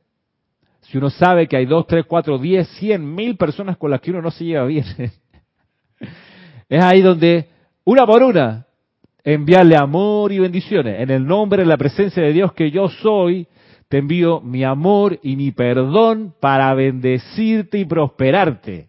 Si 0.88 0.96
uno 0.96 1.10
sabe 1.10 1.46
que 1.46 1.56
hay 1.56 1.66
dos, 1.66 1.86
tres, 1.86 2.06
cuatro, 2.06 2.38
diez, 2.38 2.66
cien, 2.78 3.14
mil 3.14 3.36
personas 3.36 3.76
con 3.76 3.90
las 3.90 4.00
que 4.00 4.10
uno 4.10 4.22
no 4.22 4.30
se 4.30 4.44
lleva 4.44 4.64
bien, 4.64 4.84
es 6.68 6.82
ahí 6.82 7.02
donde 7.02 7.46
una 7.84 8.06
por 8.06 8.22
una, 8.22 8.66
enviarle 9.22 9.76
amor 9.76 10.32
y 10.32 10.38
bendiciones. 10.38 11.00
En 11.00 11.10
el 11.10 11.26
nombre 11.26 11.62
de 11.62 11.68
la 11.68 11.76
presencia 11.76 12.22
de 12.22 12.32
Dios 12.32 12.54
que 12.54 12.70
yo 12.70 12.88
soy, 12.88 13.46
te 13.88 13.98
envío 13.98 14.40
mi 14.40 14.64
amor 14.64 15.18
y 15.22 15.36
mi 15.36 15.50
perdón 15.50 16.34
para 16.40 16.72
bendecirte 16.72 17.78
y 17.78 17.84
prosperarte. 17.84 18.88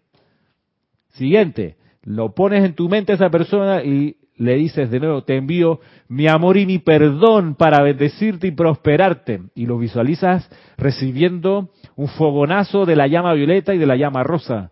Siguiente, 1.10 1.76
lo 2.04 2.34
pones 2.34 2.64
en 2.64 2.76
tu 2.76 2.88
mente 2.88 3.12
a 3.12 3.16
esa 3.16 3.30
persona 3.30 3.84
y 3.84 4.16
le 4.38 4.56
dices 4.56 4.90
de 4.90 5.02
nuevo, 5.02 5.24
te 5.24 5.36
envío 5.36 5.82
mi 6.08 6.28
amor 6.28 6.56
y 6.56 6.66
mi 6.66 6.80
perdón 6.80 7.56
para 7.56 7.84
bendecirte 7.84 8.48
y 8.48 8.52
prosperarte. 8.52 9.42
Y 9.54 9.66
lo 9.66 9.78
visualizas 9.78 10.50
recibiendo 10.78 11.72
un 12.00 12.08
fogonazo 12.08 12.86
de 12.86 12.96
la 12.96 13.08
llama 13.08 13.34
violeta 13.34 13.76
y 13.76 13.78
de 13.78 13.86
la 13.86 13.98
llama 13.98 14.24
rosa. 14.24 14.72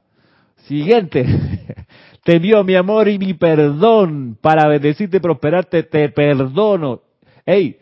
Siguiente, 0.64 1.26
te 2.24 2.38
envío 2.38 2.64
mi 2.64 2.74
amor 2.74 3.10
y 3.10 3.20
mi 3.20 3.34
perdón 3.34 4.38
para 4.40 4.66
bendecirte 4.70 5.18
y 5.18 5.20
prosperarte, 5.20 5.84
te 5.84 6.08
perdono. 6.08 7.02
Hey, 7.46 7.80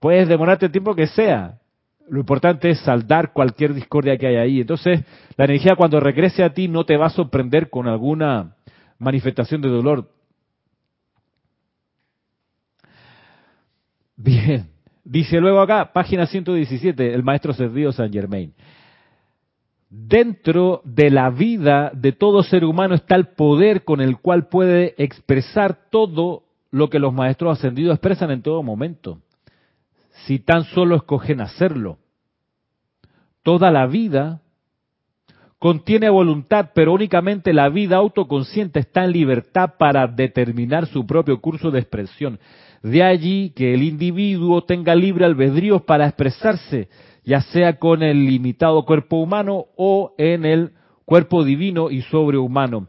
puedes 0.00 0.26
demorarte 0.26 0.64
el 0.66 0.72
tiempo 0.72 0.94
que 0.94 1.06
sea. 1.06 1.58
Lo 2.08 2.20
importante 2.20 2.70
es 2.70 2.80
saldar 2.80 3.34
cualquier 3.34 3.74
discordia 3.74 4.16
que 4.16 4.26
haya 4.26 4.40
ahí. 4.40 4.62
Entonces, 4.62 5.04
la 5.36 5.44
energía 5.44 5.76
cuando 5.76 6.00
regrese 6.00 6.42
a 6.42 6.54
ti 6.54 6.66
no 6.66 6.84
te 6.86 6.96
va 6.96 7.08
a 7.08 7.10
sorprender 7.10 7.68
con 7.68 7.88
alguna 7.88 8.56
manifestación 8.98 9.60
de 9.60 9.68
dolor. 9.68 10.10
Bien. 14.16 14.77
Dice 15.10 15.40
luego 15.40 15.62
acá, 15.62 15.90
página 15.94 16.26
117, 16.26 17.14
el 17.14 17.22
maestro 17.22 17.54
servido 17.54 17.92
San 17.92 18.12
Germain. 18.12 18.52
Dentro 19.88 20.82
de 20.84 21.08
la 21.08 21.30
vida 21.30 21.90
de 21.94 22.12
todo 22.12 22.42
ser 22.42 22.62
humano 22.62 22.94
está 22.94 23.14
el 23.14 23.28
poder 23.28 23.84
con 23.84 24.02
el 24.02 24.18
cual 24.18 24.48
puede 24.48 24.94
expresar 25.02 25.88
todo 25.90 26.42
lo 26.70 26.90
que 26.90 26.98
los 26.98 27.14
maestros 27.14 27.56
ascendidos 27.56 27.94
expresan 27.94 28.30
en 28.32 28.42
todo 28.42 28.62
momento, 28.62 29.22
si 30.26 30.40
tan 30.40 30.64
solo 30.64 30.96
escogen 30.96 31.40
hacerlo. 31.40 31.96
Toda 33.42 33.70
la 33.70 33.86
vida 33.86 34.42
contiene 35.58 36.10
voluntad, 36.10 36.72
pero 36.74 36.92
únicamente 36.92 37.54
la 37.54 37.70
vida 37.70 37.96
autoconsciente 37.96 38.80
está 38.80 39.04
en 39.04 39.12
libertad 39.12 39.76
para 39.78 40.06
determinar 40.06 40.86
su 40.86 41.06
propio 41.06 41.40
curso 41.40 41.70
de 41.70 41.78
expresión. 41.78 42.38
De 42.82 43.02
allí 43.02 43.50
que 43.50 43.74
el 43.74 43.82
individuo 43.82 44.62
tenga 44.62 44.94
libre 44.94 45.24
albedrío 45.24 45.80
para 45.80 46.06
expresarse 46.06 46.88
ya 47.28 47.42
sea 47.42 47.78
con 47.78 48.02
el 48.02 48.24
limitado 48.24 48.86
cuerpo 48.86 49.18
humano 49.18 49.66
o 49.76 50.14
en 50.16 50.46
el 50.46 50.70
cuerpo 51.04 51.44
divino 51.44 51.90
y 51.90 52.00
sobrehumano. 52.00 52.88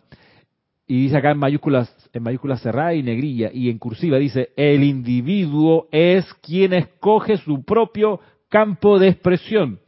y 0.87 1.03
dice 1.03 1.17
acá 1.17 1.31
en 1.31 1.39
mayúsculas, 1.39 1.93
en 2.13 2.23
mayúsculas 2.23 2.61
cerrada 2.61 2.95
y 2.95 3.03
negrilla, 3.03 3.51
y 3.53 3.69
en 3.69 3.77
cursiva 3.77 4.17
dice, 4.17 4.49
el 4.55 4.83
individuo 4.83 5.89
es 5.91 6.25
quien 6.35 6.73
escoge 6.73 7.35
su 7.37 7.63
propio 7.63 8.21
campo 8.47 8.97
de 8.97 9.09
expresión. 9.09 9.81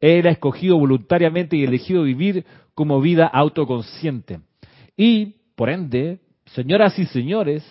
Él 0.00 0.26
ha 0.28 0.30
escogido 0.30 0.78
voluntariamente 0.78 1.56
y 1.56 1.64
elegido 1.64 2.04
vivir 2.04 2.46
como 2.74 3.00
vida 3.00 3.26
autoconsciente. 3.26 4.38
Y, 4.96 5.34
por 5.56 5.68
ende, 5.68 6.20
señoras 6.46 6.96
y 6.98 7.06
señores, 7.06 7.62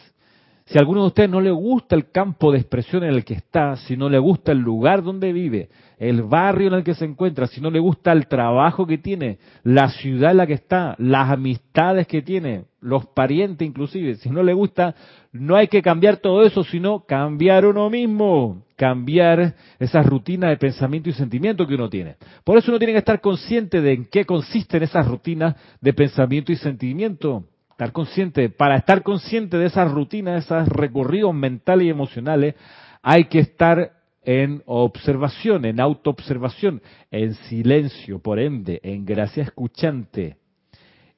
si 0.70 0.78
a 0.78 0.82
alguno 0.82 1.02
de 1.02 1.08
ustedes 1.08 1.30
no 1.32 1.42
le 1.42 1.50
gusta 1.50 1.96
el 1.96 2.12
campo 2.12 2.52
de 2.52 2.60
expresión 2.60 3.04
en 3.04 3.10
el 3.10 3.26
que 3.26 3.34
está, 3.34 3.76
si 3.76 3.98
no 3.98 4.08
le 4.08 4.20
gusta 4.20 4.52
el 4.52 4.60
lugar 4.60 5.02
donde 5.02 5.34
vive, 5.34 5.70
el 5.98 6.22
barrio 6.22 6.68
en 6.68 6.76
el 6.76 6.84
que 6.84 6.94
se 6.94 7.06
encuentra, 7.06 7.48
si 7.48 7.60
no 7.60 7.72
le 7.72 7.80
gusta 7.80 8.12
el 8.12 8.28
trabajo 8.28 8.86
que 8.86 9.00
tiene, 9.00 9.40
la 9.64 9.90
ciudad 9.90 10.30
en 10.30 10.38
la 10.38 10.46
que 10.46 10.54
está, 10.54 10.94
las 11.00 11.32
amistades 11.32 12.06
que 12.06 12.22
tiene, 12.22 12.66
los 12.82 13.08
parientes 13.08 13.68
inclusive, 13.68 14.18
si 14.18 14.30
no 14.30 14.44
le 14.44 14.54
gusta, 14.54 14.94
no 15.32 15.56
hay 15.56 15.70
que 15.70 15.82
cambiar 15.82 16.18
todo 16.18 16.44
eso, 16.44 16.64
sino 16.64 17.00
cambiar 17.00 17.66
uno 17.66 17.90
mismo, 17.90 18.62
cambiar 18.76 19.56
esa 19.80 20.04
rutina 20.04 20.50
de 20.50 20.58
pensamiento 20.58 21.10
y 21.10 21.14
sentimiento 21.14 21.66
que 21.66 21.74
uno 21.74 21.90
tiene. 21.90 22.18
Por 22.44 22.60
eso 22.60 22.70
uno 22.70 22.78
tiene 22.78 22.94
que 22.94 23.00
estar 23.00 23.22
consciente 23.22 23.82
de 23.82 23.94
en 23.94 24.06
qué 24.06 24.24
consisten 24.24 24.84
esas 24.84 25.08
rutinas 25.08 25.56
de 25.82 25.94
pensamiento 25.94 26.52
y 26.52 26.58
sentimiento 26.58 27.46
Estar 27.80 27.94
consciente, 27.94 28.50
para 28.50 28.76
estar 28.76 29.04
consciente 29.04 29.58
de 29.58 29.68
esas 29.68 29.90
rutinas, 29.90 30.44
esos 30.44 30.68
recorridos 30.68 31.34
mentales 31.34 31.88
y 31.88 31.90
emocionales, 31.90 32.56
hay 33.02 33.30
que 33.30 33.40
estar 33.40 33.94
en 34.22 34.62
observación, 34.66 35.64
en 35.64 35.80
autoobservación, 35.80 36.82
en 37.10 37.36
silencio, 37.36 38.20
por 38.20 38.38
ende, 38.38 38.82
en 38.84 39.06
gracia 39.06 39.44
escuchante. 39.44 40.36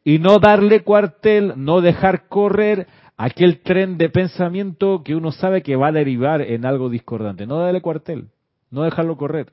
Y 0.03 0.19
no 0.19 0.37
darle 0.37 0.83
cuartel, 0.83 1.53
no 1.55 1.81
dejar 1.81 2.27
correr 2.27 2.85
aquel 3.17 3.61
tren 3.61 3.97
de 3.97 4.09
pensamiento 4.09 5.01
que 5.03 5.15
uno 5.15 5.31
sabe 5.31 5.63
que 5.63 5.75
va 5.75 5.87
a 5.87 5.91
derivar 5.91 6.43
en 6.43 6.67
algo 6.67 6.91
discordante. 6.91 7.47
No 7.47 7.57
darle 7.57 7.81
cuartel, 7.81 8.27
no 8.69 8.83
dejarlo 8.83 9.17
correr. 9.17 9.51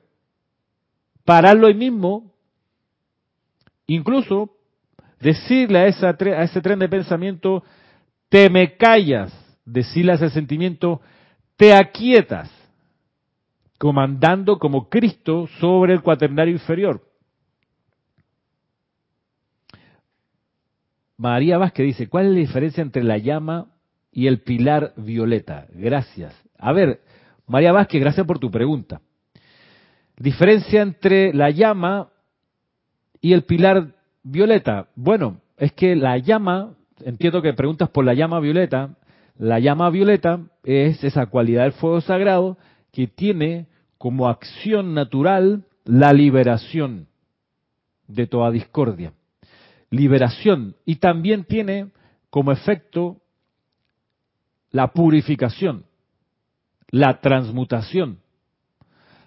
Pararlo 1.25 1.65
ahí 1.65 1.73
mismo, 1.73 2.31
incluso 3.87 4.58
decirle 5.19 5.79
a, 5.79 5.87
ese 5.87 6.61
tren 6.61 6.79
de 6.79 6.89
pensamiento, 6.89 7.63
te 8.29 8.49
me 8.49 8.77
callas, 8.77 9.33
decirle 9.65 10.13
a 10.13 10.15
ese 10.15 10.29
sentimiento, 10.29 11.01
te 11.57 11.73
aquietas, 11.73 12.49
comandando 13.77 14.57
como 14.57 14.89
Cristo 14.89 15.47
sobre 15.59 15.93
el 15.93 16.01
cuaternario 16.01 16.53
inferior. 16.53 17.05
María 21.17 21.57
Vázquez 21.57 21.85
dice, 21.85 22.07
¿cuál 22.07 22.27
es 22.27 22.31
la 22.31 22.39
diferencia 22.39 22.81
entre 22.81 23.03
la 23.03 23.17
llama 23.17 23.67
y 24.11 24.27
el 24.27 24.41
pilar 24.41 24.93
violeta? 24.95 25.67
Gracias. 25.73 26.33
A 26.57 26.71
ver, 26.71 27.01
María 27.45 27.73
Vázquez, 27.73 27.99
gracias 27.99 28.25
por 28.25 28.39
tu 28.39 28.49
pregunta. 28.49 29.01
Diferencia 30.17 30.81
entre 30.81 31.33
la 31.33 31.49
llama 31.49 32.09
y 33.19 33.33
el 33.33 33.43
pilar 33.43 33.98
violeta. 34.31 34.87
Bueno, 34.95 35.41
es 35.57 35.73
que 35.73 35.95
la 35.95 36.17
llama, 36.17 36.73
entiendo 37.03 37.41
que 37.41 37.53
preguntas 37.53 37.89
por 37.89 38.05
la 38.05 38.13
llama 38.13 38.39
violeta, 38.39 38.95
la 39.37 39.59
llama 39.59 39.89
violeta 39.89 40.41
es 40.63 41.03
esa 41.03 41.27
cualidad 41.27 41.63
del 41.63 41.73
fuego 41.73 42.01
sagrado 42.01 42.57
que 42.91 43.07
tiene 43.07 43.67
como 43.97 44.27
acción 44.27 44.93
natural 44.93 45.65
la 45.85 46.13
liberación 46.13 47.07
de 48.07 48.27
toda 48.27 48.51
discordia. 48.51 49.13
Liberación. 49.89 50.75
Y 50.85 50.97
también 50.97 51.45
tiene 51.45 51.91
como 52.29 52.51
efecto 52.51 53.17
la 54.71 54.91
purificación, 54.91 55.85
la 56.91 57.19
transmutación, 57.21 58.19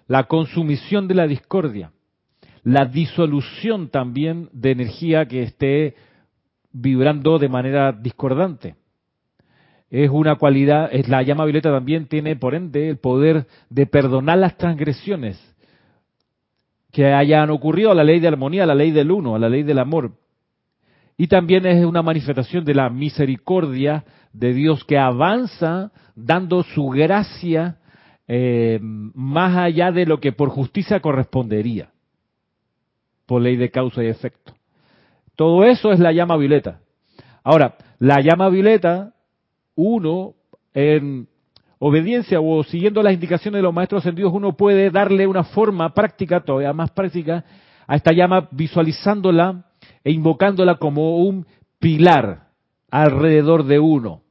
la 0.07 0.23
consumición 0.25 1.07
de 1.07 1.15
la 1.15 1.27
discordia 1.27 1.91
la 2.63 2.85
disolución 2.85 3.89
también 3.89 4.49
de 4.53 4.71
energía 4.71 5.25
que 5.27 5.43
esté 5.43 5.95
vibrando 6.71 7.37
de 7.37 7.49
manera 7.49 7.91
discordante. 7.91 8.75
Es 9.89 10.09
una 10.09 10.35
cualidad, 10.35 10.89
es 10.91 11.07
la 11.07 11.21
llama 11.21 11.45
violeta 11.45 11.71
también 11.71 12.07
tiene 12.07 12.35
por 12.35 12.55
ende 12.55 12.89
el 12.89 12.97
poder 12.97 13.45
de 13.69 13.85
perdonar 13.85 14.39
las 14.39 14.57
transgresiones 14.57 15.39
que 16.91 17.05
hayan 17.07 17.49
ocurrido 17.49 17.91
a 17.91 17.95
la 17.95 18.03
ley 18.03 18.19
de 18.19 18.27
armonía, 18.27 18.63
a 18.63 18.67
la 18.67 18.75
ley 18.75 18.91
del 18.91 19.11
uno, 19.11 19.35
a 19.35 19.39
la 19.39 19.49
ley 19.49 19.63
del 19.63 19.79
amor. 19.79 20.11
Y 21.17 21.27
también 21.27 21.65
es 21.65 21.85
una 21.85 22.01
manifestación 22.01 22.65
de 22.65 22.73
la 22.73 22.89
misericordia 22.89 24.03
de 24.31 24.53
Dios 24.53 24.83
que 24.85 24.97
avanza 24.97 25.91
dando 26.15 26.63
su 26.63 26.87
gracia 26.87 27.77
eh, 28.27 28.79
más 28.81 29.57
allá 29.57 29.91
de 29.91 30.05
lo 30.05 30.19
que 30.19 30.31
por 30.31 30.49
justicia 30.49 31.01
correspondería 31.01 31.92
por 33.33 33.41
ley 33.41 33.55
de 33.55 33.71
causa 33.71 34.03
y 34.03 34.05
efecto. 34.09 34.53
Todo 35.35 35.63
eso 35.63 35.91
es 35.91 35.99
la 35.99 36.11
llama 36.11 36.37
violeta. 36.37 36.81
Ahora, 37.43 37.77
la 37.97 38.21
llama 38.21 38.47
violeta, 38.49 39.15
uno, 39.73 40.35
en 40.71 41.27
obediencia 41.79 42.39
o 42.39 42.63
siguiendo 42.63 43.01
las 43.01 43.15
indicaciones 43.15 43.57
de 43.57 43.63
los 43.63 43.73
maestros 43.73 44.03
ascendidos, 44.03 44.33
uno 44.35 44.55
puede 44.55 44.91
darle 44.91 45.25
una 45.25 45.45
forma 45.45 45.95
práctica, 45.95 46.41
todavía 46.41 46.73
más 46.73 46.91
práctica, 46.91 47.43
a 47.87 47.95
esta 47.95 48.11
llama 48.11 48.49
visualizándola 48.51 49.65
e 50.03 50.11
invocándola 50.11 50.75
como 50.75 51.17
un 51.17 51.47
pilar 51.79 52.49
alrededor 52.91 53.63
de 53.63 53.79
uno. 53.79 54.21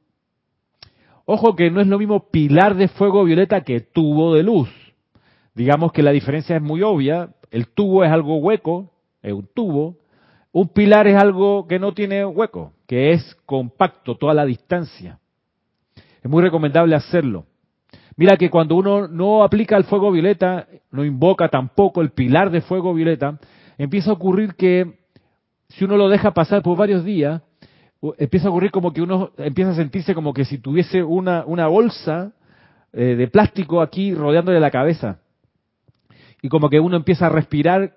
Ojo 1.25 1.57
que 1.57 1.69
no 1.71 1.81
es 1.81 1.87
lo 1.87 1.99
mismo 1.99 2.29
pilar 2.31 2.75
de 2.75 2.87
fuego 2.87 3.25
violeta 3.25 3.65
que 3.65 3.81
tubo 3.81 4.33
de 4.33 4.43
luz. 4.43 4.69
Digamos 5.55 5.91
que 5.91 6.03
la 6.03 6.11
diferencia 6.11 6.55
es 6.55 6.61
muy 6.61 6.81
obvia. 6.83 7.31
El 7.51 7.67
tubo 7.67 8.05
es 8.05 8.09
algo 8.09 8.37
hueco, 8.37 8.92
es 9.23 9.33
un 9.33 9.47
tubo. 9.53 9.97
Un 10.51 10.67
pilar 10.67 11.07
es 11.07 11.15
algo 11.15 11.65
que 11.67 11.79
no 11.79 11.93
tiene 11.93 12.23
hueco, 12.23 12.73
que 12.85 13.13
es 13.13 13.35
compacto 13.45 14.15
toda 14.17 14.35
la 14.35 14.45
distancia. 14.45 15.19
Es 16.21 16.29
muy 16.29 16.43
recomendable 16.43 16.95
hacerlo. 16.95 17.45
Mira 18.15 18.37
que 18.37 18.51
cuando 18.51 18.75
uno 18.75 19.07
no 19.07 19.43
aplica 19.43 19.75
el 19.75 19.85
fuego 19.85 20.11
violeta, 20.11 20.67
no 20.91 21.03
invoca 21.03 21.49
tampoco 21.49 22.01
el 22.01 22.11
pilar 22.11 22.51
de 22.51 22.61
fuego 22.61 22.93
violeta, 22.93 23.39
empieza 23.79 24.11
a 24.11 24.13
ocurrir 24.13 24.53
que 24.53 24.99
si 25.69 25.85
uno 25.85 25.97
lo 25.97 26.09
deja 26.09 26.31
pasar 26.31 26.61
por 26.61 26.77
varios 26.77 27.03
días, 27.03 27.41
empieza 28.19 28.47
a 28.47 28.51
ocurrir 28.51 28.69
como 28.69 28.93
que 28.93 29.01
uno 29.01 29.31
empieza 29.37 29.71
a 29.71 29.75
sentirse 29.75 30.13
como 30.13 30.33
que 30.33 30.45
si 30.45 30.59
tuviese 30.59 31.01
una, 31.01 31.43
una 31.47 31.67
bolsa 31.67 32.33
eh, 32.91 33.15
de 33.15 33.27
plástico 33.27 33.81
aquí 33.81 34.13
rodeándole 34.13 34.59
la 34.59 34.69
cabeza 34.69 35.19
y 36.43 36.49
como 36.49 36.69
que 36.69 36.79
uno 36.79 36.97
empieza 36.97 37.27
a 37.27 37.29
respirar 37.29 37.95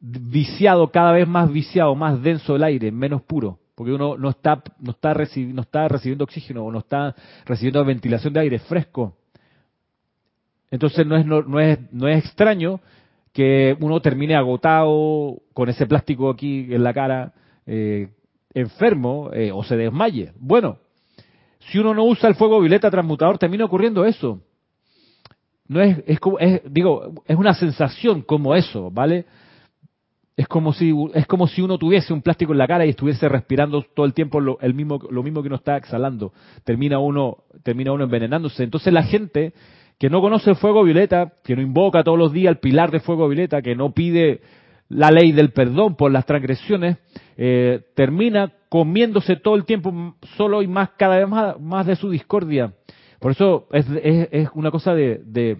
viciado, 0.00 0.90
cada 0.90 1.12
vez 1.12 1.28
más 1.28 1.52
viciado, 1.52 1.94
más 1.94 2.22
denso 2.22 2.56
el 2.56 2.64
aire, 2.64 2.90
menos 2.90 3.22
puro, 3.22 3.58
porque 3.74 3.92
uno 3.92 4.16
no 4.16 4.30
está, 4.30 4.62
no 4.78 4.92
está, 4.92 5.14
no 5.14 5.62
está 5.62 5.88
recibiendo 5.88 6.24
oxígeno 6.24 6.64
o 6.64 6.72
no 6.72 6.78
está 6.78 7.14
recibiendo 7.44 7.84
ventilación 7.84 8.32
de 8.32 8.40
aire 8.40 8.58
fresco. 8.58 9.16
Entonces 10.70 11.06
no 11.06 11.16
es, 11.16 11.26
no, 11.26 11.60
es, 11.60 11.78
no 11.92 12.08
es 12.08 12.24
extraño 12.24 12.80
que 13.32 13.76
uno 13.80 14.00
termine 14.00 14.34
agotado 14.34 15.42
con 15.52 15.68
ese 15.68 15.86
plástico 15.86 16.30
aquí 16.30 16.72
en 16.72 16.82
la 16.82 16.94
cara, 16.94 17.32
eh, 17.66 18.08
enfermo 18.54 19.30
eh, 19.32 19.52
o 19.52 19.62
se 19.62 19.76
desmaye. 19.76 20.32
Bueno, 20.38 20.78
si 21.58 21.78
uno 21.78 21.94
no 21.94 22.04
usa 22.04 22.28
el 22.28 22.34
fuego 22.34 22.60
violeta 22.60 22.90
transmutador, 22.90 23.38
termina 23.38 23.64
ocurriendo 23.64 24.04
eso 24.04 24.40
no 25.70 25.80
es, 25.80 25.98
es, 26.04 26.18
es, 26.40 26.62
digo, 26.64 27.22
es 27.26 27.36
una 27.36 27.54
sensación 27.54 28.22
como 28.22 28.56
eso, 28.56 28.90
¿vale? 28.90 29.24
Es 30.40 30.48
como 30.48 30.72
si 30.72 30.90
es 31.12 31.26
como 31.26 31.46
si 31.48 31.60
uno 31.60 31.76
tuviese 31.76 32.14
un 32.14 32.22
plástico 32.22 32.52
en 32.52 32.58
la 32.58 32.66
cara 32.66 32.86
y 32.86 32.88
estuviese 32.88 33.28
respirando 33.28 33.82
todo 33.82 34.06
el 34.06 34.14
tiempo 34.14 34.40
lo, 34.40 34.58
el 34.62 34.72
mismo 34.72 34.98
lo 35.10 35.22
mismo 35.22 35.42
que 35.42 35.48
uno 35.48 35.56
está 35.56 35.76
exhalando. 35.76 36.32
Termina 36.64 36.98
uno 36.98 37.44
termina 37.62 37.92
uno 37.92 38.04
envenenándose. 38.04 38.64
Entonces 38.64 38.90
la 38.90 39.02
gente 39.02 39.52
que 39.98 40.08
no 40.08 40.22
conoce 40.22 40.48
el 40.48 40.56
fuego 40.56 40.82
violeta, 40.82 41.34
que 41.44 41.54
no 41.54 41.60
invoca 41.60 42.02
todos 42.02 42.18
los 42.18 42.32
días 42.32 42.52
el 42.52 42.58
pilar 42.58 42.90
de 42.90 43.00
fuego 43.00 43.28
violeta, 43.28 43.60
que 43.60 43.76
no 43.76 43.92
pide 43.92 44.40
la 44.88 45.10
ley 45.10 45.32
del 45.32 45.52
perdón 45.52 45.94
por 45.94 46.10
las 46.10 46.24
transgresiones, 46.24 46.96
eh, 47.36 47.82
termina 47.94 48.50
comiéndose 48.70 49.36
todo 49.36 49.56
el 49.56 49.66
tiempo 49.66 50.16
solo 50.38 50.62
y 50.62 50.68
más 50.68 50.92
cada 50.96 51.18
vez 51.18 51.28
más, 51.28 51.60
más 51.60 51.86
de 51.86 51.96
su 51.96 52.08
discordia 52.08 52.72
por 53.20 53.32
eso 53.32 53.68
es, 53.70 53.84
es, 54.32 54.48
una 54.54 54.70
cosa 54.70 54.94
de, 54.94 55.20
de, 55.22 55.58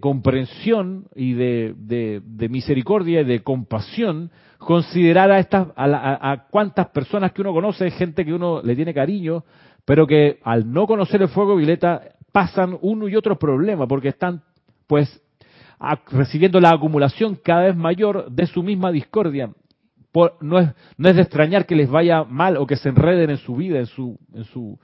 comprensión 0.00 1.08
y 1.14 1.34
de, 1.34 1.74
de, 1.76 2.48
misericordia 2.48 3.22
y 3.22 3.24
de 3.24 3.42
compasión 3.42 4.30
considerar 4.58 5.30
a 5.30 5.40
estas 5.40 5.68
a, 5.76 6.30
a, 6.30 6.46
cuántas 6.48 6.88
personas 6.88 7.32
que 7.32 7.40
uno 7.40 7.52
conoce, 7.52 7.90
gente 7.90 8.24
que 8.24 8.32
uno 8.32 8.62
le 8.62 8.76
tiene 8.76 8.94
cariño, 8.94 9.44
pero 9.84 10.06
que 10.06 10.38
al 10.44 10.70
no 10.72 10.86
conocer 10.86 11.22
el 11.22 11.28
fuego 11.28 11.56
violeta 11.56 12.02
pasan 12.30 12.78
uno 12.82 13.08
y 13.08 13.16
otro 13.16 13.38
problema 13.38 13.86
porque 13.86 14.08
están 14.08 14.42
pues 14.86 15.22
recibiendo 16.10 16.60
la 16.60 16.70
acumulación 16.70 17.36
cada 17.42 17.62
vez 17.62 17.76
mayor 17.76 18.30
de 18.30 18.46
su 18.46 18.62
misma 18.62 18.92
discordia. 18.92 19.50
no, 20.40 20.58
es, 20.58 20.68
no 20.96 21.08
es 21.08 21.16
de 21.16 21.22
extrañar 21.22 21.66
que 21.66 21.76
les 21.76 21.90
vaya 21.90 22.24
mal 22.24 22.56
o 22.56 22.66
que 22.66 22.76
se 22.76 22.88
enreden 22.88 23.30
en 23.30 23.36
su 23.38 23.56
vida, 23.56 23.78
en 23.78 23.86
su, 23.86 24.18
en 24.34 24.44
su, 24.44 24.78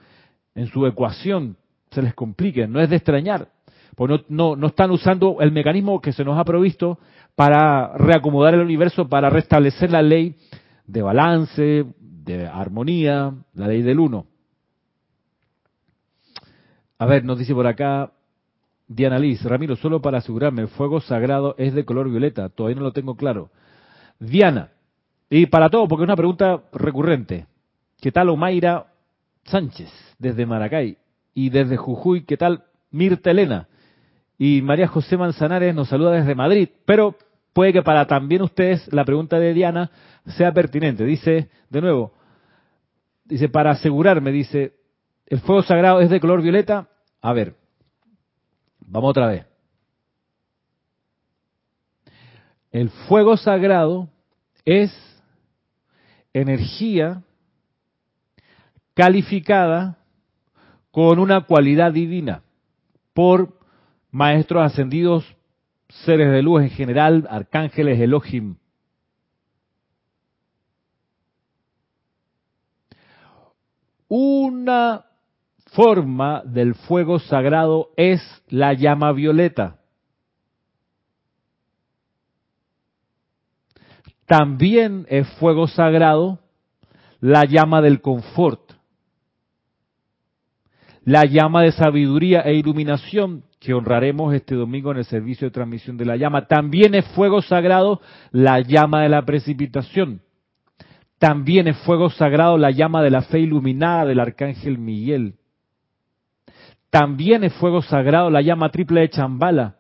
en 0.55 0.67
su 0.67 0.87
ecuación, 0.87 1.57
se 1.91 2.03
les 2.03 2.15
complique. 2.15 2.67
No 2.67 2.81
es 2.81 2.91
de 2.91 2.97
extrañar. 2.97 3.49
Pues 3.97 4.23
no, 4.29 4.57
no, 4.57 4.67
están 4.67 4.91
usando 4.91 5.37
el 5.41 5.53
mecanismo 5.53 6.01
que 6.01 6.13
se 6.13 6.25
nos 6.25 6.39
ha 6.39 6.45
provisto 6.45 6.99
para 7.35 7.97
reacomodar 7.97 8.55
el 8.55 8.61
universo, 8.61 9.09
para 9.09 9.31
restablecer 9.31 9.91
la 9.91 10.03
ley 10.03 10.37
de 10.87 11.03
balance, 11.03 11.87
de 11.99 12.47
armonía, 12.47 13.33
la 13.55 13.69
ley 13.69 13.83
del 13.83 14.01
uno. 14.01 14.27
A 16.99 17.07
ver, 17.07 17.25
nos 17.25 17.39
dice 17.39 17.55
por 17.55 17.67
acá 17.67 18.13
Diana 18.89 19.19
Liz, 19.19 19.43
Ramiro, 19.45 19.77
solo 19.77 20.01
para 20.01 20.19
asegurarme, 20.19 20.63
el 20.63 20.69
fuego 20.69 21.01
sagrado 21.01 21.55
es 21.59 21.75
de 21.75 21.85
color 21.85 22.11
violeta, 22.11 22.49
todavía 22.49 22.77
no 22.77 22.83
lo 22.83 22.93
tengo 22.93 23.17
claro. 23.17 23.51
Diana, 24.19 24.71
y 25.31 25.47
para 25.47 25.71
todo, 25.71 25.89
porque 25.89 26.05
es 26.05 26.09
una 26.09 26.17
pregunta 26.17 26.63
recurrente. 26.73 27.47
¿Qué 28.01 28.13
tal 28.13 28.29
Omaira 28.29 28.87
Sánchez, 29.45 29.91
desde 30.19 30.47
Maracay? 30.47 30.99
Y 31.35 31.51
desde 31.51 31.77
Jujuy, 31.77 32.25
¿qué 32.25 32.37
tal 32.37 32.65
Mirta 32.91 33.31
Elena? 33.31 33.69
Y 34.39 34.63
María 34.63 34.89
José 34.89 35.17
Manzanares 35.17 35.75
nos 35.75 35.89
saluda 35.89 36.13
desde 36.13 36.35
Madrid, 36.35 36.69
pero 36.85 37.17
puede 37.53 37.73
que 37.73 37.83
para 37.83 38.07
también 38.07 38.43
ustedes 38.43 38.93
la 38.93 39.05
pregunta 39.05 39.39
de 39.39 39.55
Diana 39.55 39.91
sea 40.27 40.53
pertinente. 40.53 41.05
Dice, 41.05 41.49
de 41.71 41.81
nuevo, 41.81 42.13
dice, 43.25 43.49
para 43.49 43.71
asegurarme, 43.71 44.33
dice, 44.33 44.75
¿el 45.27 45.41
fuego 45.41 45.63
sagrado 45.63 46.01
es 46.01 46.11
de 46.11 46.21
color 46.21 46.43
violeta? 46.43 46.89
A 47.21 47.33
ver, 47.33 47.55
vamos 48.81 49.11
otra 49.11 49.29
vez. 49.29 49.47
El 52.73 52.91
fuego 52.91 53.37
sagrado 53.37 54.09
es 54.65 54.93
energía 56.33 57.23
calificada 58.95 59.99
con 60.91 61.19
una 61.19 61.43
cualidad 61.43 61.93
divina 61.93 62.43
por 63.13 63.59
maestros 64.15 64.63
ascendidos, 64.63 65.25
seres 65.89 66.31
de 66.31 66.41
luz 66.41 66.63
en 66.63 66.71
general, 66.71 67.27
arcángeles, 67.29 67.99
Elohim. 67.99 68.55
Una 74.07 75.05
forma 75.73 76.43
del 76.45 76.77
fuego 76.77 77.19
sagrado 77.19 77.91
es 77.97 78.21
la 78.47 78.73
llama 78.75 79.11
violeta. 79.11 79.81
También 84.27 85.07
es 85.09 85.29
fuego 85.41 85.67
sagrado 85.67 86.39
la 87.19 87.47
llama 87.47 87.83
del 87.83 88.01
confort, 88.01 88.75
la 91.03 91.25
llama 91.25 91.63
de 91.63 91.73
sabiduría 91.73 92.43
e 92.43 92.55
iluminación 92.55 93.43
que 93.65 93.73
honraremos 93.73 94.35
este 94.35 94.55
domingo 94.55 94.91
en 94.91 94.99
el 94.99 95.05
servicio 95.07 95.47
de 95.47 95.51
transmisión 95.51 95.97
de 95.97 96.05
la 96.05 96.17
llama. 96.17 96.47
También 96.47 96.95
es 96.95 97.07
fuego 97.09 97.41
sagrado 97.41 98.01
la 98.31 98.61
llama 98.61 99.03
de 99.03 99.09
la 99.09 99.25
precipitación. 99.25 100.21
También 101.19 101.67
es 101.67 101.79
fuego 101.79 102.11
sagrado 102.11 102.59
la 102.59 102.71
llama 102.71 103.03
de 103.03 103.11
la 103.11 103.23
fe 103.23 103.41
iluminada 103.41 104.05
del 104.05 104.21
arcángel 104.21 104.77
Miguel. 104.79 105.37
También 106.91 107.43
es 107.43 107.55
fuego 107.55 107.81
sagrado 107.81 108.31
la 108.31 108.43
llama 108.43 108.69
triple 108.69 109.01
de 109.01 109.09
Chambala. 109.09 109.77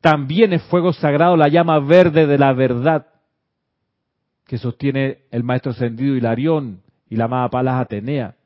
También 0.00 0.52
es 0.52 0.62
fuego 0.62 0.92
sagrado 0.92 1.36
la 1.36 1.48
llama 1.48 1.80
verde 1.80 2.26
de 2.26 2.38
la 2.38 2.52
verdad 2.52 3.08
que 4.46 4.56
sostiene 4.56 5.18
el 5.30 5.42
maestro 5.42 5.72
ascendido 5.72 6.16
Hilarión 6.16 6.82
y 7.08 7.16
la 7.16 7.24
amada 7.24 7.50
Palas 7.50 7.80
Atenea. 7.80 8.36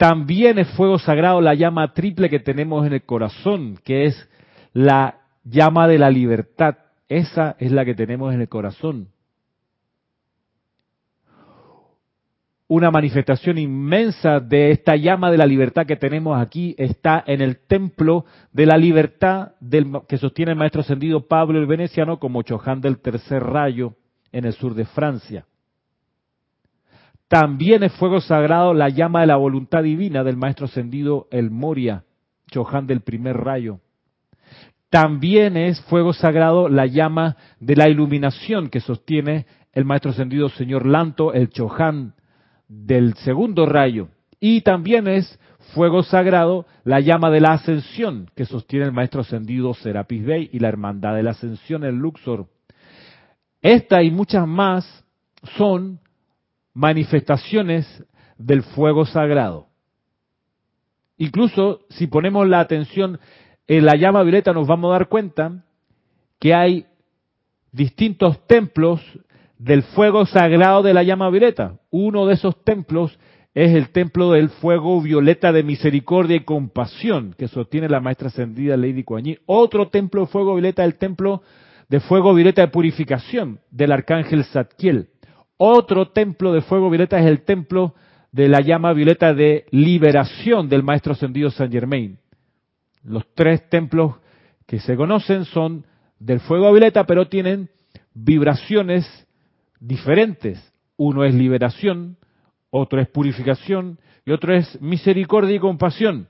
También 0.00 0.58
es 0.58 0.66
fuego 0.70 0.98
sagrado 0.98 1.42
la 1.42 1.52
llama 1.52 1.92
triple 1.92 2.30
que 2.30 2.38
tenemos 2.40 2.86
en 2.86 2.94
el 2.94 3.02
corazón, 3.02 3.78
que 3.84 4.06
es 4.06 4.30
la 4.72 5.18
llama 5.44 5.86
de 5.88 5.98
la 5.98 6.08
libertad. 6.08 6.78
Esa 7.06 7.54
es 7.58 7.70
la 7.70 7.84
que 7.84 7.94
tenemos 7.94 8.32
en 8.32 8.40
el 8.40 8.48
corazón. 8.48 9.08
Una 12.66 12.90
manifestación 12.90 13.58
inmensa 13.58 14.40
de 14.40 14.70
esta 14.70 14.96
llama 14.96 15.30
de 15.30 15.36
la 15.36 15.44
libertad 15.44 15.84
que 15.84 15.96
tenemos 15.96 16.40
aquí 16.40 16.74
está 16.78 17.22
en 17.26 17.42
el 17.42 17.58
templo 17.58 18.24
de 18.54 18.64
la 18.64 18.78
libertad 18.78 19.52
del, 19.60 20.00
que 20.08 20.16
sostiene 20.16 20.52
el 20.52 20.58
maestro 20.58 20.80
ascendido 20.80 21.28
Pablo 21.28 21.58
el 21.58 21.66
Veneciano 21.66 22.18
como 22.18 22.40
Choján 22.40 22.80
del 22.80 23.00
tercer 23.00 23.42
rayo 23.42 23.96
en 24.32 24.46
el 24.46 24.54
sur 24.54 24.72
de 24.72 24.86
Francia. 24.86 25.44
También 27.30 27.84
es 27.84 27.92
fuego 27.92 28.20
sagrado 28.20 28.74
la 28.74 28.88
llama 28.88 29.20
de 29.20 29.28
la 29.28 29.36
voluntad 29.36 29.84
divina 29.84 30.24
del 30.24 30.36
maestro 30.36 30.66
ascendido 30.66 31.28
El 31.30 31.52
Moria, 31.52 32.02
Chohan 32.50 32.88
del 32.88 33.02
primer 33.02 33.36
rayo. 33.36 33.78
También 34.88 35.56
es 35.56 35.80
fuego 35.82 36.12
sagrado 36.12 36.68
la 36.68 36.86
llama 36.86 37.36
de 37.60 37.76
la 37.76 37.88
iluminación 37.88 38.68
que 38.68 38.80
sostiene 38.80 39.46
el 39.72 39.84
maestro 39.84 40.10
ascendido 40.10 40.48
Señor 40.48 40.84
Lanto, 40.86 41.32
el 41.32 41.50
Chohan 41.50 42.14
del 42.66 43.14
segundo 43.14 43.64
rayo. 43.64 44.08
Y 44.40 44.62
también 44.62 45.06
es 45.06 45.38
fuego 45.72 46.02
sagrado 46.02 46.66
la 46.82 46.98
llama 46.98 47.30
de 47.30 47.42
la 47.42 47.52
ascensión 47.52 48.28
que 48.34 48.44
sostiene 48.44 48.86
el 48.86 48.92
maestro 48.92 49.20
ascendido 49.20 49.72
Serapis 49.74 50.26
Bey 50.26 50.50
y 50.52 50.58
la 50.58 50.66
hermandad 50.66 51.14
de 51.14 51.22
la 51.22 51.30
ascensión, 51.30 51.84
el 51.84 51.94
Luxor. 51.94 52.48
Esta 53.62 54.02
y 54.02 54.10
muchas 54.10 54.48
más 54.48 55.04
son 55.56 56.00
manifestaciones 56.74 58.04
del 58.38 58.62
fuego 58.62 59.06
sagrado. 59.06 59.66
Incluso 61.16 61.80
si 61.90 62.06
ponemos 62.06 62.48
la 62.48 62.60
atención 62.60 63.20
en 63.66 63.84
la 63.84 63.96
llama 63.96 64.22
violeta 64.22 64.52
nos 64.52 64.66
vamos 64.66 64.90
a 64.90 64.92
dar 64.98 65.08
cuenta 65.08 65.64
que 66.38 66.54
hay 66.54 66.86
distintos 67.72 68.46
templos 68.46 69.00
del 69.58 69.82
fuego 69.82 70.24
sagrado 70.24 70.82
de 70.82 70.94
la 70.94 71.02
llama 71.02 71.28
violeta. 71.28 71.78
Uno 71.90 72.26
de 72.26 72.34
esos 72.34 72.64
templos 72.64 73.18
es 73.54 73.74
el 73.74 73.90
templo 73.90 74.30
del 74.32 74.48
fuego 74.48 75.00
violeta 75.02 75.52
de 75.52 75.62
misericordia 75.62 76.36
y 76.36 76.44
compasión 76.44 77.34
que 77.36 77.48
sostiene 77.48 77.88
la 77.88 78.00
maestra 78.00 78.28
ascendida 78.28 78.76
Lady 78.76 79.02
Kuan 79.02 79.24
Otro 79.46 79.88
templo 79.88 80.22
de 80.22 80.26
fuego 80.28 80.54
violeta 80.54 80.82
es 80.82 80.92
el 80.92 80.98
templo 80.98 81.42
de 81.88 82.00
fuego 82.00 82.32
violeta 82.32 82.62
de 82.62 82.68
purificación 82.68 83.60
del 83.70 83.92
arcángel 83.92 84.44
Zadkiel. 84.44 85.08
Otro 85.62 86.08
templo 86.08 86.54
de 86.54 86.62
fuego 86.62 86.88
violeta 86.88 87.18
es 87.18 87.26
el 87.26 87.42
templo 87.42 87.94
de 88.32 88.48
la 88.48 88.62
llama 88.62 88.94
violeta 88.94 89.34
de 89.34 89.66
liberación 89.72 90.70
del 90.70 90.82
maestro 90.82 91.12
ascendido 91.12 91.50
Saint 91.50 91.70
Germain. 91.70 92.18
Los 93.04 93.26
tres 93.34 93.68
templos 93.68 94.14
que 94.66 94.80
se 94.80 94.96
conocen 94.96 95.44
son 95.44 95.84
del 96.18 96.40
fuego 96.40 96.72
violeta, 96.72 97.04
pero 97.04 97.28
tienen 97.28 97.68
vibraciones 98.14 99.06
diferentes. 99.78 100.72
Uno 100.96 101.24
es 101.24 101.34
liberación, 101.34 102.16
otro 102.70 102.98
es 102.98 103.08
purificación 103.08 103.98
y 104.24 104.32
otro 104.32 104.54
es 104.54 104.80
misericordia 104.80 105.56
y 105.56 105.60
compasión. 105.60 106.28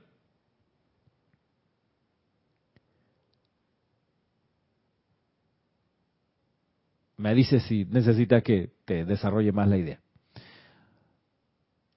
Me 7.21 7.35
dice 7.35 7.59
si 7.59 7.85
necesita 7.85 8.41
que 8.41 8.71
te 8.83 9.05
desarrolle 9.05 9.51
más 9.51 9.67
la 9.67 9.77
idea. 9.77 9.99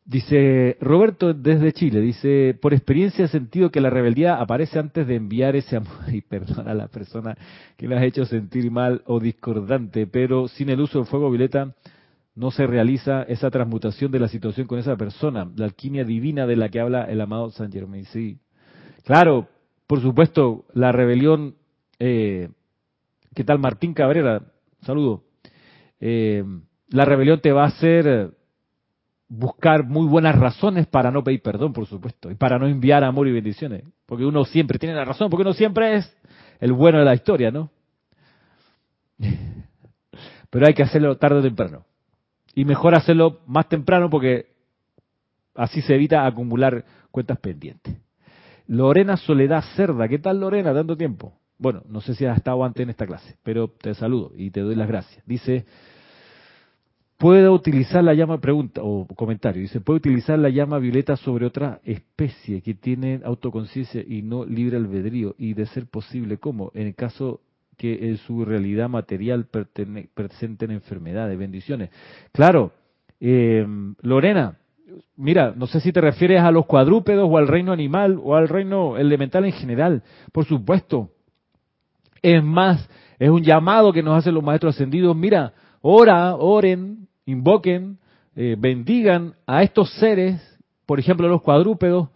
Dice 0.04 0.76
Roberto 0.82 1.32
desde 1.32 1.72
Chile, 1.72 2.02
dice, 2.02 2.54
por 2.60 2.74
experiencia 2.74 3.24
he 3.24 3.28
sentido 3.28 3.70
que 3.70 3.80
la 3.80 3.88
rebeldía 3.88 4.34
aparece 4.34 4.78
antes 4.78 5.06
de 5.06 5.16
enviar 5.16 5.56
ese 5.56 5.76
amor 5.76 5.96
y 6.12 6.20
perdona 6.20 6.72
a 6.72 6.74
la 6.74 6.88
persona 6.88 7.38
que 7.78 7.88
le 7.88 7.96
has 7.96 8.04
hecho 8.04 8.26
sentir 8.26 8.70
mal 8.70 9.02
o 9.06 9.18
discordante, 9.18 10.06
pero 10.06 10.46
sin 10.46 10.68
el 10.68 10.82
uso 10.82 10.98
del 10.98 11.06
fuego 11.06 11.30
violeta 11.30 11.74
no 12.34 12.50
se 12.50 12.66
realiza 12.66 13.22
esa 13.22 13.50
transmutación 13.50 14.12
de 14.12 14.18
la 14.18 14.28
situación 14.28 14.66
con 14.66 14.78
esa 14.78 14.96
persona, 14.96 15.50
la 15.56 15.64
alquimia 15.64 16.04
divina 16.04 16.46
de 16.46 16.56
la 16.56 16.68
que 16.68 16.80
habla 16.80 17.04
el 17.04 17.22
amado 17.22 17.50
San 17.50 17.72
Germain. 17.72 18.04
Sí, 18.04 18.40
claro, 19.04 19.48
por 19.86 20.02
supuesto, 20.02 20.66
la 20.74 20.92
rebelión, 20.92 21.54
eh, 21.98 22.50
¿qué 23.34 23.42
tal 23.42 23.58
Martín 23.58 23.94
Cabrera? 23.94 24.42
Saludo. 24.84 25.24
Eh, 26.00 26.44
la 26.88 27.04
rebelión 27.04 27.40
te 27.40 27.52
va 27.52 27.64
a 27.64 27.68
hacer 27.68 28.34
buscar 29.28 29.84
muy 29.84 30.06
buenas 30.06 30.38
razones 30.38 30.86
para 30.86 31.10
no 31.10 31.24
pedir 31.24 31.42
perdón, 31.42 31.72
por 31.72 31.86
supuesto, 31.86 32.30
y 32.30 32.34
para 32.34 32.58
no 32.58 32.66
enviar 32.66 33.02
amor 33.04 33.26
y 33.26 33.32
bendiciones, 33.32 33.84
porque 34.06 34.24
uno 34.24 34.44
siempre 34.44 34.78
tiene 34.78 34.94
la 34.94 35.04
razón, 35.04 35.30
porque 35.30 35.42
uno 35.42 35.54
siempre 35.54 35.96
es 35.96 36.16
el 36.60 36.72
bueno 36.72 36.98
de 36.98 37.04
la 37.04 37.14
historia, 37.14 37.50
¿no? 37.50 37.70
Pero 40.50 40.66
hay 40.66 40.74
que 40.74 40.82
hacerlo 40.82 41.16
tarde 41.16 41.40
o 41.40 41.42
temprano. 41.42 41.84
Y 42.54 42.64
mejor 42.64 42.94
hacerlo 42.94 43.40
más 43.46 43.68
temprano 43.68 44.08
porque 44.08 44.54
así 45.56 45.82
se 45.82 45.94
evita 45.94 46.24
acumular 46.24 46.84
cuentas 47.10 47.38
pendientes. 47.40 47.96
Lorena 48.66 49.16
Soledad 49.16 49.64
Cerda, 49.74 50.06
¿qué 50.08 50.18
tal 50.18 50.40
Lorena? 50.40 50.72
Tanto 50.72 50.96
tiempo. 50.96 51.34
Bueno, 51.58 51.82
no 51.88 52.00
sé 52.00 52.14
si 52.14 52.24
has 52.24 52.36
estado 52.36 52.64
antes 52.64 52.82
en 52.82 52.90
esta 52.90 53.06
clase, 53.06 53.36
pero 53.42 53.68
te 53.68 53.94
saludo 53.94 54.32
y 54.36 54.50
te 54.50 54.60
doy 54.60 54.74
las 54.74 54.88
gracias. 54.88 55.22
Dice, 55.26 55.64
puedo 57.16 57.52
utilizar 57.52 58.02
la 58.02 58.14
llama, 58.14 58.40
pregunta 58.40 58.80
o 58.82 59.06
comentario, 59.06 59.62
dice, 59.62 59.80
puede 59.80 59.98
utilizar 59.98 60.38
la 60.38 60.50
llama 60.50 60.78
violeta 60.78 61.16
sobre 61.16 61.46
otra 61.46 61.80
especie 61.84 62.60
que 62.60 62.74
tiene 62.74 63.20
autoconciencia 63.24 64.02
y 64.06 64.22
no 64.22 64.44
libre 64.44 64.76
albedrío, 64.76 65.34
y 65.38 65.54
de 65.54 65.66
ser 65.66 65.86
posible, 65.86 66.38
¿cómo? 66.38 66.70
En 66.74 66.88
el 66.88 66.94
caso 66.94 67.40
que 67.76 68.08
en 68.08 68.18
su 68.18 68.44
realidad 68.44 68.88
material 68.88 69.46
presenten 69.46 70.70
enfermedades, 70.70 71.38
bendiciones. 71.38 71.90
Claro, 72.32 72.72
eh, 73.20 73.66
Lorena, 74.02 74.58
mira, 75.16 75.54
no 75.56 75.66
sé 75.66 75.80
si 75.80 75.92
te 75.92 76.00
refieres 76.00 76.42
a 76.42 76.50
los 76.50 76.66
cuadrúpedos 76.66 77.28
o 77.30 77.38
al 77.38 77.48
reino 77.48 77.72
animal 77.72 78.20
o 78.22 78.34
al 78.34 78.48
reino 78.48 78.96
elemental 78.96 79.44
en 79.44 79.52
general, 79.52 80.02
por 80.32 80.44
supuesto. 80.44 81.10
Es 82.24 82.42
más, 82.42 82.88
es 83.18 83.28
un 83.28 83.42
llamado 83.42 83.92
que 83.92 84.02
nos 84.02 84.16
hacen 84.16 84.32
los 84.32 84.42
maestros 84.42 84.74
ascendidos, 84.74 85.14
mira, 85.14 85.52
ora, 85.82 86.34
oren, 86.36 87.06
invoquen, 87.26 87.98
eh, 88.34 88.56
bendigan 88.58 89.34
a 89.46 89.62
estos 89.62 89.92
seres, 89.96 90.40
por 90.86 90.98
ejemplo 90.98 91.28
los 91.28 91.42
cuadrúpedos, 91.42 92.08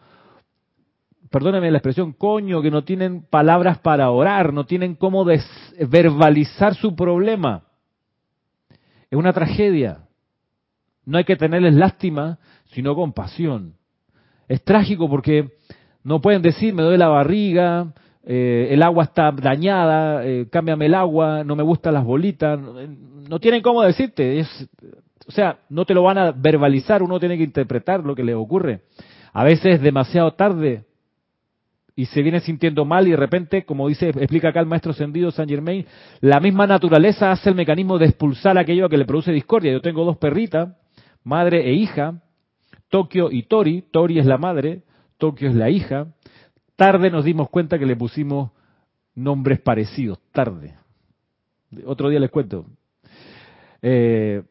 perdóname 1.31 1.71
la 1.71 1.77
expresión, 1.77 2.15
coño, 2.15 2.63
que 2.63 2.71
no 2.71 2.85
tienen 2.85 3.21
palabras 3.21 3.81
para 3.81 4.11
orar, 4.11 4.55
no 4.55 4.65
tienen 4.65 4.95
cómo 4.95 5.27
verbalizar 5.27 6.75
su 6.75 6.97
problema. 6.97 7.65
Es 9.11 9.19
una 9.19 9.35
tragedia. 9.35 10.07
No 11.05 11.19
hay 11.19 11.25
que 11.25 11.37
tenerles 11.37 11.75
lástima, 11.75 12.39
sino 12.73 12.95
compasión. 12.95 13.75
Es 14.49 14.65
trágico 14.65 15.07
porque 15.11 15.51
no 16.03 16.23
pueden 16.23 16.41
decir, 16.41 16.73
me 16.73 16.83
duele 16.83 16.97
la 16.97 17.09
barriga, 17.09 17.93
eh, 18.25 18.69
el 18.71 18.83
agua 18.83 19.05
está 19.05 19.33
dañada, 19.33 20.25
eh, 20.27 20.47
cámbiame 20.51 20.87
el 20.87 20.95
agua, 20.95 21.45
no 21.45 21.57
me 21.57 21.63
gustan 21.63 21.95
las 21.95 22.05
bolitas. 22.05 22.59
No 22.59 23.39
tienen 23.39 23.63
cómo 23.63 23.83
decirte. 23.83 24.41
Es, 24.41 24.69
o 25.27 25.33
sea, 25.33 25.59
no 25.69 25.85
te 25.85 25.95
lo 25.95 26.03
van 26.03 26.19
a 26.19 26.33
verbalizar, 26.33 27.03
uno 27.03 27.21
tiene 27.21 27.37
que 27.37 27.45
interpretar 27.45 28.05
lo 28.05 28.15
que 28.15 28.25
le 28.25 28.35
ocurre. 28.35 28.83
A 29.33 29.45
veces 29.45 29.77
es 29.77 29.83
demasiado 29.83 30.33
tarde 30.33 30.85
y 31.95 32.07
se 32.07 32.23
viene 32.23 32.41
sintiendo 32.41 32.85
mal 32.85 33.09
y 33.09 33.11
de 33.11 33.17
repente, 33.17 33.65
como 33.65 33.89
dice, 33.89 34.09
explica 34.11 34.51
acá 34.51 34.61
el 34.61 34.67
maestro 34.67 34.93
ascendido 34.93 35.31
San 35.31 35.49
Germain, 35.49 35.85
la 36.21 36.39
misma 36.39 36.67
naturaleza 36.67 37.33
hace 37.33 37.51
el 37.51 37.57
mecanismo 37.57 37.99
de 37.99 38.07
expulsar 38.07 38.57
aquello 38.57 38.89
que 38.89 38.97
le 38.97 39.05
produce 39.05 39.33
discordia. 39.33 39.73
Yo 39.73 39.81
tengo 39.81 40.05
dos 40.05 40.17
perritas, 40.17 40.77
madre 41.25 41.69
e 41.69 41.73
hija, 41.73 42.23
Tokio 42.89 43.31
y 43.31 43.43
Tori, 43.43 43.83
Tori 43.91 44.19
es 44.19 44.27
la 44.27 44.39
madre, 44.39 44.83
Tokio 45.19 45.49
es 45.49 45.55
la 45.55 45.71
hija. 45.71 46.07
Tarde 46.79 47.11
nos 47.11 47.25
dimos 47.25 47.51
cuenta 47.51 47.77
que 47.77 47.87
le 47.87 47.97
pusimos 47.97 48.53
nombres 49.17 49.59
parecidos, 49.59 50.21
tarde. 50.31 50.77
Otro 51.85 52.09
día 52.09 52.21
les 52.21 52.31
cuento. 52.31 52.67
Eh, 53.83 54.45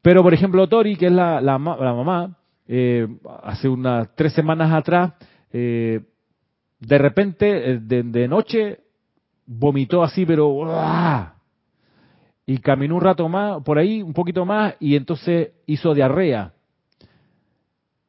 pero, 0.00 0.22
por 0.22 0.32
ejemplo, 0.32 0.66
Tori, 0.66 0.96
que 0.96 1.08
es 1.08 1.12
la, 1.12 1.42
la, 1.42 1.58
mamá, 1.58 2.38
eh, 2.66 3.06
hace 3.42 3.68
unas 3.68 4.08
tres 4.14 4.32
semanas 4.32 4.72
atrás, 4.72 5.12
eh, 5.52 6.00
de 6.80 6.96
repente, 6.96 7.78
de, 7.78 8.26
noche, 8.26 8.80
vomitó 9.44 10.02
así, 10.02 10.24
pero... 10.24 10.66
Y 12.46 12.56
caminó 12.56 12.94
un 12.94 13.02
rato 13.02 13.28
más, 13.28 13.62
por 13.62 13.76
ahí, 13.76 14.00
un 14.00 14.14
poquito 14.14 14.46
más, 14.46 14.76
y 14.80 14.96
entonces 14.96 15.50
hizo 15.66 15.92
diarrea. 15.92 16.54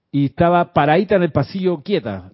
Y 0.10 0.28
estaba 0.28 0.72
paradita 0.72 1.18
en 1.18 1.24
el 1.24 1.34
pasillo 1.34 1.82
quieta. 1.84 2.32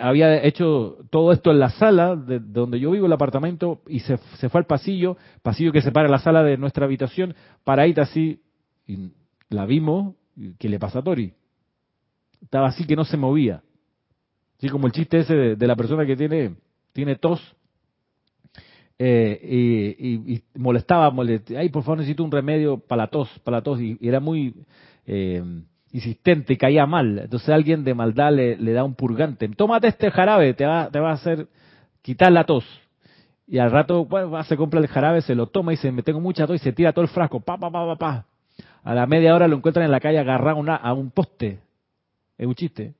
Había 0.00 0.42
hecho 0.44 0.98
todo 1.10 1.32
esto 1.32 1.50
en 1.50 1.58
la 1.58 1.70
sala 1.70 2.16
de, 2.16 2.38
donde 2.38 2.78
yo 2.78 2.90
vivo, 2.90 3.06
el 3.06 3.12
apartamento, 3.12 3.80
y 3.86 4.00
se, 4.00 4.18
se, 4.38 4.48
fue 4.48 4.60
al 4.60 4.66
pasillo, 4.66 5.16
pasillo 5.42 5.72
que 5.72 5.80
separa 5.80 6.08
la 6.08 6.18
sala 6.18 6.42
de 6.42 6.56
nuestra 6.56 6.84
habitación, 6.84 7.34
paradita 7.64 8.02
así, 8.02 8.40
y 8.86 9.10
la 9.48 9.64
vimos, 9.64 10.14
¿qué 10.58 10.68
le 10.68 10.78
pasa 10.78 10.98
a 10.98 11.02
Tori? 11.02 11.32
Estaba 12.42 12.68
así 12.68 12.86
que 12.86 12.96
no 12.96 13.04
se 13.04 13.16
movía. 13.16 13.62
Así 14.58 14.68
como 14.68 14.86
el 14.86 14.92
chiste 14.92 15.18
ese 15.18 15.34
de, 15.56 15.66
la 15.66 15.76
persona 15.76 16.06
que 16.06 16.16
tiene, 16.16 16.56
tiene 16.92 17.16
tos 17.16 17.40
eh, 18.98 20.24
y, 20.26 20.42
molestaba, 20.58 21.12
ay, 21.56 21.68
por 21.70 21.82
favor 21.82 21.98
necesito 21.98 22.22
un 22.22 22.30
remedio 22.30 22.78
para 22.78 23.04
la 23.04 23.08
tos, 23.08 23.28
para 23.42 23.58
la 23.58 23.62
tos, 23.62 23.80
y, 23.80 23.98
era 24.00 24.20
muy 24.20 24.54
eh, 25.06 25.42
insistente 25.94 26.52
y 26.52 26.56
caía 26.56 26.84
mal. 26.84 27.20
Entonces 27.20 27.48
alguien 27.48 27.84
de 27.84 27.94
maldad 27.94 28.32
le, 28.32 28.72
da 28.72 28.84
un 28.84 28.94
purgante. 28.94 29.48
Tómate 29.48 29.86
este 29.86 30.10
jarabe, 30.10 30.52
te 30.52 30.66
va, 30.66 30.90
te 30.90 30.98
va 30.98 31.10
a 31.10 31.14
hacer 31.14 31.46
quitar 32.02 32.30
la 32.32 32.44
tos. 32.44 32.64
Y 33.46 33.58
al 33.58 33.70
rato 33.70 34.04
bueno, 34.04 34.42
se 34.42 34.56
compra 34.56 34.80
el 34.80 34.88
jarabe, 34.88 35.22
se 35.22 35.34
lo 35.34 35.46
toma 35.46 35.72
y 35.72 35.76
se 35.76 35.92
me 35.92 36.02
tengo 36.02 36.20
mucha 36.20 36.46
tos 36.46 36.56
y 36.56 36.58
se 36.58 36.72
tira 36.72 36.92
todo 36.92 37.04
el 37.04 37.10
frasco, 37.10 37.40
pa, 37.40 37.56
pa, 37.56 37.70
pa, 37.70 37.86
pa, 37.86 37.96
pa. 37.96 38.26
A 38.82 38.94
la 38.94 39.06
media 39.06 39.34
hora 39.34 39.48
lo 39.48 39.56
encuentran 39.56 39.84
en 39.84 39.92
la 39.92 40.00
calle 40.00 40.18
agarrado 40.18 40.62
a 40.68 40.92
un 40.92 41.10
poste. 41.10 41.60
Es 42.36 42.46
un 42.46 42.54
chiste 42.54 42.94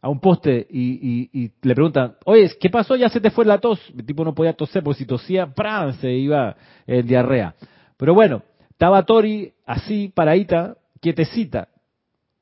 a 0.00 0.08
un 0.08 0.20
poste 0.20 0.64
y, 0.70 1.50
le 1.60 1.74
preguntan, 1.74 2.14
oye, 2.24 2.48
¿qué 2.60 2.70
pasó? 2.70 2.94
Ya 2.94 3.08
se 3.08 3.20
te 3.20 3.30
fue 3.30 3.44
la 3.44 3.58
tos. 3.58 3.80
El 3.96 4.06
tipo 4.06 4.24
no 4.24 4.32
podía 4.32 4.52
toser 4.52 4.82
porque 4.82 5.00
si 5.00 5.06
tosía, 5.06 5.52
se 6.00 6.12
iba 6.12 6.56
en 6.86 7.04
diarrea. 7.04 7.56
Pero 7.96 8.14
bueno, 8.14 8.42
estaba 8.70 9.02
Tori 9.02 9.52
así, 9.66 10.12
paradita, 10.14 10.76
quietecita, 11.00 11.66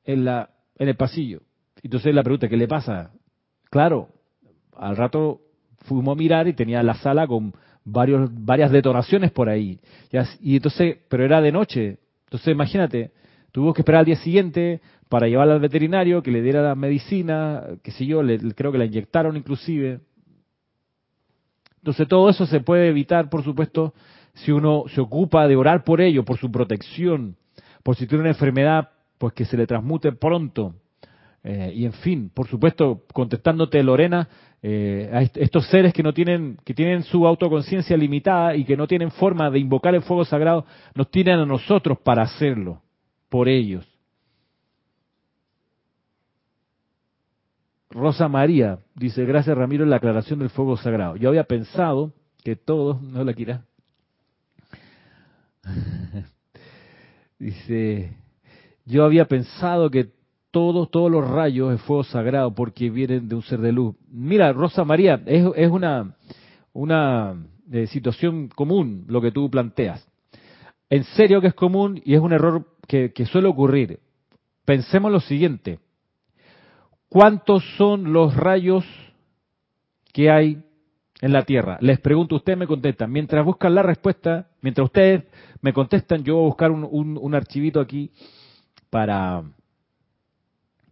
en, 0.07 0.25
la, 0.25 0.49
en 0.79 0.87
el 0.87 0.95
pasillo. 0.95 1.41
Entonces 1.83 2.15
la 2.15 2.23
pregunta, 2.23 2.47
¿qué 2.47 2.57
le 2.57 2.67
pasa? 2.67 3.11
Claro, 3.69 4.09
al 4.75 4.97
rato 4.97 5.41
fuimos 5.85 6.13
a 6.13 6.17
mirar 6.17 6.47
y 6.47 6.53
tenía 6.53 6.81
la 6.81 6.95
sala 6.95 7.27
con 7.27 7.53
varios, 7.83 8.29
varias 8.33 8.71
detonaciones 8.71 9.31
por 9.31 9.49
ahí. 9.49 9.79
Y, 10.41 10.55
entonces, 10.55 10.97
pero 11.09 11.23
era 11.23 11.41
de 11.41 11.51
noche. 11.51 11.99
Entonces 12.25 12.47
imagínate, 12.47 13.11
tuvo 13.51 13.73
que 13.73 13.81
esperar 13.81 13.99
al 13.99 14.05
día 14.05 14.15
siguiente, 14.15 14.81
para 15.09 15.27
llevarla 15.27 15.53
al 15.53 15.61
veterinario, 15.61 16.21
que 16.21 16.31
le 16.31 16.41
diera 16.41 16.61
la 16.61 16.75
medicina, 16.75 17.63
qué 17.81 17.91
sé 17.91 18.05
yo, 18.05 18.23
le, 18.23 18.39
creo 18.53 18.71
que 18.71 18.77
la 18.77 18.85
inyectaron 18.85 19.37
inclusive. 19.37 20.01
Entonces 21.77 22.07
todo 22.07 22.29
eso 22.29 22.45
se 22.45 22.59
puede 22.59 22.89
evitar, 22.89 23.29
por 23.29 23.43
supuesto, 23.43 23.93
si 24.33 24.51
uno 24.51 24.83
se 24.93 24.99
ocupa 24.99 25.47
de 25.47 25.55
orar 25.55 25.83
por 25.85 26.01
ello, 26.01 26.25
por 26.25 26.37
su 26.37 26.51
protección, 26.51 27.37
por 27.83 27.95
si 27.95 28.05
tiene 28.05 28.23
una 28.23 28.31
enfermedad, 28.31 28.89
pues 29.17 29.33
que 29.33 29.45
se 29.45 29.57
le 29.57 29.67
transmute 29.67 30.11
pronto. 30.11 30.75
Eh, 31.43 31.71
y 31.75 31.85
en 31.85 31.93
fin, 31.93 32.29
por 32.33 32.47
supuesto, 32.47 33.03
contestándote 33.13 33.81
Lorena, 33.81 34.27
eh, 34.61 35.09
a 35.13 35.21
estos 35.21 35.67
seres 35.67 35.93
que 35.93 36.03
no 36.03 36.13
tienen, 36.13 36.57
que 36.65 36.73
tienen 36.73 37.03
su 37.03 37.27
autoconciencia 37.27 37.95
limitada 37.95 38.55
y 38.55 38.65
que 38.65 38.75
no 38.75 38.87
tienen 38.87 39.11
forma 39.11 39.49
de 39.49 39.59
invocar 39.59 39.95
el 39.95 40.01
fuego 40.01 40.25
sagrado, 40.25 40.65
nos 40.95 41.09
tienen 41.09 41.39
a 41.39 41.45
nosotros 41.45 41.99
para 41.99 42.23
hacerlo, 42.23 42.81
por 43.29 43.47
ellos. 43.47 43.87
Rosa 47.89 48.27
María 48.27 48.79
dice, 48.95 49.23
gracias 49.25 49.57
Ramiro 49.57 49.83
en 49.83 49.89
la 49.89 49.95
aclaración 49.97 50.39
del 50.39 50.49
fuego 50.49 50.75
sagrado. 50.75 51.15
Yo 51.15 51.29
había 51.29 51.45
pensado 51.45 52.13
que 52.43 52.55
todos, 52.55 53.01
no 53.01 53.23
la 53.23 53.33
quiera. 53.33 53.63
dice, 57.39 58.17
yo 58.87 59.05
había 59.05 59.25
pensado 59.25 59.91
que 59.91 60.09
todos, 60.51 60.89
todos 60.89 61.11
los 61.11 61.29
rayos 61.29 61.73
es 61.75 61.81
fuego 61.81 62.03
sagrado 62.03 62.55
porque 62.55 62.89
vienen 62.89 63.27
de 63.29 63.35
un 63.35 63.43
ser 63.43 63.59
de 63.59 63.71
luz. 63.71 63.95
Mira, 64.09 64.51
Rosa 64.53 64.83
María, 64.83 65.21
es, 65.25 65.45
es 65.55 65.69
una, 65.69 66.15
una 66.73 67.35
eh, 67.71 67.85
situación 67.87 68.47
común 68.47 69.05
lo 69.07 69.21
que 69.21 69.31
tú 69.31 69.49
planteas. 69.49 70.07
En 70.89 71.03
serio 71.03 71.41
que 71.41 71.47
es 71.47 71.53
común 71.53 72.01
y 72.03 72.15
es 72.15 72.21
un 72.21 72.33
error 72.33 72.65
que, 72.87 73.11
que 73.13 73.25
suele 73.25 73.47
ocurrir. 73.47 73.99
Pensemos 74.65 75.11
lo 75.11 75.19
siguiente 75.19 75.79
¿Cuántos 77.09 77.63
son 77.77 78.11
los 78.11 78.35
rayos 78.35 78.85
que 80.13 80.29
hay 80.29 80.61
en 81.21 81.31
la 81.31 81.43
Tierra? 81.43 81.77
Les 81.79 81.99
pregunto, 82.01 82.35
ustedes 82.35 82.59
me 82.59 82.67
contestan. 82.67 83.11
Mientras 83.11 83.45
buscan 83.45 83.73
la 83.73 83.81
respuesta, 83.81 84.49
mientras 84.61 84.85
ustedes 84.85 85.23
me 85.61 85.71
contestan, 85.71 86.23
yo 86.23 86.35
voy 86.35 86.43
a 86.43 86.47
buscar 86.47 86.71
un, 86.71 87.35
archivito 87.35 87.79
aquí 87.79 88.11
para, 88.89 89.43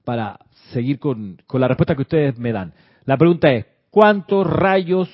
para 0.04 0.40
seguir 0.72 1.00
con, 1.00 1.42
con 1.48 1.62
la 1.62 1.68
respuesta 1.68 1.96
que 1.96 2.04
ustedes 2.04 2.38
me 2.38 2.52
dan. 2.52 2.74
La 3.06 3.18
pregunta 3.18 3.52
es, 3.52 3.66
¿cuántos 3.90 4.48
rayos 4.48 5.10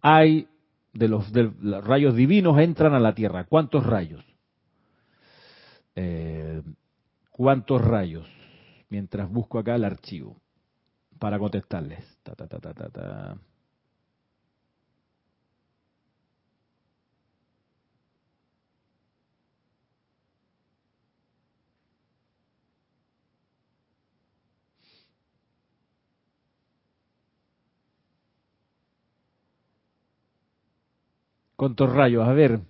hay 0.00 0.48
de 0.92 1.08
los, 1.08 1.32
de 1.32 1.50
rayos 1.80 2.14
divinos 2.14 2.58
entran 2.58 2.94
a 2.94 3.00
la 3.00 3.14
Tierra? 3.14 3.44
¿Cuántos 3.44 3.84
rayos? 3.84 4.24
Eh, 5.94 6.62
¿Cuántos 7.30 7.80
rayos? 7.80 8.26
mientras 8.90 9.30
busco 9.30 9.58
acá 9.58 9.74
el 9.74 9.84
archivo 9.84 10.40
para 11.18 11.38
contestarles. 11.38 12.04
Ta, 12.22 12.34
ta, 12.34 12.46
ta, 12.46 13.38
¿Cuántos 31.58 31.92
rayos? 31.92 32.24
A 32.28 32.32
ver. 32.34 32.60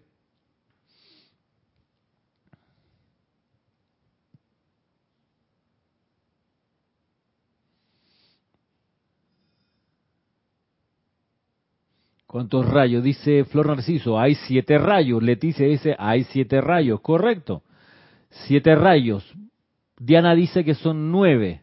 ¿Cuántos 12.26 12.66
rayos? 12.66 13.05
Dice 13.05 13.45
Flor 13.45 13.66
Narciso, 13.66 14.18
hay 14.18 14.34
siete 14.34 14.78
rayos. 14.78 15.22
Leticia 15.22 15.66
dice, 15.66 15.95
hay 15.99 16.24
siete 16.24 16.62
rayos. 16.62 17.03
Correcto. 17.03 17.64
Siete 18.30 18.74
rayos. 18.74 19.22
Diana 19.99 20.34
dice 20.34 20.64
que 20.64 20.74
son 20.74 21.12
nueve. 21.12 21.62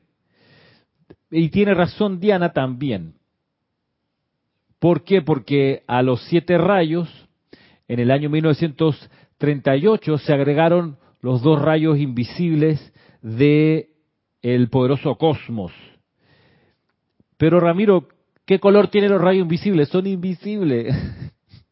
Y 1.31 1.49
tiene 1.49 1.73
razón 1.73 2.19
Diana 2.19 2.53
también. 2.53 3.15
¿Por 4.85 5.03
qué? 5.03 5.23
Porque 5.23 5.81
a 5.87 6.03
los 6.03 6.21
siete 6.27 6.59
rayos, 6.59 7.09
en 7.87 7.99
el 7.99 8.11
año 8.11 8.29
1938, 8.29 10.19
se 10.19 10.31
agregaron 10.31 10.99
los 11.21 11.41
dos 11.41 11.59
rayos 11.59 11.97
invisibles 11.97 12.93
de 13.23 13.89
el 14.43 14.69
poderoso 14.69 15.15
cosmos. 15.15 15.71
Pero 17.35 17.59
Ramiro, 17.59 18.09
¿Qué 18.45 18.59
color 18.59 18.89
tienen 18.89 19.11
los 19.11 19.21
rayos 19.21 19.41
invisibles? 19.41 19.89
Son 19.89 20.05
invisibles. 20.05 20.95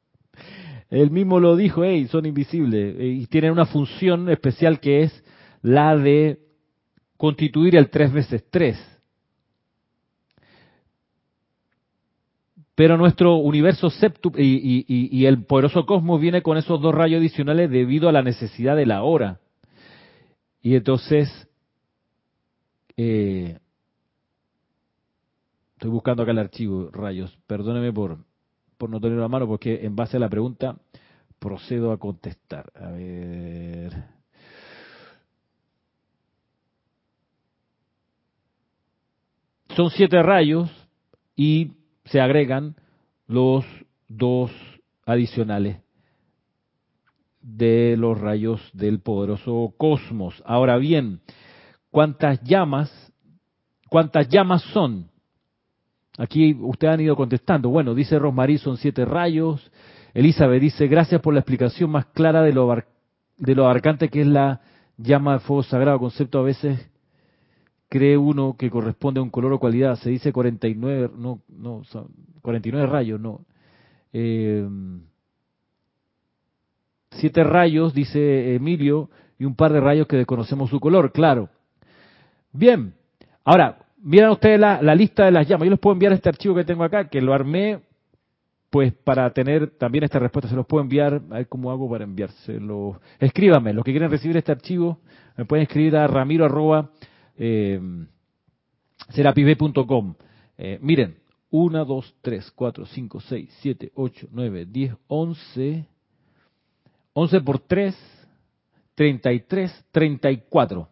Él 0.89 1.11
mismo 1.11 1.39
lo 1.39 1.55
dijo, 1.55 1.83
hey, 1.83 2.07
son 2.07 2.25
invisibles. 2.25 2.95
Y 2.99 3.27
tienen 3.27 3.51
una 3.51 3.67
función 3.67 4.27
especial 4.27 4.79
que 4.79 5.03
es 5.03 5.23
la 5.61 5.95
de 5.95 6.39
constituir 7.15 7.75
el 7.75 7.91
3 7.91 8.11
veces 8.11 8.43
3. 8.49 8.92
Pero 12.75 12.97
nuestro 12.97 13.35
universo 13.35 13.89
septum 13.89 14.33
y, 14.35 15.25
el 15.25 15.45
poderoso 15.45 15.85
cosmos 15.85 16.19
viene 16.19 16.41
con 16.41 16.57
esos 16.57 16.81
dos 16.81 16.93
rayos 16.93 17.19
adicionales 17.19 17.69
debido 17.69 18.09
a 18.09 18.11
la 18.11 18.23
necesidad 18.23 18.75
de 18.75 18.85
la 18.85 19.03
hora. 19.03 19.39
Y 20.61 20.75
entonces, 20.75 21.29
eh, 22.97 23.59
Estoy 25.83 25.91
buscando 25.91 26.23
acá 26.23 26.31
el 26.31 26.39
archivo, 26.39 26.89
rayos. 26.93 27.37
Perdóneme 27.45 27.91
por, 27.91 28.17
por 28.77 28.89
no 28.89 29.01
tenerlo 29.01 29.25
a 29.25 29.27
mano, 29.27 29.45
porque 29.45 29.83
en 29.83 29.97
base 29.97 30.15
a 30.15 30.19
la 30.21 30.29
pregunta 30.29 30.77
procedo 31.39 31.91
a 31.91 31.97
contestar. 31.97 32.71
A 32.73 32.89
ver. 32.91 33.91
Son 39.75 39.89
siete 39.89 40.23
rayos 40.23 40.71
y 41.35 41.73
se 42.05 42.21
agregan 42.21 42.75
los 43.27 43.65
dos 44.07 44.51
adicionales 45.05 45.77
de 47.41 47.95
los 47.97 48.19
rayos 48.19 48.61
del 48.73 48.99
poderoso 48.99 49.73
cosmos. 49.77 50.41
Ahora 50.45 50.77
bien, 50.77 51.21
¿cuántas 51.91 52.41
llamas, 52.43 53.13
cuántas 53.89 54.29
llamas 54.29 54.61
son? 54.73 55.09
Aquí 56.17 56.55
ustedes 56.61 56.93
han 56.93 57.01
ido 57.01 57.15
contestando. 57.15 57.69
Bueno, 57.69 57.93
dice 57.93 58.19
Rosmarie, 58.19 58.57
son 58.57 58.77
siete 58.77 59.03
rayos. 59.03 59.71
Elizabeth 60.13 60.61
dice, 60.61 60.87
gracias 60.87 61.21
por 61.21 61.33
la 61.33 61.39
explicación 61.39 61.89
más 61.89 62.05
clara 62.07 62.43
de 62.43 62.53
lo, 62.53 62.73
de 63.37 63.55
lo 63.55 63.65
abarcante 63.65 64.09
que 64.09 64.21
es 64.21 64.27
la 64.27 64.61
llama 64.97 65.33
de 65.33 65.39
fuego 65.39 65.63
sagrado. 65.63 65.99
Concepto 65.99 66.39
a 66.39 66.43
veces 66.43 66.89
cree 67.93 68.17
uno 68.17 68.55
que 68.57 68.71
corresponde 68.71 69.19
a 69.19 69.23
un 69.23 69.29
color 69.29 69.53
o 69.53 69.59
cualidad. 69.59 69.97
Se 69.97 70.09
dice 70.09 70.33
49, 70.33 71.11
no, 71.15 71.41
no, 71.47 71.83
49 72.41 72.87
rayos, 72.87 73.21
no. 73.21 73.41
Eh, 74.11 74.67
siete 77.11 77.43
rayos, 77.43 77.93
dice 77.93 78.55
Emilio, 78.55 79.11
y 79.37 79.45
un 79.45 79.53
par 79.53 79.71
de 79.73 79.79
rayos 79.79 80.07
que 80.07 80.17
desconocemos 80.17 80.71
su 80.71 80.79
color, 80.79 81.11
claro. 81.11 81.49
Bien, 82.51 82.95
ahora, 83.43 83.77
Miren 84.05 84.31
ustedes 84.31 84.59
la, 84.59 84.95
lista 84.95 85.23
de 85.23 85.31
las 85.31 85.47
llamas. 85.47 85.65
Yo 85.65 85.71
les 85.71 85.79
puedo 85.79 85.93
enviar 85.93 86.11
este 86.11 86.27
archivo 86.27 86.55
que 86.55 86.65
tengo 86.65 86.83
acá, 86.83 87.07
que 87.07 87.21
lo 87.21 87.33
armé 87.33 87.79
pues 88.69 88.91
para 88.91 89.29
tener 89.29 89.77
también 89.77 90.03
esta 90.03 90.19
respuesta. 90.19 90.49
Se 90.49 90.57
los 90.57 90.65
puedo 90.65 90.83
enviar, 90.83 91.21
a 91.29 91.35
ver 91.35 91.47
cómo 91.47 91.71
hago 91.71 91.89
para 91.89 92.03
enviárselo. 92.03 92.99
Escríbanme, 93.17 93.71
los 93.71 93.85
que 93.85 93.91
quieren 93.91 94.11
recibir 94.11 94.35
este 94.35 94.51
archivo, 94.51 94.99
me 95.37 95.45
pueden 95.45 95.63
escribir 95.63 95.95
a 95.95 96.07
ramiro 96.07 96.43
eh, 97.37 97.79
eh 100.57 100.79
miren, 100.81 101.17
1, 101.49 101.85
2, 101.85 102.15
3, 102.21 102.51
4, 102.51 102.85
5, 102.85 103.19
6, 103.19 103.49
7, 103.61 103.91
8, 103.95 104.27
9, 104.31 104.65
10, 104.65 104.95
11. 105.07 105.87
11 107.13 107.41
por 107.41 107.59
3, 107.59 107.95
33, 108.95 109.85
34. 109.91 110.89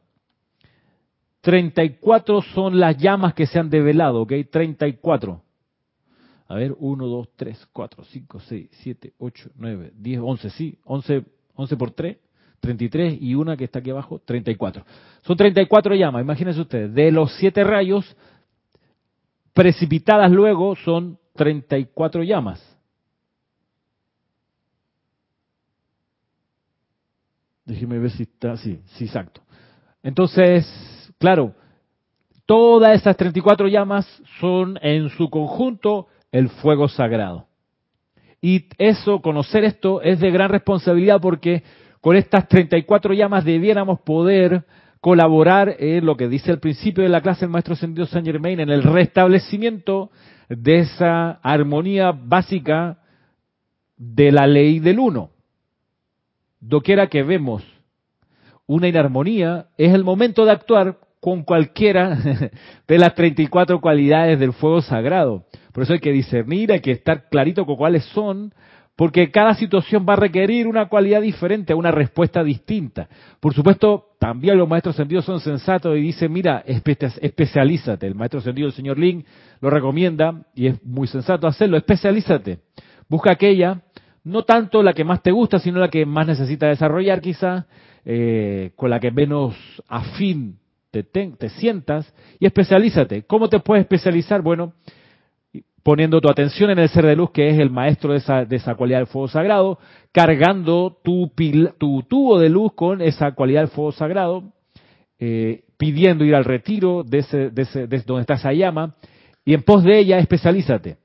34 1.41 2.41
son 2.53 2.79
las 2.79 2.95
llamas 2.97 3.33
que 3.33 3.47
se 3.47 3.57
han 3.57 3.69
develado, 3.69 4.21
¿ok? 4.21 4.33
34. 4.51 5.41
A 6.47 6.55
ver, 6.55 6.75
1, 6.77 7.07
2, 7.07 7.29
3, 7.35 7.67
4, 7.73 8.03
5, 8.03 8.39
6, 8.41 8.69
7, 8.83 9.13
8, 9.17 9.49
9, 9.55 9.93
10, 9.95 10.19
11, 10.19 10.49
sí, 10.51 10.77
11, 10.83 11.23
11 11.55 11.77
por 11.77 11.91
3, 11.91 12.17
33 12.62 13.18
y 13.22 13.36
una 13.36 13.57
que 13.57 13.66
está 13.66 13.80
aquí 13.80 13.89
abajo, 13.89 14.22
34. 14.24 14.86
Son 15.24 15.36
34 15.36 15.95
llamas, 15.95 16.22
imagínense 16.22 16.62
ustedes. 16.62 16.93
De 16.93 17.12
los 17.12 17.34
7 17.36 17.64
rayos, 17.64 18.16
precipitadas 19.53 20.32
luego 20.32 20.76
son 20.78 21.18
34 21.36 22.24
llamas. 22.24 22.66
Déjeme 27.66 27.99
ver 27.99 28.12
si 28.12 28.24
está, 28.24 28.55
sí, 28.57 28.80
sí, 28.86 29.05
exacto. 29.05 29.41
Entonces, 30.03 30.66
Claro, 31.22 31.53
todas 32.47 32.95
estas 32.95 33.16
34 33.16 33.68
llamas 33.68 34.07
son 34.39 34.80
en 34.82 35.07
su 35.09 35.30
conjunto 35.30 36.07
el 36.32 36.49
fuego 36.49 36.88
sagrado. 36.88 37.45
Y 38.41 38.66
eso, 38.80 39.22
conocer 39.22 39.64
esto, 39.64 40.01
es 40.01 40.20
de 40.20 40.32
gran 40.32 40.49
responsabilidad 40.49 41.22
porque 41.22 41.62
con 42.01 42.15
estas 42.15 42.47
34 42.47 43.13
llamas 43.13 43.45
debiéramos 43.45 44.01
poder 44.01 44.65
colaborar 44.99 45.75
en 45.79 46.05
lo 46.05 46.17
que 46.17 46.27
dice 46.27 46.51
al 46.51 46.59
principio 46.59 47.03
de 47.03 47.09
la 47.09 47.21
clase 47.21 47.45
el 47.45 47.51
maestro 47.51 47.73
Ascendido 47.73 48.05
Saint 48.05 48.25
Germain, 48.25 48.59
en 48.59 48.69
el 48.69 48.83
restablecimiento 48.83 50.11
de 50.49 50.79
esa 50.79 51.31
armonía 51.43 52.11
básica 52.11 52.99
de 53.97 54.31
la 54.31 54.47
ley 54.47 54.79
del 54.79 54.99
uno. 54.99 55.29
Doquiera 56.59 57.07
que 57.07 57.23
vemos 57.23 57.63
una 58.67 58.87
inarmonía, 58.87 59.67
es 59.77 59.93
el 59.93 60.03
momento 60.03 60.45
de 60.45 60.51
actuar 60.51 60.97
con 61.19 61.43
cualquiera 61.43 62.17
de 62.87 62.97
las 62.97 63.15
34 63.15 63.79
cualidades 63.79 64.39
del 64.39 64.53
fuego 64.53 64.81
sagrado. 64.81 65.45
Por 65.71 65.83
eso 65.83 65.93
hay 65.93 65.99
que 65.99 66.11
discernir, 66.11 66.71
hay 66.71 66.81
que 66.81 66.91
estar 66.91 67.29
clarito 67.29 67.65
con 67.65 67.75
cuáles 67.75 68.05
son, 68.05 68.53
porque 68.95 69.31
cada 69.31 69.55
situación 69.55 70.05
va 70.07 70.13
a 70.13 70.17
requerir 70.17 70.67
una 70.67 70.87
cualidad 70.87 71.21
diferente, 71.21 71.73
una 71.73 71.91
respuesta 71.91 72.43
distinta. 72.43 73.07
Por 73.39 73.53
supuesto, 73.53 74.09
también 74.19 74.57
los 74.57 74.69
maestros 74.69 74.95
sentidos 74.95 75.25
son 75.25 75.39
sensatos 75.39 75.97
y 75.97 76.01
dicen, 76.01 76.31
mira, 76.31 76.63
especialízate. 76.65 78.05
El 78.05 78.15
maestro 78.15 78.41
sentido, 78.41 78.67
el 78.67 78.73
señor 78.73 78.99
Lin, 78.99 79.25
lo 79.59 79.69
recomienda 79.69 80.43
y 80.53 80.67
es 80.67 80.83
muy 80.85 81.07
sensato 81.07 81.47
hacerlo, 81.47 81.77
especialízate. 81.77 82.59
Busca 83.09 83.31
aquella, 83.31 83.81
no 84.23 84.43
tanto 84.43 84.83
la 84.83 84.93
que 84.93 85.03
más 85.03 85.23
te 85.23 85.31
gusta, 85.31 85.59
sino 85.59 85.79
la 85.79 85.89
que 85.89 86.05
más 86.05 86.27
necesita 86.27 86.67
desarrollar 86.67 87.21
quizá, 87.21 87.65
eh, 88.05 88.71
con 88.75 88.89
la 88.89 88.99
que 88.99 89.11
menos 89.11 89.55
afín 89.87 90.59
te, 90.91 91.49
sientas 91.49 92.13
y 92.39 92.45
especialízate. 92.45 93.23
¿Cómo 93.23 93.49
te 93.49 93.59
puedes 93.59 93.83
especializar? 93.83 94.41
Bueno, 94.41 94.73
poniendo 95.84 96.21
tu 96.21 96.29
atención 96.29 96.69
en 96.69 96.79
el 96.79 96.89
ser 96.89 97.05
de 97.05 97.15
luz 97.15 97.32
que 97.32 97.49
es 97.49 97.59
el 97.59 97.69
maestro 97.69 98.11
de 98.11 98.19
esa, 98.19 98.45
de 98.45 98.55
esa 98.55 98.75
cualidad 98.75 98.99
del 98.99 99.07
fuego 99.07 99.27
sagrado, 99.27 99.79
cargando 100.11 100.97
tu, 101.03 101.32
tu 101.77 102.03
tubo 102.03 102.39
de 102.39 102.49
luz 102.49 102.73
con 102.73 103.01
esa 103.01 103.32
cualidad 103.34 103.61
del 103.61 103.69
fuego 103.69 103.91
sagrado, 103.91 104.43
eh, 105.19 105.63
pidiendo 105.77 106.23
ir 106.23 106.36
al 106.36 106.45
retiro 106.45 107.03
de, 107.03 107.19
ese, 107.19 107.49
de, 107.49 107.61
ese, 107.63 107.88
de 107.88 107.99
donde 108.01 108.21
está 108.21 108.36
esa 108.36 108.53
llama, 108.53 108.95
y 109.43 109.53
en 109.53 109.63
pos 109.63 109.84
de 109.84 109.97
ella 109.97 110.19
especialízate. 110.19 110.97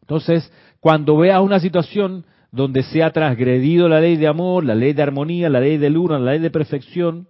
Entonces, 0.00 0.50
cuando 0.80 1.16
veas 1.18 1.40
una 1.42 1.60
situación 1.60 2.24
donde 2.52 2.82
se 2.82 3.02
ha 3.02 3.12
transgredido 3.12 3.88
la 3.88 4.00
ley 4.00 4.16
de 4.16 4.26
amor, 4.26 4.64
la 4.64 4.74
ley 4.74 4.92
de 4.92 5.02
armonía, 5.02 5.48
la 5.48 5.60
ley 5.60 5.76
de 5.76 5.90
luna, 5.90 6.18
la 6.18 6.32
ley 6.32 6.40
de 6.40 6.50
perfección, 6.50 7.28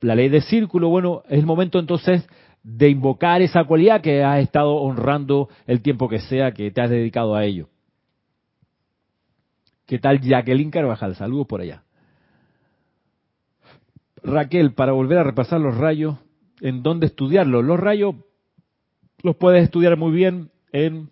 la 0.00 0.14
ley 0.14 0.28
de 0.28 0.40
círculo, 0.40 0.88
bueno, 0.88 1.22
es 1.28 1.38
el 1.38 1.46
momento 1.46 1.78
entonces 1.78 2.26
de 2.62 2.88
invocar 2.88 3.42
esa 3.42 3.64
cualidad 3.64 4.00
que 4.00 4.22
has 4.22 4.40
estado 4.40 4.74
honrando 4.74 5.48
el 5.66 5.80
tiempo 5.82 6.08
que 6.08 6.20
sea 6.20 6.52
que 6.52 6.70
te 6.70 6.80
has 6.80 6.90
dedicado 6.90 7.34
a 7.34 7.44
ello. 7.44 7.68
¿Qué 9.86 9.98
tal 9.98 10.20
Jacqueline 10.20 10.70
Carvajal? 10.70 11.14
Saludos 11.14 11.46
por 11.46 11.62
allá. 11.62 11.82
Raquel, 14.22 14.74
para 14.74 14.92
volver 14.92 15.18
a 15.18 15.24
repasar 15.24 15.60
los 15.60 15.76
rayos, 15.76 16.16
¿en 16.60 16.82
dónde 16.82 17.06
estudiarlos? 17.06 17.64
Los 17.64 17.80
rayos 17.80 18.16
los 19.22 19.36
puedes 19.36 19.64
estudiar 19.64 19.96
muy 19.96 20.12
bien 20.12 20.50
en 20.72 21.10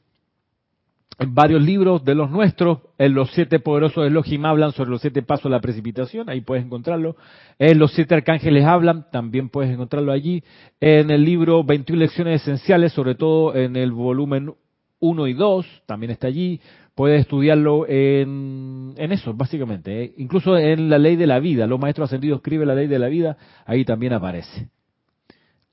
en 1.18 1.34
varios 1.34 1.62
libros 1.62 2.04
de 2.04 2.14
los 2.14 2.30
nuestros, 2.30 2.80
en 2.98 3.14
los 3.14 3.30
siete 3.30 3.58
poderosos 3.58 4.06
Elohim 4.06 4.44
hablan 4.44 4.72
sobre 4.72 4.90
los 4.90 5.00
siete 5.00 5.22
pasos 5.22 5.44
de 5.44 5.50
la 5.50 5.60
precipitación, 5.60 6.28
ahí 6.28 6.42
puedes 6.42 6.64
encontrarlo. 6.64 7.16
En 7.58 7.78
los 7.78 7.92
siete 7.92 8.14
arcángeles 8.14 8.64
hablan, 8.64 9.06
también 9.10 9.48
puedes 9.48 9.72
encontrarlo 9.72 10.12
allí. 10.12 10.44
En 10.78 11.10
el 11.10 11.24
libro 11.24 11.64
21 11.64 12.00
lecciones 12.00 12.42
esenciales, 12.42 12.92
sobre 12.92 13.14
todo 13.14 13.54
en 13.54 13.76
el 13.76 13.92
volumen 13.92 14.54
1 15.00 15.26
y 15.26 15.32
2, 15.32 15.66
también 15.86 16.12
está 16.12 16.26
allí. 16.26 16.60
Puedes 16.94 17.22
estudiarlo 17.22 17.86
en, 17.88 18.94
en 18.96 19.12
eso, 19.12 19.32
básicamente. 19.32 20.04
¿eh? 20.04 20.14
Incluso 20.18 20.56
en 20.58 20.90
la 20.90 20.98
ley 20.98 21.16
de 21.16 21.26
la 21.26 21.38
vida, 21.38 21.66
los 21.66 21.80
maestros 21.80 22.10
ascendidos 22.10 22.38
escriben 22.38 22.68
la 22.68 22.74
ley 22.74 22.88
de 22.88 22.98
la 22.98 23.08
vida, 23.08 23.38
ahí 23.64 23.84
también 23.84 24.12
aparece. 24.12 24.68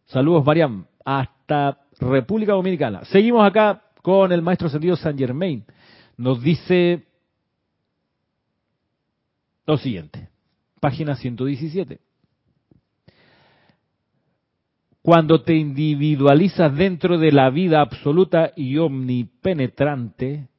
Saludos, 0.06 0.46
Mariam. 0.46 0.86
Hasta 1.06 1.80
República 2.00 2.54
Dominicana. 2.54 3.04
Seguimos 3.06 3.46
acá 3.46 3.82
con 4.04 4.34
el 4.34 4.42
maestro 4.44 4.68
ascendido 4.68 4.96
San 4.98 5.18
Germain. 5.18 5.64
Nos 6.18 6.44
dice 6.44 7.08
lo 9.66 9.78
siguiente, 9.78 10.30
página 10.80 11.16
117. 11.16 12.00
Cuando 15.02 15.42
te 15.42 15.56
individualizas 15.56 16.76
dentro 16.76 17.18
de 17.18 17.32
la 17.32 17.50
vida 17.50 17.82
absoluta 17.82 18.52
y 18.58 18.78
omnipenetrante, 18.78 20.50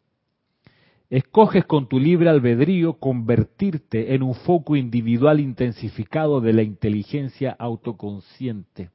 escoges 1.10 1.66
con 1.66 1.86
tu 1.86 2.00
libre 2.00 2.30
albedrío 2.30 2.94
convertirte 2.94 4.14
en 4.14 4.22
un 4.22 4.34
foco 4.34 4.74
individual 4.74 5.38
intensificado 5.38 6.40
de 6.40 6.54
la 6.54 6.62
inteligencia 6.62 7.54
autoconsciente 7.58 8.90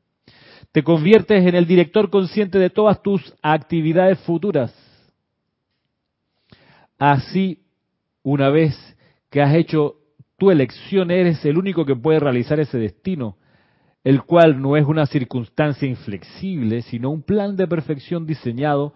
te 0.71 0.83
conviertes 0.83 1.45
en 1.45 1.55
el 1.55 1.65
director 1.65 2.09
consciente 2.09 2.59
de 2.59 2.69
todas 2.69 3.01
tus 3.01 3.33
actividades 3.41 4.19
futuras. 4.19 4.73
Así, 6.97 7.63
una 8.23 8.49
vez 8.49 8.75
que 9.29 9.41
has 9.41 9.55
hecho 9.55 9.95
tu 10.37 10.51
elección, 10.51 11.11
eres 11.11 11.43
el 11.45 11.57
único 11.57 11.85
que 11.85 11.95
puede 11.95 12.19
realizar 12.19 12.59
ese 12.59 12.77
destino, 12.77 13.37
el 14.03 14.23
cual 14.23 14.61
no 14.61 14.77
es 14.77 14.85
una 14.85 15.05
circunstancia 15.05 15.87
inflexible, 15.87 16.81
sino 16.83 17.09
un 17.09 17.23
plan 17.23 17.55
de 17.55 17.67
perfección 17.67 18.25
diseñado 18.25 18.93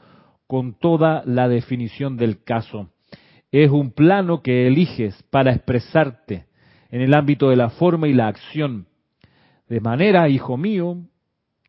con 0.48 0.74
toda 0.74 1.24
la 1.26 1.48
definición 1.48 2.18
del 2.18 2.44
caso. 2.44 2.90
Es 3.52 3.70
un 3.70 3.92
plano 3.92 4.42
que 4.42 4.68
eliges 4.68 5.22
para 5.30 5.54
expresarte 5.54 6.46
en 6.90 7.02
el 7.02 7.14
ámbito 7.14 7.50
de 7.50 7.56
la 7.56 7.70
forma 7.70 8.08
y 8.08 8.14
la 8.14 8.28
acción. 8.28 8.88
De 9.68 9.80
manera, 9.80 10.30
hijo 10.30 10.58
mío, 10.58 10.98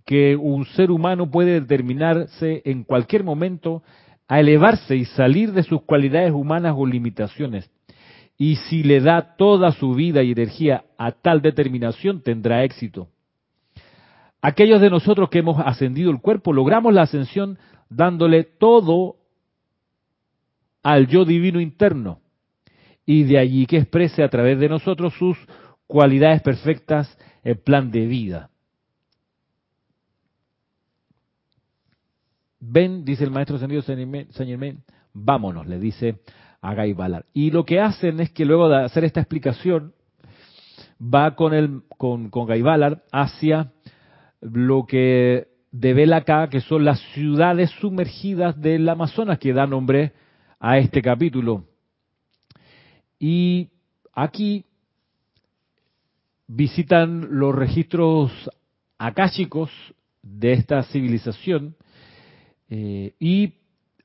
que 0.04 0.36
un 0.36 0.66
ser 0.66 0.90
humano 0.90 1.30
puede 1.30 1.60
determinarse 1.60 2.62
en 2.64 2.84
cualquier 2.84 3.24
momento 3.24 3.82
a 4.28 4.40
elevarse 4.40 4.96
y 4.96 5.04
salir 5.04 5.52
de 5.52 5.62
sus 5.62 5.82
cualidades 5.82 6.32
humanas 6.32 6.74
o 6.76 6.86
limitaciones. 6.86 7.70
Y 8.36 8.56
si 8.56 8.82
le 8.82 9.00
da 9.00 9.36
toda 9.36 9.72
su 9.72 9.94
vida 9.94 10.22
y 10.22 10.32
energía 10.32 10.84
a 10.98 11.12
tal 11.12 11.40
determinación, 11.40 12.22
tendrá 12.22 12.64
éxito. 12.64 13.08
Aquellos 14.42 14.80
de 14.80 14.90
nosotros 14.90 15.30
que 15.30 15.38
hemos 15.38 15.58
ascendido 15.64 16.10
el 16.10 16.20
cuerpo, 16.20 16.52
logramos 16.52 16.92
la 16.92 17.02
ascensión 17.02 17.58
dándole 17.88 18.44
todo 18.44 19.16
al 20.82 21.06
yo 21.06 21.24
divino 21.24 21.60
interno. 21.60 22.20
Y 23.06 23.22
de 23.24 23.38
allí 23.38 23.66
que 23.66 23.78
exprese 23.78 24.22
a 24.22 24.28
través 24.28 24.58
de 24.58 24.68
nosotros 24.68 25.14
sus 25.14 25.38
cualidades 25.86 26.42
perfectas 26.42 27.16
el 27.42 27.58
plan 27.58 27.90
de 27.90 28.06
vida. 28.06 28.50
Ven, 32.66 33.04
dice 33.04 33.24
el 33.24 33.30
maestro 33.30 33.56
ascendido 33.56 33.82
Saint 33.82 34.32
Germain, 34.36 34.82
vámonos, 35.12 35.66
le 35.66 35.78
dice 35.78 36.20
a 36.62 36.74
Guy 36.74 36.94
Ballard. 36.94 37.26
Y 37.34 37.50
lo 37.50 37.64
que 37.64 37.80
hacen 37.80 38.20
es 38.20 38.30
que 38.30 38.44
luego 38.44 38.68
de 38.68 38.84
hacer 38.84 39.04
esta 39.04 39.20
explicación, 39.20 39.92
va 41.00 41.34
con, 41.34 41.52
el, 41.52 41.82
con, 41.98 42.30
con 42.30 42.46
Guy 42.46 42.62
Ballard 42.62 43.02
hacia 43.12 43.72
lo 44.40 44.86
que 44.86 45.48
devela 45.72 46.18
acá, 46.18 46.48
que 46.48 46.60
son 46.60 46.84
las 46.84 47.00
ciudades 47.12 47.70
sumergidas 47.80 48.58
del 48.60 48.88
Amazonas, 48.88 49.38
que 49.38 49.52
da 49.52 49.66
nombre 49.66 50.12
a 50.58 50.78
este 50.78 51.02
capítulo. 51.02 51.64
Y 53.18 53.70
aquí 54.12 54.64
visitan 56.46 57.38
los 57.38 57.54
registros 57.54 58.30
akáshicos 58.96 59.70
de 60.22 60.52
esta 60.52 60.82
civilización 60.84 61.76
eh, 62.76 63.14
y 63.20 63.54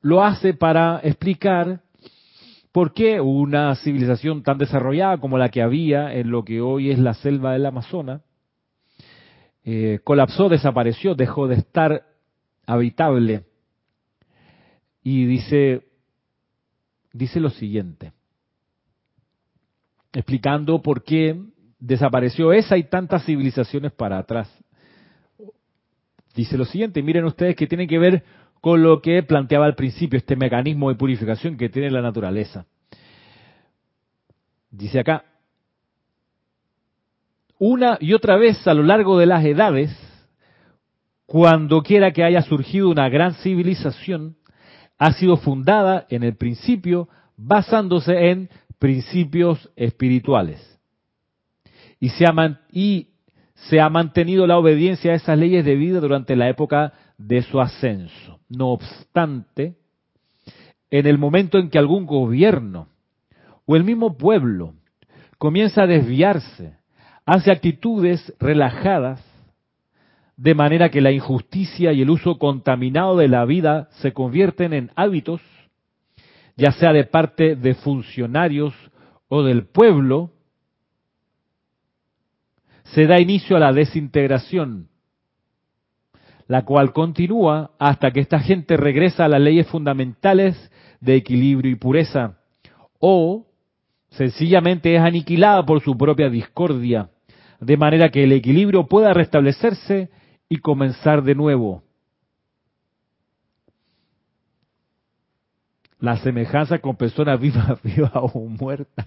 lo 0.01 0.24
hace 0.24 0.53
para 0.53 0.99
explicar 1.03 1.82
por 2.72 2.93
qué 2.93 3.20
una 3.20 3.76
civilización 3.78 4.43
tan 4.43 4.59
desarrollada 4.59 5.17
como 5.17 5.39
la 5.39 5.49
que 5.49 5.63
había 5.63 6.13
en 6.13 6.30
lo 6.30 6.45
que 6.45 6.61
hoy 6.61 6.91
es 6.91 6.99
la 6.99 7.15
selva 7.15 7.53
del 7.53 7.65
Amazonas 7.65 8.22
eh, 9.63 10.01
colapsó, 10.03 10.49
desapareció, 10.49 11.15
dejó 11.15 11.47
de 11.47 11.55
estar 11.55 12.05
habitable. 12.67 13.45
Y 15.01 15.26
dice, 15.26 15.88
dice 17.11 17.39
lo 17.39 17.49
siguiente, 17.49 18.13
explicando 20.13 20.80
por 20.84 21.03
qué 21.03 21.41
desapareció 21.80 22.53
esa 22.53 22.78
y 22.78 22.84
tantas 22.84 23.26
civilizaciones 23.26 23.93
para 23.93 24.20
atrás. 24.20 24.47
Dice 26.36 26.57
lo 26.57 26.65
siguiente, 26.65 27.01
miren 27.01 27.26
ustedes 27.26 27.55
que 27.55 27.67
tiene 27.67 27.88
que 27.88 27.97
ver 27.97 28.24
con 28.62 28.84
lo 28.84 29.01
que 29.01 29.24
planteaba 29.24 29.66
al 29.66 29.76
principio, 29.76 30.18
este 30.18 30.36
mecanismo 30.36 30.89
de 30.89 30.95
purificación 30.95 31.57
que 31.57 31.70
tiene 31.70 31.91
la 31.91 32.01
naturaleza. 32.01 32.66
Dice 34.72 34.99
acá, 34.99 35.26
una 37.57 37.97
y 37.99 38.14
otra 38.14 38.38
vez 38.38 38.66
a 38.68 38.74
lo 38.74 38.84
largo 38.84 39.18
de 39.18 39.26
las 39.26 39.43
edades, 39.43 39.95
cuando 41.26 41.84
quiera 41.84 42.12
que 42.12 42.24
haya 42.24 42.41
surgido 42.41 42.89
una 42.89 43.10
gran 43.10 43.34
civilización, 43.36 44.38
ha 44.97 45.14
sido 45.14 45.38
fundada 45.38 46.05
en 46.10 46.24
el 46.24 46.36
principio 46.36 47.07
basándose 47.38 48.30
en 48.30 48.49
principios 48.80 49.70
espirituales. 49.76 50.60
Y 51.99 52.10
se, 52.10 52.26
ha 52.26 52.60
se 53.53 53.82
ha 53.82 53.89
mantenido 53.89 54.47
la 54.47 54.57
obediencia 54.57 55.12
a 55.12 55.16
esas 55.16 55.38
leyes 55.38 55.66
de 55.66 55.76
vida 55.76 55.99
durante 55.99 56.36
la 56.36 56.49
época 56.49 56.93
de 57.20 57.43
su 57.43 57.59
ascenso. 57.59 58.39
No 58.49 58.70
obstante, 58.70 59.76
en 60.89 61.05
el 61.05 61.20
momento 61.20 61.59
en 61.59 61.70
que 61.70 61.78
algún 61.78 62.07
gobierno 62.07 62.88
o 63.65 63.76
el 63.76 63.84
mismo 63.84 64.17
pueblo 64.17 64.74
comienza 65.38 65.84
a 65.84 65.88
desviarse 65.88 66.78
hacia 67.26 67.53
actitudes 67.53 68.34
relajadas, 68.39 69.24
de 70.36 70.55
manera 70.55 70.89
que 70.89 71.01
la 71.01 71.11
injusticia 71.11 71.91
y 71.91 72.01
el 72.01 72.09
uso 72.09 72.39
contaminado 72.39 73.17
de 73.17 73.28
la 73.28 73.45
vida 73.45 73.89
se 74.01 74.13
convierten 74.13 74.74
en 74.74 74.89
hábitos, 74.95 75.41
ya 76.55 76.72
sea 76.72 76.93
de 76.93 77.03
parte 77.03 77.55
de 77.55 77.76
funcionarios 77.76 78.74
o 79.28 79.43
del 79.43 79.65
pueblo, 79.65 80.32
se 82.86 83.05
da 83.05 83.20
inicio 83.20 83.57
a 83.57 83.59
la 83.59 83.74
desintegración, 83.74 84.89
la 86.50 86.66
cual 86.66 86.93
continúa 86.93 87.70
hasta 87.78 88.10
que 88.10 88.22
esta 88.22 88.39
gente 88.39 88.76
regresa 88.76 89.26
a 89.26 89.28
las 89.28 89.39
leyes 89.39 89.68
fundamentales 89.68 90.72
de 91.00 91.16
equilibrio 91.16 91.72
y 91.72 91.76
pureza, 91.76 92.39
o 93.00 93.45
sencillamente 94.10 94.95
es 94.95 95.00
aniquilada 95.00 95.64
por 95.64 95.80
su 95.84 95.95
propia 95.95 96.28
discordia, 96.28 97.12
de 97.62 97.78
manera 97.78 98.10
que 98.10 98.24
el 98.24 98.32
equilibrio 98.32 98.88
pueda 98.88 99.14
restablecerse 99.14 100.10
y 100.50 100.58
comenzar 100.58 101.22
de 101.22 101.36
nuevo. 101.36 101.84
La 106.00 106.18
semejanza 106.18 106.80
con 106.80 106.95
personas 106.95 107.39
vivas, 107.41 107.80
vivas 107.84 108.12
o 108.16 108.39
muertas 108.39 109.06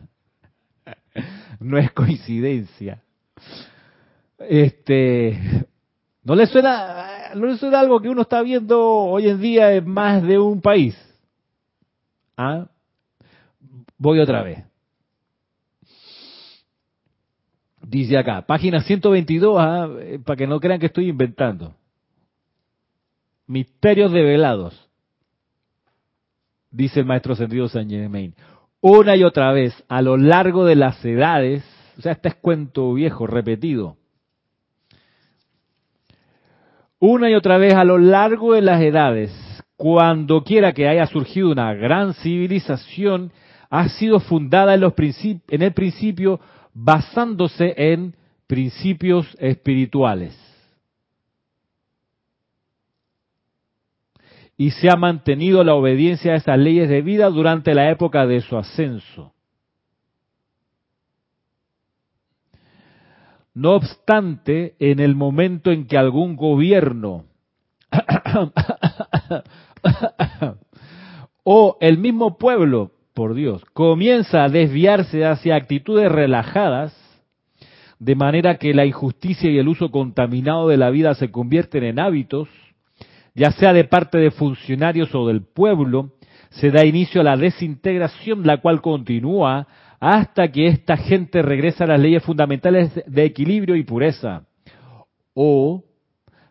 no 1.59 1.77
es 1.77 1.91
coincidencia. 1.91 3.03
Este, 4.39 5.67
¿no 6.25 6.35
le 6.35 6.47
suena 6.47 7.13
no 7.35 7.51
es 7.51 7.63
algo 7.63 8.01
que 8.01 8.09
uno 8.09 8.23
está 8.23 8.43
viendo 8.43 8.81
hoy 8.81 9.29
en 9.29 9.41
día 9.41 9.73
en 9.75 9.89
más 9.89 10.23
de 10.23 10.39
un 10.39 10.61
país. 10.61 10.97
¿Ah? 12.37 12.67
Voy 13.99 14.21
otra 14.21 14.43
vez. 14.43 14.65
Dice 17.83 18.17
acá, 18.17 18.43
página 18.47 18.81
122, 18.83 19.57
¿ah? 19.59 19.89
Eh, 20.01 20.19
para 20.25 20.37
que 20.37 20.47
no 20.47 20.61
crean 20.61 20.81
que 20.81 20.87
estoy 20.87 21.09
inventando. 21.09 21.75
Misterios 23.47 24.13
develados. 24.13 24.89
Dice 26.71 27.01
el 27.01 27.07
maestro 27.07 27.35
sentido 27.35 27.69
San 27.69 27.89
Germain. 27.91 28.35
Una 28.81 29.15
y 29.15 29.25
otra 29.25 29.53
vez, 29.53 29.75
a 29.89 30.01
lo 30.01 30.17
largo 30.17 30.65
de 30.65 30.75
las 30.75 31.05
edades, 31.05 31.63
o 31.99 32.01
sea, 32.01 32.13
este 32.13 32.31
es 32.31 32.35
cuento 32.37 32.95
viejo, 32.95 33.27
repetido 33.27 33.97
una 37.05 37.29
y 37.29 37.35
otra 37.35 37.59
vez 37.59 37.75
a 37.75 37.83
lo 37.83 37.99
largo 37.99 38.55
de 38.55 38.63
las 38.63 38.81
edades, 38.81 39.33
cuando 39.77 40.45
quiera 40.45 40.73
que 40.73 40.87
haya 40.87 41.05
surgido 41.07 41.51
una 41.51 41.75
gran 41.75 42.15
civilización, 42.15 43.33
ha 43.69 43.89
sido 43.89 44.21
fundada 44.21 44.75
en, 44.75 44.85
el 45.63 45.73
principio 45.73 46.39
basándose 46.73 47.75
en 47.77 48.15
principios 48.47 49.27
espirituales. 49.41 50.39
Y 54.57 54.71
se 54.71 54.89
ha 54.89 54.95
mantenido 54.95 55.65
la 55.65 55.75
obediencia 55.75 56.35
a 56.35 56.37
estas 56.37 56.59
leyes 56.61 56.89
de 56.89 57.03
vida 57.03 57.29
durante 57.31 57.75
la 57.75 57.91
época 57.91 58.29
de 58.29 58.43
su 58.43 58.57
ascenso. 58.57 59.32
No 63.55 63.73
obstante, 63.73 64.75
en 64.79 65.01
el 65.01 65.15
momento 65.15 65.71
en 65.71 65.87
que 65.87 65.99
algún 65.99 66.37
gobierno 66.37 67.25
o 71.45 71.77
el 71.81 71.99
mismo 71.99 72.39
pueblo, 72.39 72.93
por 73.13 73.35
Dios, 73.35 73.63
comienza 73.75 74.45
a 74.45 74.49
desviarse 74.49 75.27
hacia 75.27 75.57
actitudes 75.57 76.11
relajadas, 76.11 76.97
de 77.99 78.15
manera 78.15 78.57
que 78.57 78.73
la 78.73 78.87
injusticia 78.87 79.51
y 79.51 79.59
el 79.59 79.69
uso 79.69 79.91
contaminado 79.91 80.69
de 80.69 80.79
la 80.79 80.91
vida 80.91 81.15
se 81.15 81.31
convierten 81.31 81.85
en 81.85 82.01
hábitos, 82.01 82.49
ya 83.35 83.53
sea 83.53 83.73
de 83.73 83.85
parte 83.85 84.19
de 84.19 84.31
funcionarios 84.31 85.15
o 85.15 85.29
del 85.29 85.43
pueblo, 85.43 86.13
se 86.51 86.71
da 86.71 86.85
inicio 86.85 87.21
a 87.21 87.25
la 87.25 87.37
desintegración, 87.37 88.47
la 88.47 88.59
cual 88.59 88.81
continúa 88.81 89.67
hasta 90.03 90.51
que 90.51 90.67
esta 90.67 90.97
gente 90.97 91.43
regresa 91.43 91.85
a 91.85 91.87
las 91.87 92.01
leyes 92.01 92.25
fundamentales 92.25 92.91
de 93.07 93.25
equilibrio 93.25 93.77
y 93.77 93.85
pureza, 93.85 94.43
o 95.33 95.85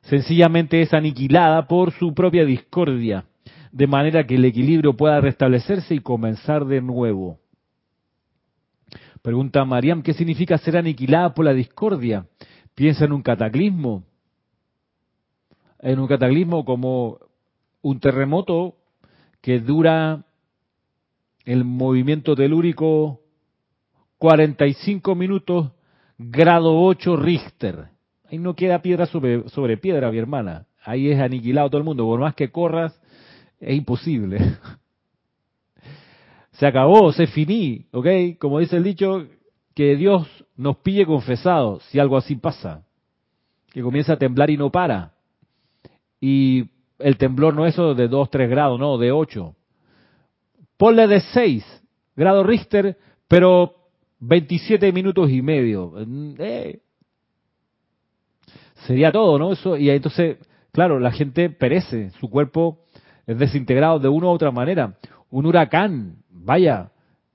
sencillamente 0.04 0.82
es 0.82 0.94
aniquilada 0.94 1.68
por 1.68 1.92
su 1.92 2.14
propia 2.14 2.46
discordia, 2.46 3.26
de 3.74 3.88
manera 3.88 4.26
que 4.26 4.36
el 4.36 4.46
equilibrio 4.46 4.96
pueda 4.96 5.20
restablecerse 5.20 5.94
y 5.94 6.00
comenzar 6.00 6.64
de 6.64 6.80
nuevo. 6.80 7.40
Pregunta 9.22 9.66
Mariam, 9.66 10.02
¿qué 10.02 10.14
significa 10.14 10.58
ser 10.58 10.78
aniquilada 10.78 11.34
por 11.34 11.44
la 11.44 11.54
discordia? 11.54 12.26
Piensa 12.74 13.04
en 13.04 13.12
un 13.12 13.22
cataclismo, 13.22 14.06
en 15.80 16.00
un 16.00 16.08
cataclismo 16.08 16.64
como 16.64 17.18
un 17.82 18.00
terremoto 18.00 18.78
que 19.42 19.60
dura 19.60 20.24
el 21.44 21.66
movimiento 21.66 22.34
telúrico 22.34 23.18
45 24.22 25.16
minutos, 25.16 25.72
grado 26.16 26.80
8 26.80 27.16
Richter. 27.16 27.88
Ahí 28.30 28.38
no 28.38 28.56
queda 28.56 28.80
piedra 28.80 29.08
sobre, 29.08 29.78
piedra, 29.78 30.12
mi 30.12 30.20
hermana. 30.20 30.68
Ahí 30.84 31.10
es 31.10 31.20
aniquilado 31.20 31.72
todo 31.72 31.80
el 31.80 31.86
mundo. 31.86 32.06
Por 32.06 32.20
más 32.20 32.36
que 32.36 32.52
corras, 32.52 33.02
es 33.60 33.76
imposible. 33.76 34.38
Se 36.52 36.68
acabó, 36.68 37.12
se 37.12 37.26
finí, 37.26 37.88
¿ok? 37.92 38.38
Como 38.38 38.60
dice 38.60 38.78
el 38.78 38.84
dicho, 38.84 39.26
que 39.74 39.96
Dios 39.96 40.28
nos 40.56 40.78
pille 40.78 41.08
confesados 41.08 41.82
si 41.86 41.98
algo 41.98 42.16
así 42.16 42.36
pasa. 42.36 42.84
Que 43.74 43.82
comienza 43.82 44.14
a 44.14 44.20
temblar 44.20 44.52
y 44.52 44.58
no 44.58 44.70
para. 44.70 45.14
Y 46.20 46.70
el 47.00 47.18
temblor 47.18 47.56
no 47.56 47.66
es 47.66 47.76
de 47.76 48.08
2, 48.08 48.30
3 48.30 48.50
grados, 48.52 48.80
no, 48.80 49.00
de 49.00 49.12
8. 49.12 49.56
Ponle 50.78 51.08
de 51.08 51.22
6 51.22 51.84
grados 52.16 52.46
Richter, 52.46 53.00
pero 53.28 53.81
27 54.22 54.92
minutos 54.94 55.30
y 55.32 55.42
medio. 55.42 55.94
Eh, 56.40 56.80
sería 58.86 59.12
todo, 59.12 59.38
¿no? 59.38 59.52
Eso, 59.52 59.76
y 59.78 59.90
entonces, 59.90 60.38
claro, 60.72 61.00
la 61.00 61.12
gente 61.12 61.50
perece, 61.50 62.12
su 62.20 62.30
cuerpo 62.30 62.80
es 63.26 63.38
desintegrado 63.38 64.00
de 64.00 64.08
una 64.08 64.28
u 64.28 64.30
otra 64.30 64.52
manera. 64.52 64.96
Un 65.32 65.48
huracán, 65.48 66.18
vaya, 66.30 66.92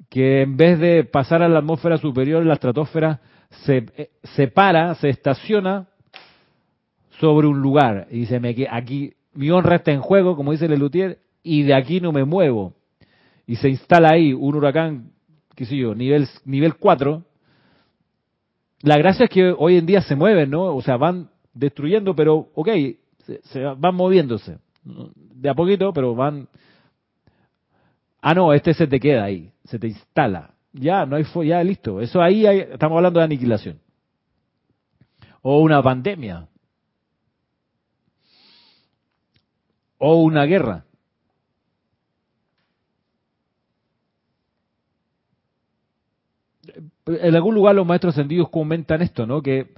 que 0.08 0.42
en 0.42 0.56
vez 0.56 0.78
de 0.78 1.04
pasar 1.04 1.42
a 1.42 1.48
la 1.48 1.58
atmósfera 1.58 1.98
superior, 1.98 2.44
la 2.46 2.54
estratosfera, 2.54 3.20
se, 3.64 3.86
eh, 3.96 4.10
se 4.22 4.48
para, 4.48 4.94
se 4.94 5.08
estaciona 5.08 5.88
sobre 7.18 7.48
un 7.48 7.60
lugar 7.60 8.06
y 8.10 8.20
dice, 8.20 8.38
me, 8.38 8.54
aquí 8.70 9.12
mi 9.34 9.50
honra 9.50 9.76
está 9.76 9.90
en 9.90 10.00
juego, 10.00 10.36
como 10.36 10.52
dice 10.52 10.68
Lelutier, 10.68 11.18
y 11.42 11.62
de 11.62 11.74
aquí 11.74 12.00
no 12.00 12.12
me 12.12 12.24
muevo. 12.24 12.74
Y 13.46 13.56
se 13.56 13.68
instala 13.68 14.10
ahí 14.12 14.32
un 14.32 14.54
huracán 14.54 15.12
qué 15.56 15.64
sé 15.64 15.76
yo, 15.76 15.94
nivel, 15.94 16.28
nivel 16.44 16.76
4, 16.76 17.24
la 18.82 18.98
gracia 18.98 19.24
es 19.24 19.30
que 19.30 19.52
hoy 19.56 19.78
en 19.78 19.86
día 19.86 20.02
se 20.02 20.14
mueven, 20.14 20.50
¿no? 20.50 20.76
O 20.76 20.82
sea, 20.82 20.96
van 20.96 21.30
destruyendo, 21.54 22.14
pero, 22.14 22.50
ok, 22.54 22.68
se, 23.42 23.64
van 23.64 23.94
moviéndose. 23.94 24.58
De 24.84 25.48
a 25.48 25.54
poquito, 25.54 25.92
pero 25.92 26.14
van... 26.14 26.48
Ah, 28.20 28.34
no, 28.34 28.52
este 28.52 28.74
se 28.74 28.86
te 28.86 29.00
queda 29.00 29.24
ahí, 29.24 29.50
se 29.64 29.78
te 29.78 29.88
instala. 29.88 30.54
Ya, 30.72 31.06
no 31.06 31.16
hay 31.16 31.24
ya 31.46 31.62
listo. 31.64 32.00
Eso 32.00 32.20
ahí 32.20 32.44
estamos 32.46 32.96
hablando 32.96 33.20
de 33.20 33.24
aniquilación. 33.24 33.80
O 35.42 35.60
una 35.60 35.82
pandemia. 35.82 36.48
O 39.98 40.22
una 40.22 40.44
guerra. 40.44 40.85
En 47.06 47.34
algún 47.34 47.54
lugar 47.54 47.74
los 47.74 47.86
maestros 47.86 48.14
ascendidos 48.14 48.48
comentan 48.50 49.02
esto, 49.02 49.26
¿no? 49.26 49.42
Que 49.42 49.68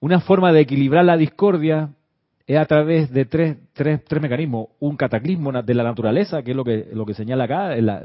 una 0.00 0.20
forma 0.20 0.52
de 0.52 0.60
equilibrar 0.60 1.04
la 1.04 1.16
discordia 1.16 1.90
es 2.46 2.58
a 2.58 2.64
través 2.66 3.10
de 3.12 3.24
tres, 3.24 3.56
tres, 3.72 4.04
tres 4.04 4.22
mecanismos. 4.22 4.68
Un 4.78 4.96
cataclismo 4.96 5.50
de 5.62 5.74
la 5.74 5.82
naturaleza, 5.82 6.42
que 6.42 6.52
es 6.52 6.56
lo 6.56 6.64
que, 6.64 6.88
lo 6.92 7.04
que 7.04 7.14
señala 7.14 7.44
acá, 7.44 7.74
la, 7.76 8.02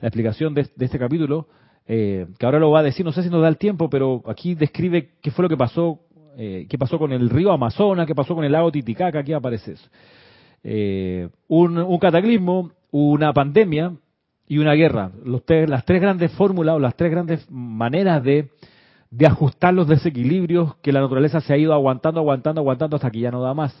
la 0.00 0.08
explicación 0.08 0.54
de, 0.54 0.62
este 0.78 0.98
capítulo, 0.98 1.46
eh, 1.86 2.26
que 2.38 2.46
ahora 2.46 2.58
lo 2.58 2.70
va 2.70 2.80
a 2.80 2.82
decir, 2.82 3.04
no 3.04 3.12
sé 3.12 3.22
si 3.22 3.30
nos 3.30 3.42
da 3.42 3.48
el 3.48 3.58
tiempo, 3.58 3.88
pero 3.88 4.22
aquí 4.26 4.54
describe 4.54 5.10
qué 5.22 5.30
fue 5.30 5.44
lo 5.44 5.48
que 5.48 5.56
pasó, 5.56 6.00
eh, 6.36 6.66
qué 6.68 6.78
pasó 6.78 6.98
con 6.98 7.12
el 7.12 7.30
río 7.30 7.52
Amazonas, 7.52 8.06
qué 8.06 8.14
pasó 8.14 8.34
con 8.34 8.44
el 8.44 8.52
lago 8.52 8.72
Titicaca, 8.72 9.20
aquí 9.20 9.32
aparece 9.32 9.72
eso. 9.72 9.88
Eh, 10.64 11.28
un, 11.48 11.78
un 11.78 11.98
cataclismo, 11.98 12.72
una 12.90 13.32
pandemia, 13.32 13.92
y 14.48 14.58
una 14.58 14.74
guerra. 14.74 15.10
Los 15.24 15.42
las 15.48 15.84
tres 15.84 16.00
grandes 16.00 16.32
fórmulas 16.32 16.76
o 16.76 16.78
las 16.78 16.96
tres 16.96 17.10
grandes 17.10 17.50
maneras 17.50 18.22
de, 18.22 18.50
de 19.10 19.26
ajustar 19.26 19.74
los 19.74 19.88
desequilibrios 19.88 20.76
que 20.76 20.92
la 20.92 21.00
naturaleza 21.00 21.40
se 21.40 21.52
ha 21.52 21.56
ido 21.56 21.72
aguantando, 21.72 22.20
aguantando, 22.20 22.60
aguantando 22.60 22.96
hasta 22.96 23.10
que 23.10 23.20
ya 23.20 23.30
no 23.30 23.42
da 23.42 23.54
más. 23.54 23.74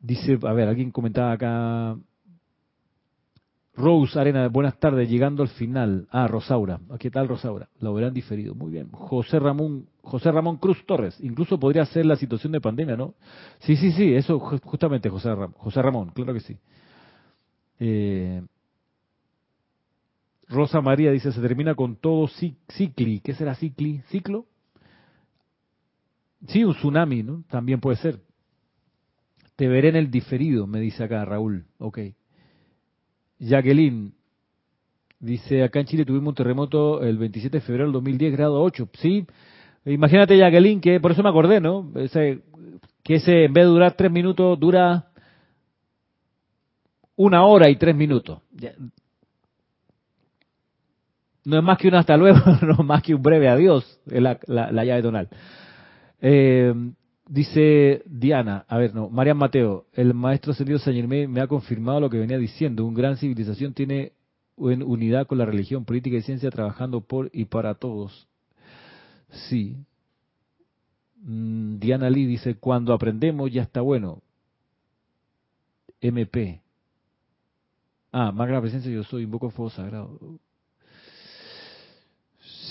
Dice, 0.00 0.38
a 0.42 0.52
ver, 0.52 0.68
alguien 0.68 0.90
comentaba 0.90 1.32
acá. 1.32 1.96
Rose 3.74 4.18
Arena, 4.18 4.48
buenas 4.48 4.78
tardes, 4.78 5.08
llegando 5.08 5.42
al 5.42 5.48
final. 5.48 6.06
Ah, 6.10 6.26
Rosaura. 6.26 6.80
¿Qué 6.98 7.10
tal, 7.10 7.28
Rosaura? 7.28 7.68
Lo 7.80 7.94
verán 7.94 8.12
diferido. 8.12 8.54
Muy 8.54 8.70
bien. 8.70 8.88
José 8.90 9.38
Ramón, 9.38 9.86
José 10.02 10.32
Ramón 10.32 10.56
Cruz 10.56 10.84
Torres. 10.86 11.18
Incluso 11.20 11.58
podría 11.58 11.84
ser 11.86 12.04
la 12.04 12.16
situación 12.16 12.52
de 12.52 12.60
pandemia, 12.60 12.96
¿no? 12.96 13.14
Sí, 13.60 13.76
sí, 13.76 13.92
sí, 13.92 14.14
eso 14.14 14.38
justamente, 14.38 15.08
José 15.08 15.30
Ramón. 15.30 15.54
José 15.56 15.82
Ramón, 15.82 16.10
claro 16.10 16.34
que 16.34 16.40
sí. 16.40 16.56
Eh, 17.80 18.42
Rosa 20.48 20.80
María 20.80 21.10
dice, 21.10 21.32
se 21.32 21.40
termina 21.40 21.74
con 21.74 21.96
todo 21.96 22.28
cicli. 22.28 23.20
¿Qué 23.20 23.34
será 23.34 23.54
cicli? 23.54 24.02
¿Ciclo? 24.10 24.46
Sí, 26.48 26.64
un 26.64 26.74
tsunami, 26.74 27.22
¿no? 27.22 27.44
También 27.48 27.80
puede 27.80 27.96
ser. 27.96 28.20
Te 29.56 29.68
veré 29.68 29.88
en 29.90 29.96
el 29.96 30.10
diferido, 30.10 30.66
me 30.66 30.80
dice 30.80 31.04
acá 31.04 31.24
Raúl. 31.24 31.66
Ok. 31.78 31.98
Jacqueline 33.38 34.12
dice, 35.18 35.62
acá 35.62 35.80
en 35.80 35.86
Chile 35.86 36.04
tuvimos 36.04 36.28
un 36.28 36.34
terremoto 36.34 37.02
el 37.02 37.18
27 37.18 37.58
de 37.58 37.60
febrero 37.60 37.84
del 37.84 37.92
2010, 37.92 38.32
grado 38.32 38.62
8. 38.62 38.88
Sí, 38.94 39.26
imagínate 39.84 40.36
Jacqueline, 40.36 40.80
que 40.80 40.98
por 40.98 41.12
eso 41.12 41.22
me 41.22 41.28
acordé, 41.28 41.60
¿no? 41.60 41.92
Ese, 41.94 42.42
que 43.04 43.16
ese 43.16 43.44
en 43.44 43.52
vez 43.52 43.64
de 43.64 43.70
durar 43.70 43.92
tres 43.96 44.10
minutos, 44.10 44.58
dura 44.58 45.09
una 47.20 47.44
hora 47.44 47.68
y 47.68 47.76
tres 47.76 47.94
minutos. 47.94 48.40
No 51.44 51.58
es 51.58 51.62
más 51.62 51.76
que 51.76 51.88
un 51.88 51.94
hasta 51.94 52.16
luego, 52.16 52.38
no 52.62 52.72
es 52.72 52.84
más 52.84 53.02
que 53.02 53.14
un 53.14 53.22
breve 53.22 53.46
adiós, 53.46 54.00
es 54.06 54.22
la, 54.22 54.84
llave 54.84 55.02
tonal. 55.02 55.28
Eh, 56.22 56.72
dice 57.28 58.02
Diana, 58.06 58.64
a 58.66 58.78
ver, 58.78 58.94
no, 58.94 59.10
Marian 59.10 59.36
Mateo, 59.36 59.84
el 59.92 60.14
maestro 60.14 60.52
ascendido 60.52 60.78
Saint 60.78 61.06
me 61.06 61.40
ha 61.42 61.46
confirmado 61.46 62.00
lo 62.00 62.08
que 62.08 62.18
venía 62.18 62.38
diciendo, 62.38 62.86
una 62.86 62.96
gran 62.96 63.16
civilización 63.18 63.74
tiene 63.74 64.12
en 64.56 64.82
unidad 64.82 65.26
con 65.26 65.36
la 65.36 65.44
religión, 65.44 65.84
política 65.84 66.16
y 66.16 66.22
ciencia 66.22 66.50
trabajando 66.50 67.02
por 67.02 67.28
y 67.34 67.44
para 67.44 67.74
todos. 67.74 68.28
Sí. 69.28 69.76
Mm, 71.22 71.78
Diana 71.80 72.08
Lee 72.08 72.24
dice, 72.24 72.54
cuando 72.54 72.94
aprendemos 72.94 73.50
ya 73.52 73.60
está 73.60 73.82
bueno. 73.82 74.22
MP. 76.00 76.62
Ah, 78.12 78.32
magna 78.32 78.60
presencia 78.60 78.90
yo 78.90 79.04
soy, 79.04 79.22
invoco 79.22 79.50
fuego 79.50 79.70
sagrado. 79.70 80.18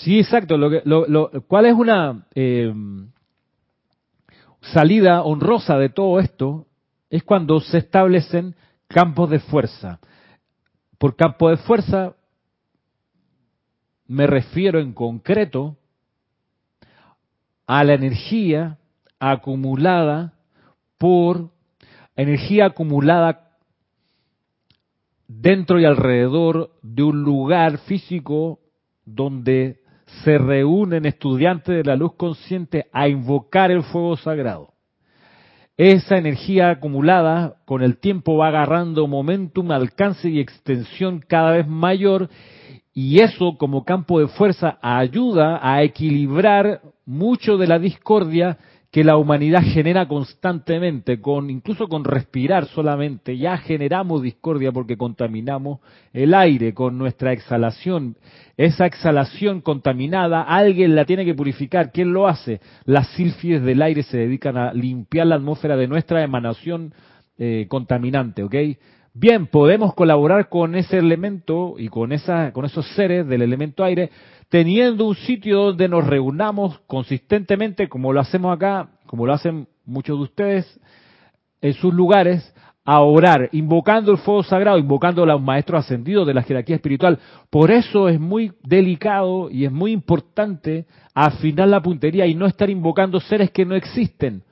Sí, 0.02 0.18
exacto. 0.18 0.56
Lo 0.56 0.70
que, 0.70 0.82
lo, 0.84 1.30
¿Cuál 1.46 1.66
es 1.66 1.74
una 1.74 2.26
eh, 2.34 2.72
salida 4.60 5.22
honrosa 5.22 5.78
de 5.78 5.88
todo 5.88 6.20
esto? 6.20 6.66
es 7.10 7.24
cuando 7.24 7.60
se 7.60 7.78
establecen 7.78 8.54
campos 8.86 9.28
de 9.28 9.40
fuerza. 9.40 9.98
Por 10.96 11.16
campo 11.16 11.50
de 11.50 11.56
fuerza 11.56 12.14
me 14.06 14.26
refiero 14.26 14.80
en 14.80 14.92
concreto 14.92 15.76
a 17.66 17.84
la 17.84 17.94
energía 17.94 18.78
acumulada 19.18 20.34
por 20.98 21.50
energía 22.16 22.66
acumulada 22.66 23.49
dentro 25.30 25.78
y 25.78 25.84
alrededor 25.84 26.70
de 26.82 27.04
un 27.04 27.22
lugar 27.22 27.78
físico 27.78 28.58
donde 29.04 29.78
se 30.24 30.38
reúnen 30.38 31.06
estudiantes 31.06 31.76
de 31.76 31.84
la 31.84 31.94
luz 31.94 32.14
consciente 32.16 32.86
a 32.92 33.06
invocar 33.08 33.70
el 33.70 33.84
fuego 33.84 34.16
sagrado. 34.16 34.74
Esa 35.76 36.18
energía 36.18 36.70
acumulada 36.70 37.58
con 37.64 37.82
el 37.82 37.98
tiempo 37.98 38.36
va 38.36 38.48
agarrando 38.48 39.06
momentum, 39.06 39.70
alcance 39.70 40.28
y 40.28 40.40
extensión 40.40 41.20
cada 41.26 41.52
vez 41.52 41.68
mayor 41.68 42.28
y 42.92 43.22
eso 43.22 43.56
como 43.56 43.84
campo 43.84 44.18
de 44.18 44.26
fuerza 44.26 44.78
ayuda 44.82 45.60
a 45.62 45.82
equilibrar 45.84 46.80
mucho 47.06 47.56
de 47.56 47.68
la 47.68 47.78
discordia 47.78 48.58
que 48.90 49.04
la 49.04 49.16
humanidad 49.16 49.62
genera 49.62 50.08
constantemente, 50.08 51.20
con 51.20 51.48
incluso 51.48 51.86
con 51.86 52.04
respirar 52.04 52.66
solamente, 52.66 53.38
ya 53.38 53.56
generamos 53.56 54.20
discordia 54.22 54.72
porque 54.72 54.96
contaminamos 54.96 55.78
el 56.12 56.34
aire 56.34 56.74
con 56.74 56.98
nuestra 56.98 57.32
exhalación. 57.32 58.16
Esa 58.56 58.86
exhalación 58.86 59.60
contaminada, 59.60 60.42
alguien 60.42 60.96
la 60.96 61.04
tiene 61.04 61.24
que 61.24 61.34
purificar. 61.34 61.92
¿Quién 61.92 62.12
lo 62.12 62.26
hace? 62.26 62.60
Las 62.84 63.08
sílfides 63.10 63.62
del 63.62 63.80
aire 63.80 64.02
se 64.02 64.18
dedican 64.18 64.56
a 64.56 64.72
limpiar 64.72 65.28
la 65.28 65.36
atmósfera 65.36 65.76
de 65.76 65.86
nuestra 65.86 66.24
emanación 66.24 66.92
eh, 67.38 67.66
contaminante, 67.68 68.42
¿ok? 68.42 68.54
Bien, 69.12 69.46
podemos 69.46 69.94
colaborar 69.94 70.48
con 70.48 70.74
ese 70.76 70.98
elemento 70.98 71.74
y 71.78 71.88
con, 71.88 72.12
esa, 72.12 72.52
con 72.52 72.64
esos 72.64 72.86
seres 72.94 73.26
del 73.26 73.42
elemento 73.42 73.82
aire, 73.82 74.10
teniendo 74.50 75.06
un 75.06 75.14
sitio 75.14 75.66
donde 75.66 75.88
nos 75.88 76.06
reunamos 76.06 76.78
consistentemente, 76.86 77.88
como 77.88 78.12
lo 78.12 78.20
hacemos 78.20 78.54
acá, 78.54 78.90
como 79.06 79.24
lo 79.24 79.32
hacen 79.32 79.66
muchos 79.86 80.18
de 80.18 80.24
ustedes, 80.24 80.80
en 81.62 81.72
sus 81.74 81.94
lugares, 81.94 82.54
a 82.84 83.00
orar, 83.00 83.48
invocando 83.52 84.10
el 84.10 84.18
fuego 84.18 84.42
sagrado, 84.42 84.78
invocando 84.78 85.22
a 85.22 85.26
los 85.26 85.40
maestros 85.40 85.84
ascendidos 85.84 86.26
de 86.26 86.34
la 86.34 86.42
jerarquía 86.42 86.76
espiritual. 86.76 87.18
Por 87.48 87.70
eso 87.70 88.08
es 88.08 88.18
muy 88.18 88.52
delicado 88.62 89.50
y 89.50 89.64
es 89.64 89.72
muy 89.72 89.92
importante 89.92 90.86
afinar 91.14 91.68
la 91.68 91.82
puntería 91.82 92.26
y 92.26 92.34
no 92.34 92.46
estar 92.46 92.68
invocando 92.68 93.20
seres 93.20 93.50
que 93.50 93.64
no 93.64 93.74
existen. 93.74 94.42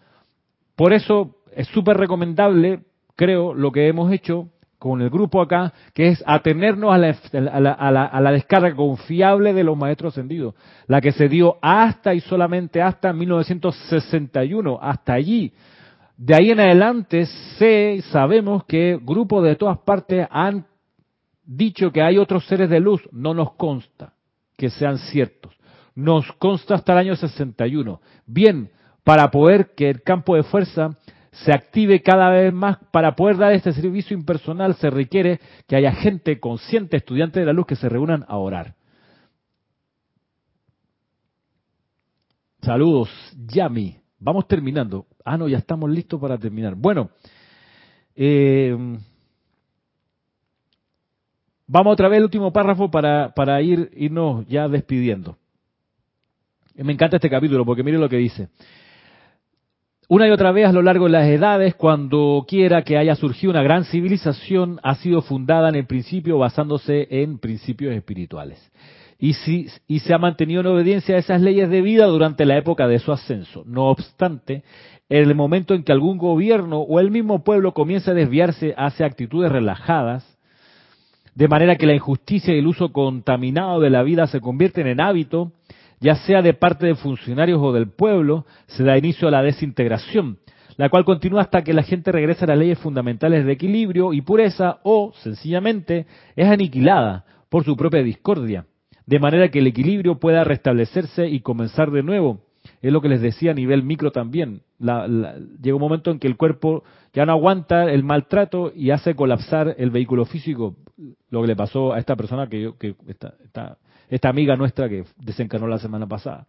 Por 0.77 0.93
eso 0.93 1.37
es 1.55 1.67
súper 1.69 1.97
recomendable 1.97 2.81
creo, 3.19 3.53
lo 3.53 3.73
que 3.73 3.89
hemos 3.89 4.13
hecho 4.13 4.49
con 4.79 5.03
el 5.03 5.11
grupo 5.11 5.43
acá, 5.43 5.73
que 5.93 6.09
es 6.09 6.23
atenernos 6.27 6.93
a 6.93 6.99
la, 6.99 7.73
a 7.73 8.21
la, 8.21 8.33
descarga 8.33 8.75
confiable 8.75 9.53
de 9.53 9.65
los 9.65 9.77
maestros 9.77 10.15
ascendidos, 10.15 10.55
la 10.87 11.01
que 11.01 11.13
se 11.13 11.29
dio 11.29 11.57
hasta 11.61 12.15
y 12.15 12.21
solamente 12.21 12.81
hasta 12.81 13.13
1961, 13.13 14.79
hasta 14.81 15.15
allí. 15.15 15.53
De 16.17 16.35
ahí 16.35 16.51
en 16.51 16.61
adelante 16.61 17.27
sé, 17.59 18.03
sabemos 18.11 18.65
que 18.65 18.99
grupos 19.03 19.45
de 19.45 19.57
todas 19.57 19.79
partes 19.79 20.27
han 20.31 20.67
dicho 21.45 21.91
que 21.91 22.03
hay 22.03 22.19
otros 22.19 22.47
seres 22.47 22.71
de 22.71 22.81
luz, 22.81 23.03
no 23.11 23.35
nos 23.35 23.53
consta 23.55 24.13
que 24.57 24.71
sean 24.71 24.99
ciertos. 24.99 25.57
Nos 25.95 26.31
consta 26.33 26.75
hasta 26.75 26.93
el 26.93 26.99
año 26.99 27.17
61. 27.17 28.01
Bien, 28.27 28.71
para 29.03 29.31
poder 29.31 29.75
que 29.75 29.89
el 29.91 30.03
campo 30.03 30.37
de 30.37 30.43
fuerza 30.43 30.91
se 31.31 31.53
active 31.53 32.03
cada 32.03 32.31
vez 32.31 32.53
más 32.53 32.79
para 32.91 33.15
poder 33.15 33.37
dar 33.37 33.53
este 33.53 33.73
servicio 33.73 34.17
impersonal 34.17 34.75
se 34.77 34.91
requiere 34.91 35.41
que 35.67 35.77
haya 35.77 35.93
gente 35.93 36.41
consciente, 36.41 36.97
estudiantes 36.97 37.41
de 37.41 37.47
la 37.47 37.53
luz, 37.53 37.67
que 37.67 37.77
se 37.77 37.89
reúnan 37.89 38.25
a 38.29 38.37
orar. 38.37 38.75
Saludos, 42.63 43.09
Yami. 43.47 43.97
Vamos 44.19 44.49
terminando. 44.49 45.07
Ah, 45.25 45.37
no, 45.37 45.49
ya 45.49 45.59
estamos 45.59 45.89
listos 45.91 46.21
para 46.21 46.37
terminar. 46.39 46.75
Bueno, 46.75 47.11
eh, 48.17 48.77
vamos 51.67 51.93
otra 51.93 52.09
vez 52.09 52.19
al 52.19 52.25
último 52.25 52.53
párrafo 52.53 52.91
para, 52.91 53.33
para 53.33 53.63
ir, 53.63 53.91
irnos 53.95 54.47
ya 54.49 54.67
despidiendo. 54.67 55.37
Me 56.75 56.93
encanta 56.93 57.17
este 57.17 57.31
capítulo 57.31 57.65
porque 57.65 57.83
mire 57.83 57.99
lo 57.99 58.09
que 58.09 58.17
dice. 58.17 58.49
Una 60.11 60.27
y 60.27 60.31
otra 60.31 60.53
vez 60.53 60.67
a 60.67 60.73
lo 60.73 60.81
largo 60.81 61.05
de 61.05 61.11
las 61.11 61.29
edades, 61.29 61.75
cuando 61.75 62.47
quiera 62.49 62.81
que 62.81 62.97
haya 62.97 63.15
surgido 63.15 63.51
una 63.51 63.63
gran 63.63 63.85
civilización, 63.85 64.81
ha 64.83 64.95
sido 64.95 65.21
fundada 65.21 65.69
en 65.69 65.75
el 65.75 65.87
principio 65.87 66.39
basándose 66.39 67.07
en 67.11 67.39
principios 67.39 67.95
espirituales. 67.95 68.73
Y, 69.19 69.35
se 69.35 70.15
ha 70.15 70.19
mantenido 70.19 70.63
en 70.63 70.69
obediencia 70.69 71.17
a 71.17 71.19
esas 71.19 71.43
leyes 71.43 71.69
de 71.69 71.83
vida 71.83 72.07
durante 72.07 72.47
la 72.47 72.57
época 72.57 72.89
de 72.89 73.01
su 73.01 73.13
ascenso. 73.13 73.65
No 73.67 73.91
obstante, 73.91 74.63
en 75.11 75.29
el 75.29 75.35
momento 75.35 75.75
en 75.75 75.83
que 75.83 75.93
algún 75.93 76.17
gobierno 76.17 76.79
o 76.79 77.01
el 77.01 77.11
mismo 77.11 77.45
pueblo 77.45 77.75
comienza 77.75 78.13
a 78.13 78.15
desviarse 78.15 78.75
hacia 78.79 79.05
actitudes 79.05 79.53
relajadas, 79.53 80.39
de 81.35 81.49
manera 81.49 81.77
que 81.77 81.87
la 81.87 81.95
injusticia 81.95 82.55
y 82.55 82.61
el 82.61 82.67
uso 82.67 82.93
contaminado 82.95 83.79
de 83.81 83.91
la 83.91 84.03
vida 84.03 84.27
se 84.27 84.41
convierten 84.41 84.87
en 84.87 85.03
hábito, 85.03 85.53
ya 86.01 86.15
sea 86.17 86.43
de 86.43 86.55
parte 86.55 86.87
de 86.87 86.95
funcionarios 86.95 87.61
o 87.63 87.73
del 87.73 87.89
pueblo, 87.89 88.47
se 88.67 88.85
da 88.85 88.99
inicio 88.99 89.29
a 89.29 89.31
la 89.31 89.43
desintegración, 89.43 90.39
la 90.77 90.89
cual 90.89 91.05
continúa 91.05 91.43
hasta 91.43 91.63
que 91.63 91.73
la 91.73 91.83
gente 91.83 92.13
regresa 92.13 92.45
a 92.45 92.49
las 92.49 92.59
leyes 92.59 92.79
fundamentales 92.79 93.45
de 93.45 93.53
equilibrio 93.53 94.13
y 94.13 94.21
pureza 94.21 94.79
o, 94.85 95.13
sencillamente, 95.23 96.07
es 96.37 96.49
aniquilada 96.49 97.25
por 97.49 97.65
su 97.65 97.77
propia 97.77 98.03
discordia, 98.03 98.67
de 99.07 99.19
manera 99.19 99.51
que 99.51 99.59
el 99.59 99.67
equilibrio 99.67 100.19
pueda 100.19 100.45
restablecerse 100.45 101.29
y 101.29 101.41
comenzar 101.41 101.91
de 101.91 102.03
nuevo. 102.03 102.41
Es 102.81 102.93
lo 102.93 103.01
que 103.01 103.09
les 103.09 103.21
decía 103.21 103.51
a 103.51 103.55
nivel 103.55 103.83
micro 103.83 104.13
también. 104.13 104.61
llega 104.79 105.75
un 105.75 105.81
momento 105.81 106.11
en 106.11 106.19
que 106.19 106.29
el 106.29 106.37
cuerpo 106.37 106.85
ya 107.13 107.27
no 107.27 107.33
aguanta 107.33 107.91
el 107.91 108.05
maltrato 108.05 108.71
y 108.75 108.91
hace 108.91 109.17
colapsar 109.17 109.75
el 109.79 109.91
vehículo 109.91 110.27
físico. 110.27 110.77
Lo 111.31 111.41
que 111.41 111.49
le 111.49 111.57
pasó 111.57 111.93
a 111.93 111.99
esta 111.99 112.15
persona 112.15 112.49
que, 112.49 112.61
yo, 112.61 112.79
que 112.79 112.95
está 113.09 113.79
esta 114.09 114.29
amiga 114.29 114.57
nuestra 114.57 114.89
que 114.89 115.05
desencarnó 115.17 115.67
la 115.67 115.79
semana 115.79 116.07
pasada. 116.07 116.47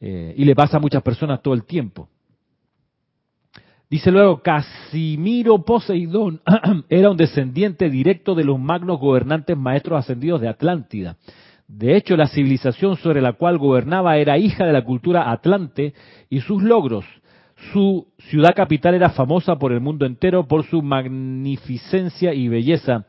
Eh, 0.00 0.34
y 0.36 0.44
le 0.44 0.54
pasa 0.54 0.78
a 0.78 0.80
muchas 0.80 1.02
personas 1.02 1.42
todo 1.42 1.54
el 1.54 1.64
tiempo. 1.64 2.08
Dice 3.90 4.12
luego, 4.12 4.40
Casimiro 4.40 5.64
Poseidón 5.64 6.40
era 6.88 7.10
un 7.10 7.16
descendiente 7.16 7.90
directo 7.90 8.36
de 8.36 8.44
los 8.44 8.58
magnos 8.58 9.00
gobernantes 9.00 9.56
maestros 9.56 9.98
ascendidos 9.98 10.40
de 10.40 10.48
Atlántida. 10.48 11.16
De 11.66 11.96
hecho, 11.96 12.16
la 12.16 12.28
civilización 12.28 12.96
sobre 12.96 13.20
la 13.20 13.32
cual 13.34 13.58
gobernaba 13.58 14.16
era 14.16 14.38
hija 14.38 14.64
de 14.64 14.72
la 14.72 14.84
cultura 14.84 15.30
atlante 15.30 15.94
y 16.28 16.40
sus 16.40 16.62
logros. 16.62 17.04
Su 17.72 18.08
ciudad 18.18 18.54
capital 18.54 18.94
era 18.94 19.10
famosa 19.10 19.56
por 19.56 19.72
el 19.72 19.80
mundo 19.80 20.06
entero 20.06 20.48
por 20.48 20.64
su 20.64 20.82
magnificencia 20.82 22.32
y 22.32 22.48
belleza. 22.48 23.06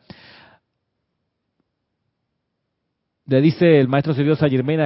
Le 3.32 3.40
dice 3.40 3.80
el 3.80 3.88
maestro 3.88 4.14
serioso 4.14 4.46
a 4.46 4.50
Germain 4.50 4.82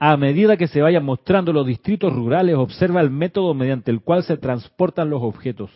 a 0.00 0.16
medida 0.16 0.56
que 0.56 0.68
se 0.68 0.80
vayan 0.80 1.04
mostrando 1.04 1.52
los 1.52 1.66
distritos 1.66 2.12
rurales, 2.12 2.54
observa 2.54 3.00
el 3.00 3.10
método 3.10 3.54
mediante 3.54 3.90
el 3.90 4.02
cual 4.02 4.22
se 4.22 4.36
transportan 4.36 5.10
los 5.10 5.20
objetos, 5.20 5.70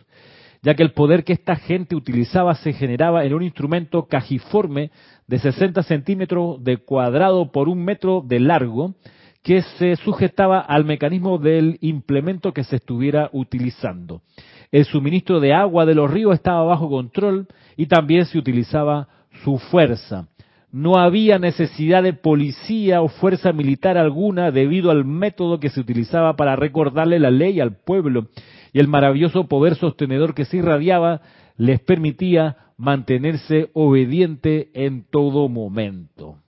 ya 0.63 0.75
que 0.75 0.85
el 0.85 0.93
poder 0.93 1.25
que 1.25 1.33
esta 1.33 1.57
gente 1.57 1.97
utilizaba 1.97 2.55
se 2.55 2.73
generaba 2.73 3.25
en 3.25 3.35
un 3.35 3.43
instrumento 3.43 4.07
cajiforme 4.07 4.93
de 5.27 5.41
60 5.41 5.83
centímetros 5.83 6.63
de 6.63 6.77
cuadrado 6.77 7.51
por 7.51 7.69
un 7.69 7.85
metro 7.85 8.23
de 8.25 8.39
largo, 8.39 8.95
que 9.43 9.63
se 9.63 9.97
sujetaba 9.97 10.61
al 10.61 10.85
mecanismo 10.85 11.39
del 11.39 11.79
implemento 11.81 12.53
que 12.53 12.63
se 12.63 12.77
estuviera 12.77 13.29
utilizando. 13.33 14.23
El 14.71 14.85
suministro 14.85 15.41
de 15.41 15.53
agua 15.53 15.87
de 15.87 15.97
los 15.97 16.09
ríos 16.09 16.35
estaba 16.35 16.63
bajo 16.63 16.89
control 16.89 17.49
y 17.77 17.87
también 17.87 18.27
se 18.27 18.39
utilizaba 18.39 19.09
su 19.43 19.59
fuerza 19.59 20.29
no 20.73 20.97
había 20.97 21.39
necesidad 21.39 22.03
de 22.03 22.15
policía 22.15 23.03
o 23.03 23.09
fuerza 23.09 23.53
militar 23.53 23.99
alguna 23.99 24.51
debido 24.51 24.91
al 24.91 25.05
método 25.05 25.61
que 25.61 25.69
se 25.69 25.81
utilizaba 25.81 26.35
para 26.35 26.57
recordarle 26.57 27.19
la 27.19 27.31
ley 27.31 27.61
al 27.61 27.77
pueblo 27.77 28.29
y 28.73 28.81
el 28.81 28.89
maravilloso 28.89 29.49
poder 29.49 29.77
sostenedor 29.77 30.35
que 30.35 30.47
se 30.47 30.57
irradiaba 30.57 31.21
les 31.59 31.79
permitía 31.81 32.57
mantenerse 32.79 33.71
obediente 33.75 34.71
en 34.73 35.05
todo 35.05 35.51
momento. 35.51 36.39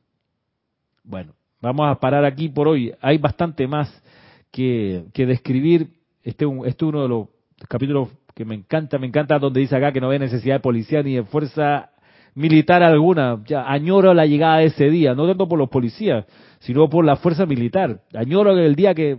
Bueno, 1.04 1.34
vamos 1.60 1.86
a 1.90 2.00
parar 2.00 2.24
aquí 2.24 2.48
por 2.48 2.66
hoy. 2.66 2.94
Hay 3.02 3.18
bastante 3.18 3.68
más 3.68 4.02
que, 4.50 5.04
describir. 5.14 5.90
Este, 6.22 6.46
este 6.64 6.84
es 6.84 6.88
uno 6.88 7.02
de 7.02 7.08
los 7.08 7.28
capítulos 7.68 8.08
que 8.34 8.46
me 8.46 8.54
encanta, 8.54 8.98
me 8.98 9.06
encanta 9.06 9.38
donde 9.38 9.60
dice 9.60 9.76
acá 9.76 9.92
que 9.92 10.00
no 10.00 10.08
hay 10.08 10.18
necesidad 10.18 10.56
de 10.56 10.60
policía 10.60 11.02
ni 11.02 11.14
de 11.14 11.24
fuerza 11.24 11.90
militar 12.34 12.82
alguna. 12.82 13.42
Ya, 13.46 13.70
añoro 13.70 14.14
la 14.14 14.26
llegada 14.26 14.58
de 14.58 14.66
ese 14.66 14.90
día, 14.90 15.14
no 15.14 15.26
tanto 15.26 15.48
por 15.48 15.58
los 15.58 15.68
policías, 15.68 16.26
sino 16.60 16.88
por 16.88 17.04
la 17.04 17.16
fuerza 17.16 17.46
militar. 17.46 18.00
Añoro 18.14 18.56
el 18.58 18.74
día 18.74 18.94
que, 18.94 19.18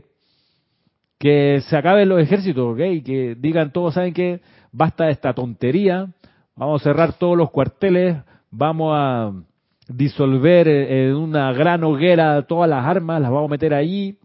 que 1.17 1.61
se 1.67 1.77
acaben 1.77 2.09
los 2.09 2.21
ejércitos, 2.21 2.73
¿ok? 2.73 3.03
Que 3.03 3.35
digan 3.37 3.71
todos, 3.71 3.93
¿saben 3.93 4.13
qué? 4.13 4.41
Basta 4.71 5.05
de 5.05 5.11
esta 5.11 5.33
tontería, 5.33 6.07
vamos 6.55 6.81
a 6.81 6.83
cerrar 6.83 7.13
todos 7.13 7.37
los 7.37 7.51
cuarteles, 7.51 8.17
vamos 8.51 8.93
a 8.95 9.31
disolver 9.87 10.67
en 10.67 11.15
una 11.15 11.53
gran 11.53 11.83
hoguera 11.83 12.41
todas 12.43 12.69
las 12.69 12.85
armas, 12.85 13.21
las 13.21 13.31
vamos 13.31 13.49
a 13.49 13.51
meter 13.51 13.73
ahí, 13.73 14.17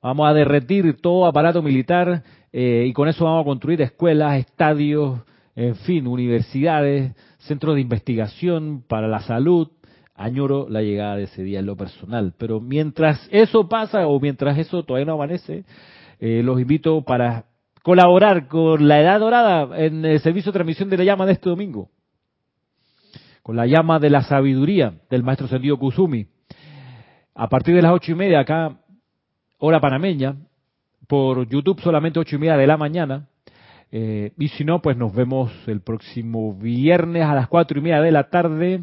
vamos 0.00 0.28
a 0.28 0.32
derretir 0.32 1.00
todo 1.00 1.26
aparato 1.26 1.62
militar 1.62 2.22
eh, 2.52 2.84
y 2.86 2.92
con 2.92 3.08
eso 3.08 3.24
vamos 3.24 3.42
a 3.42 3.44
construir 3.44 3.82
escuelas, 3.82 4.38
estadios, 4.38 5.20
en 5.56 5.74
fin, 5.76 6.06
universidades, 6.06 7.12
centros 7.46 7.74
de 7.74 7.80
investigación 7.80 8.84
para 8.86 9.08
la 9.08 9.20
salud. 9.20 9.68
Añoro 10.16 10.68
la 10.68 10.82
llegada 10.82 11.16
de 11.16 11.24
ese 11.24 11.42
día 11.42 11.58
en 11.58 11.66
lo 11.66 11.76
personal. 11.76 12.34
Pero 12.38 12.60
mientras 12.60 13.28
eso 13.32 13.68
pasa 13.68 14.06
o 14.06 14.20
mientras 14.20 14.58
eso 14.58 14.84
todavía 14.84 15.06
no 15.06 15.14
amanece, 15.14 15.64
eh, 16.20 16.42
los 16.44 16.60
invito 16.60 17.02
para 17.02 17.46
colaborar 17.82 18.46
con 18.46 18.86
la 18.86 19.00
Edad 19.00 19.20
Dorada 19.20 19.84
en 19.84 20.04
el 20.04 20.20
servicio 20.20 20.52
de 20.52 20.58
transmisión 20.58 20.88
de 20.88 20.98
la 20.98 21.04
llama 21.04 21.26
de 21.26 21.32
este 21.32 21.50
domingo. 21.50 21.90
Con 23.42 23.56
la 23.56 23.66
llama 23.66 23.98
de 23.98 24.08
la 24.08 24.22
sabiduría 24.22 24.94
del 25.10 25.22
maestro 25.22 25.48
Sendido 25.48 25.78
Kusumi. 25.78 26.26
A 27.34 27.48
partir 27.48 27.74
de 27.74 27.82
las 27.82 27.92
ocho 27.92 28.12
y 28.12 28.14
media 28.14 28.40
acá, 28.40 28.78
hora 29.58 29.80
panameña, 29.80 30.36
por 31.06 31.46
YouTube 31.48 31.80
solamente 31.80 32.18
ocho 32.18 32.36
y 32.36 32.38
media 32.38 32.56
de 32.56 32.66
la 32.66 32.76
mañana. 32.76 33.28
Eh, 33.96 34.32
y 34.36 34.48
si 34.48 34.64
no, 34.64 34.82
pues 34.82 34.96
nos 34.96 35.14
vemos 35.14 35.52
el 35.68 35.80
próximo 35.80 36.52
viernes 36.52 37.22
a 37.22 37.32
las 37.32 37.46
cuatro 37.46 37.78
y 37.78 37.80
media 37.80 38.00
de 38.00 38.10
la 38.10 38.28
tarde 38.28 38.82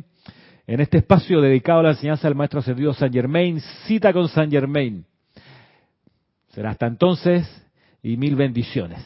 en 0.66 0.80
este 0.80 1.00
espacio 1.00 1.42
dedicado 1.42 1.82
a 1.82 1.84
la 1.84 1.90
enseñanza 1.90 2.30
del 2.30 2.36
Maestro 2.38 2.62
Ascendido 2.62 2.94
San 2.94 3.12
Germain, 3.12 3.60
cita 3.86 4.14
con 4.14 4.30
San 4.30 4.50
Germain. 4.50 5.04
Será 6.52 6.70
hasta 6.70 6.88
entonces 6.88 7.46
y 8.02 8.16
mil 8.16 8.38
bendiciones. 8.38 9.06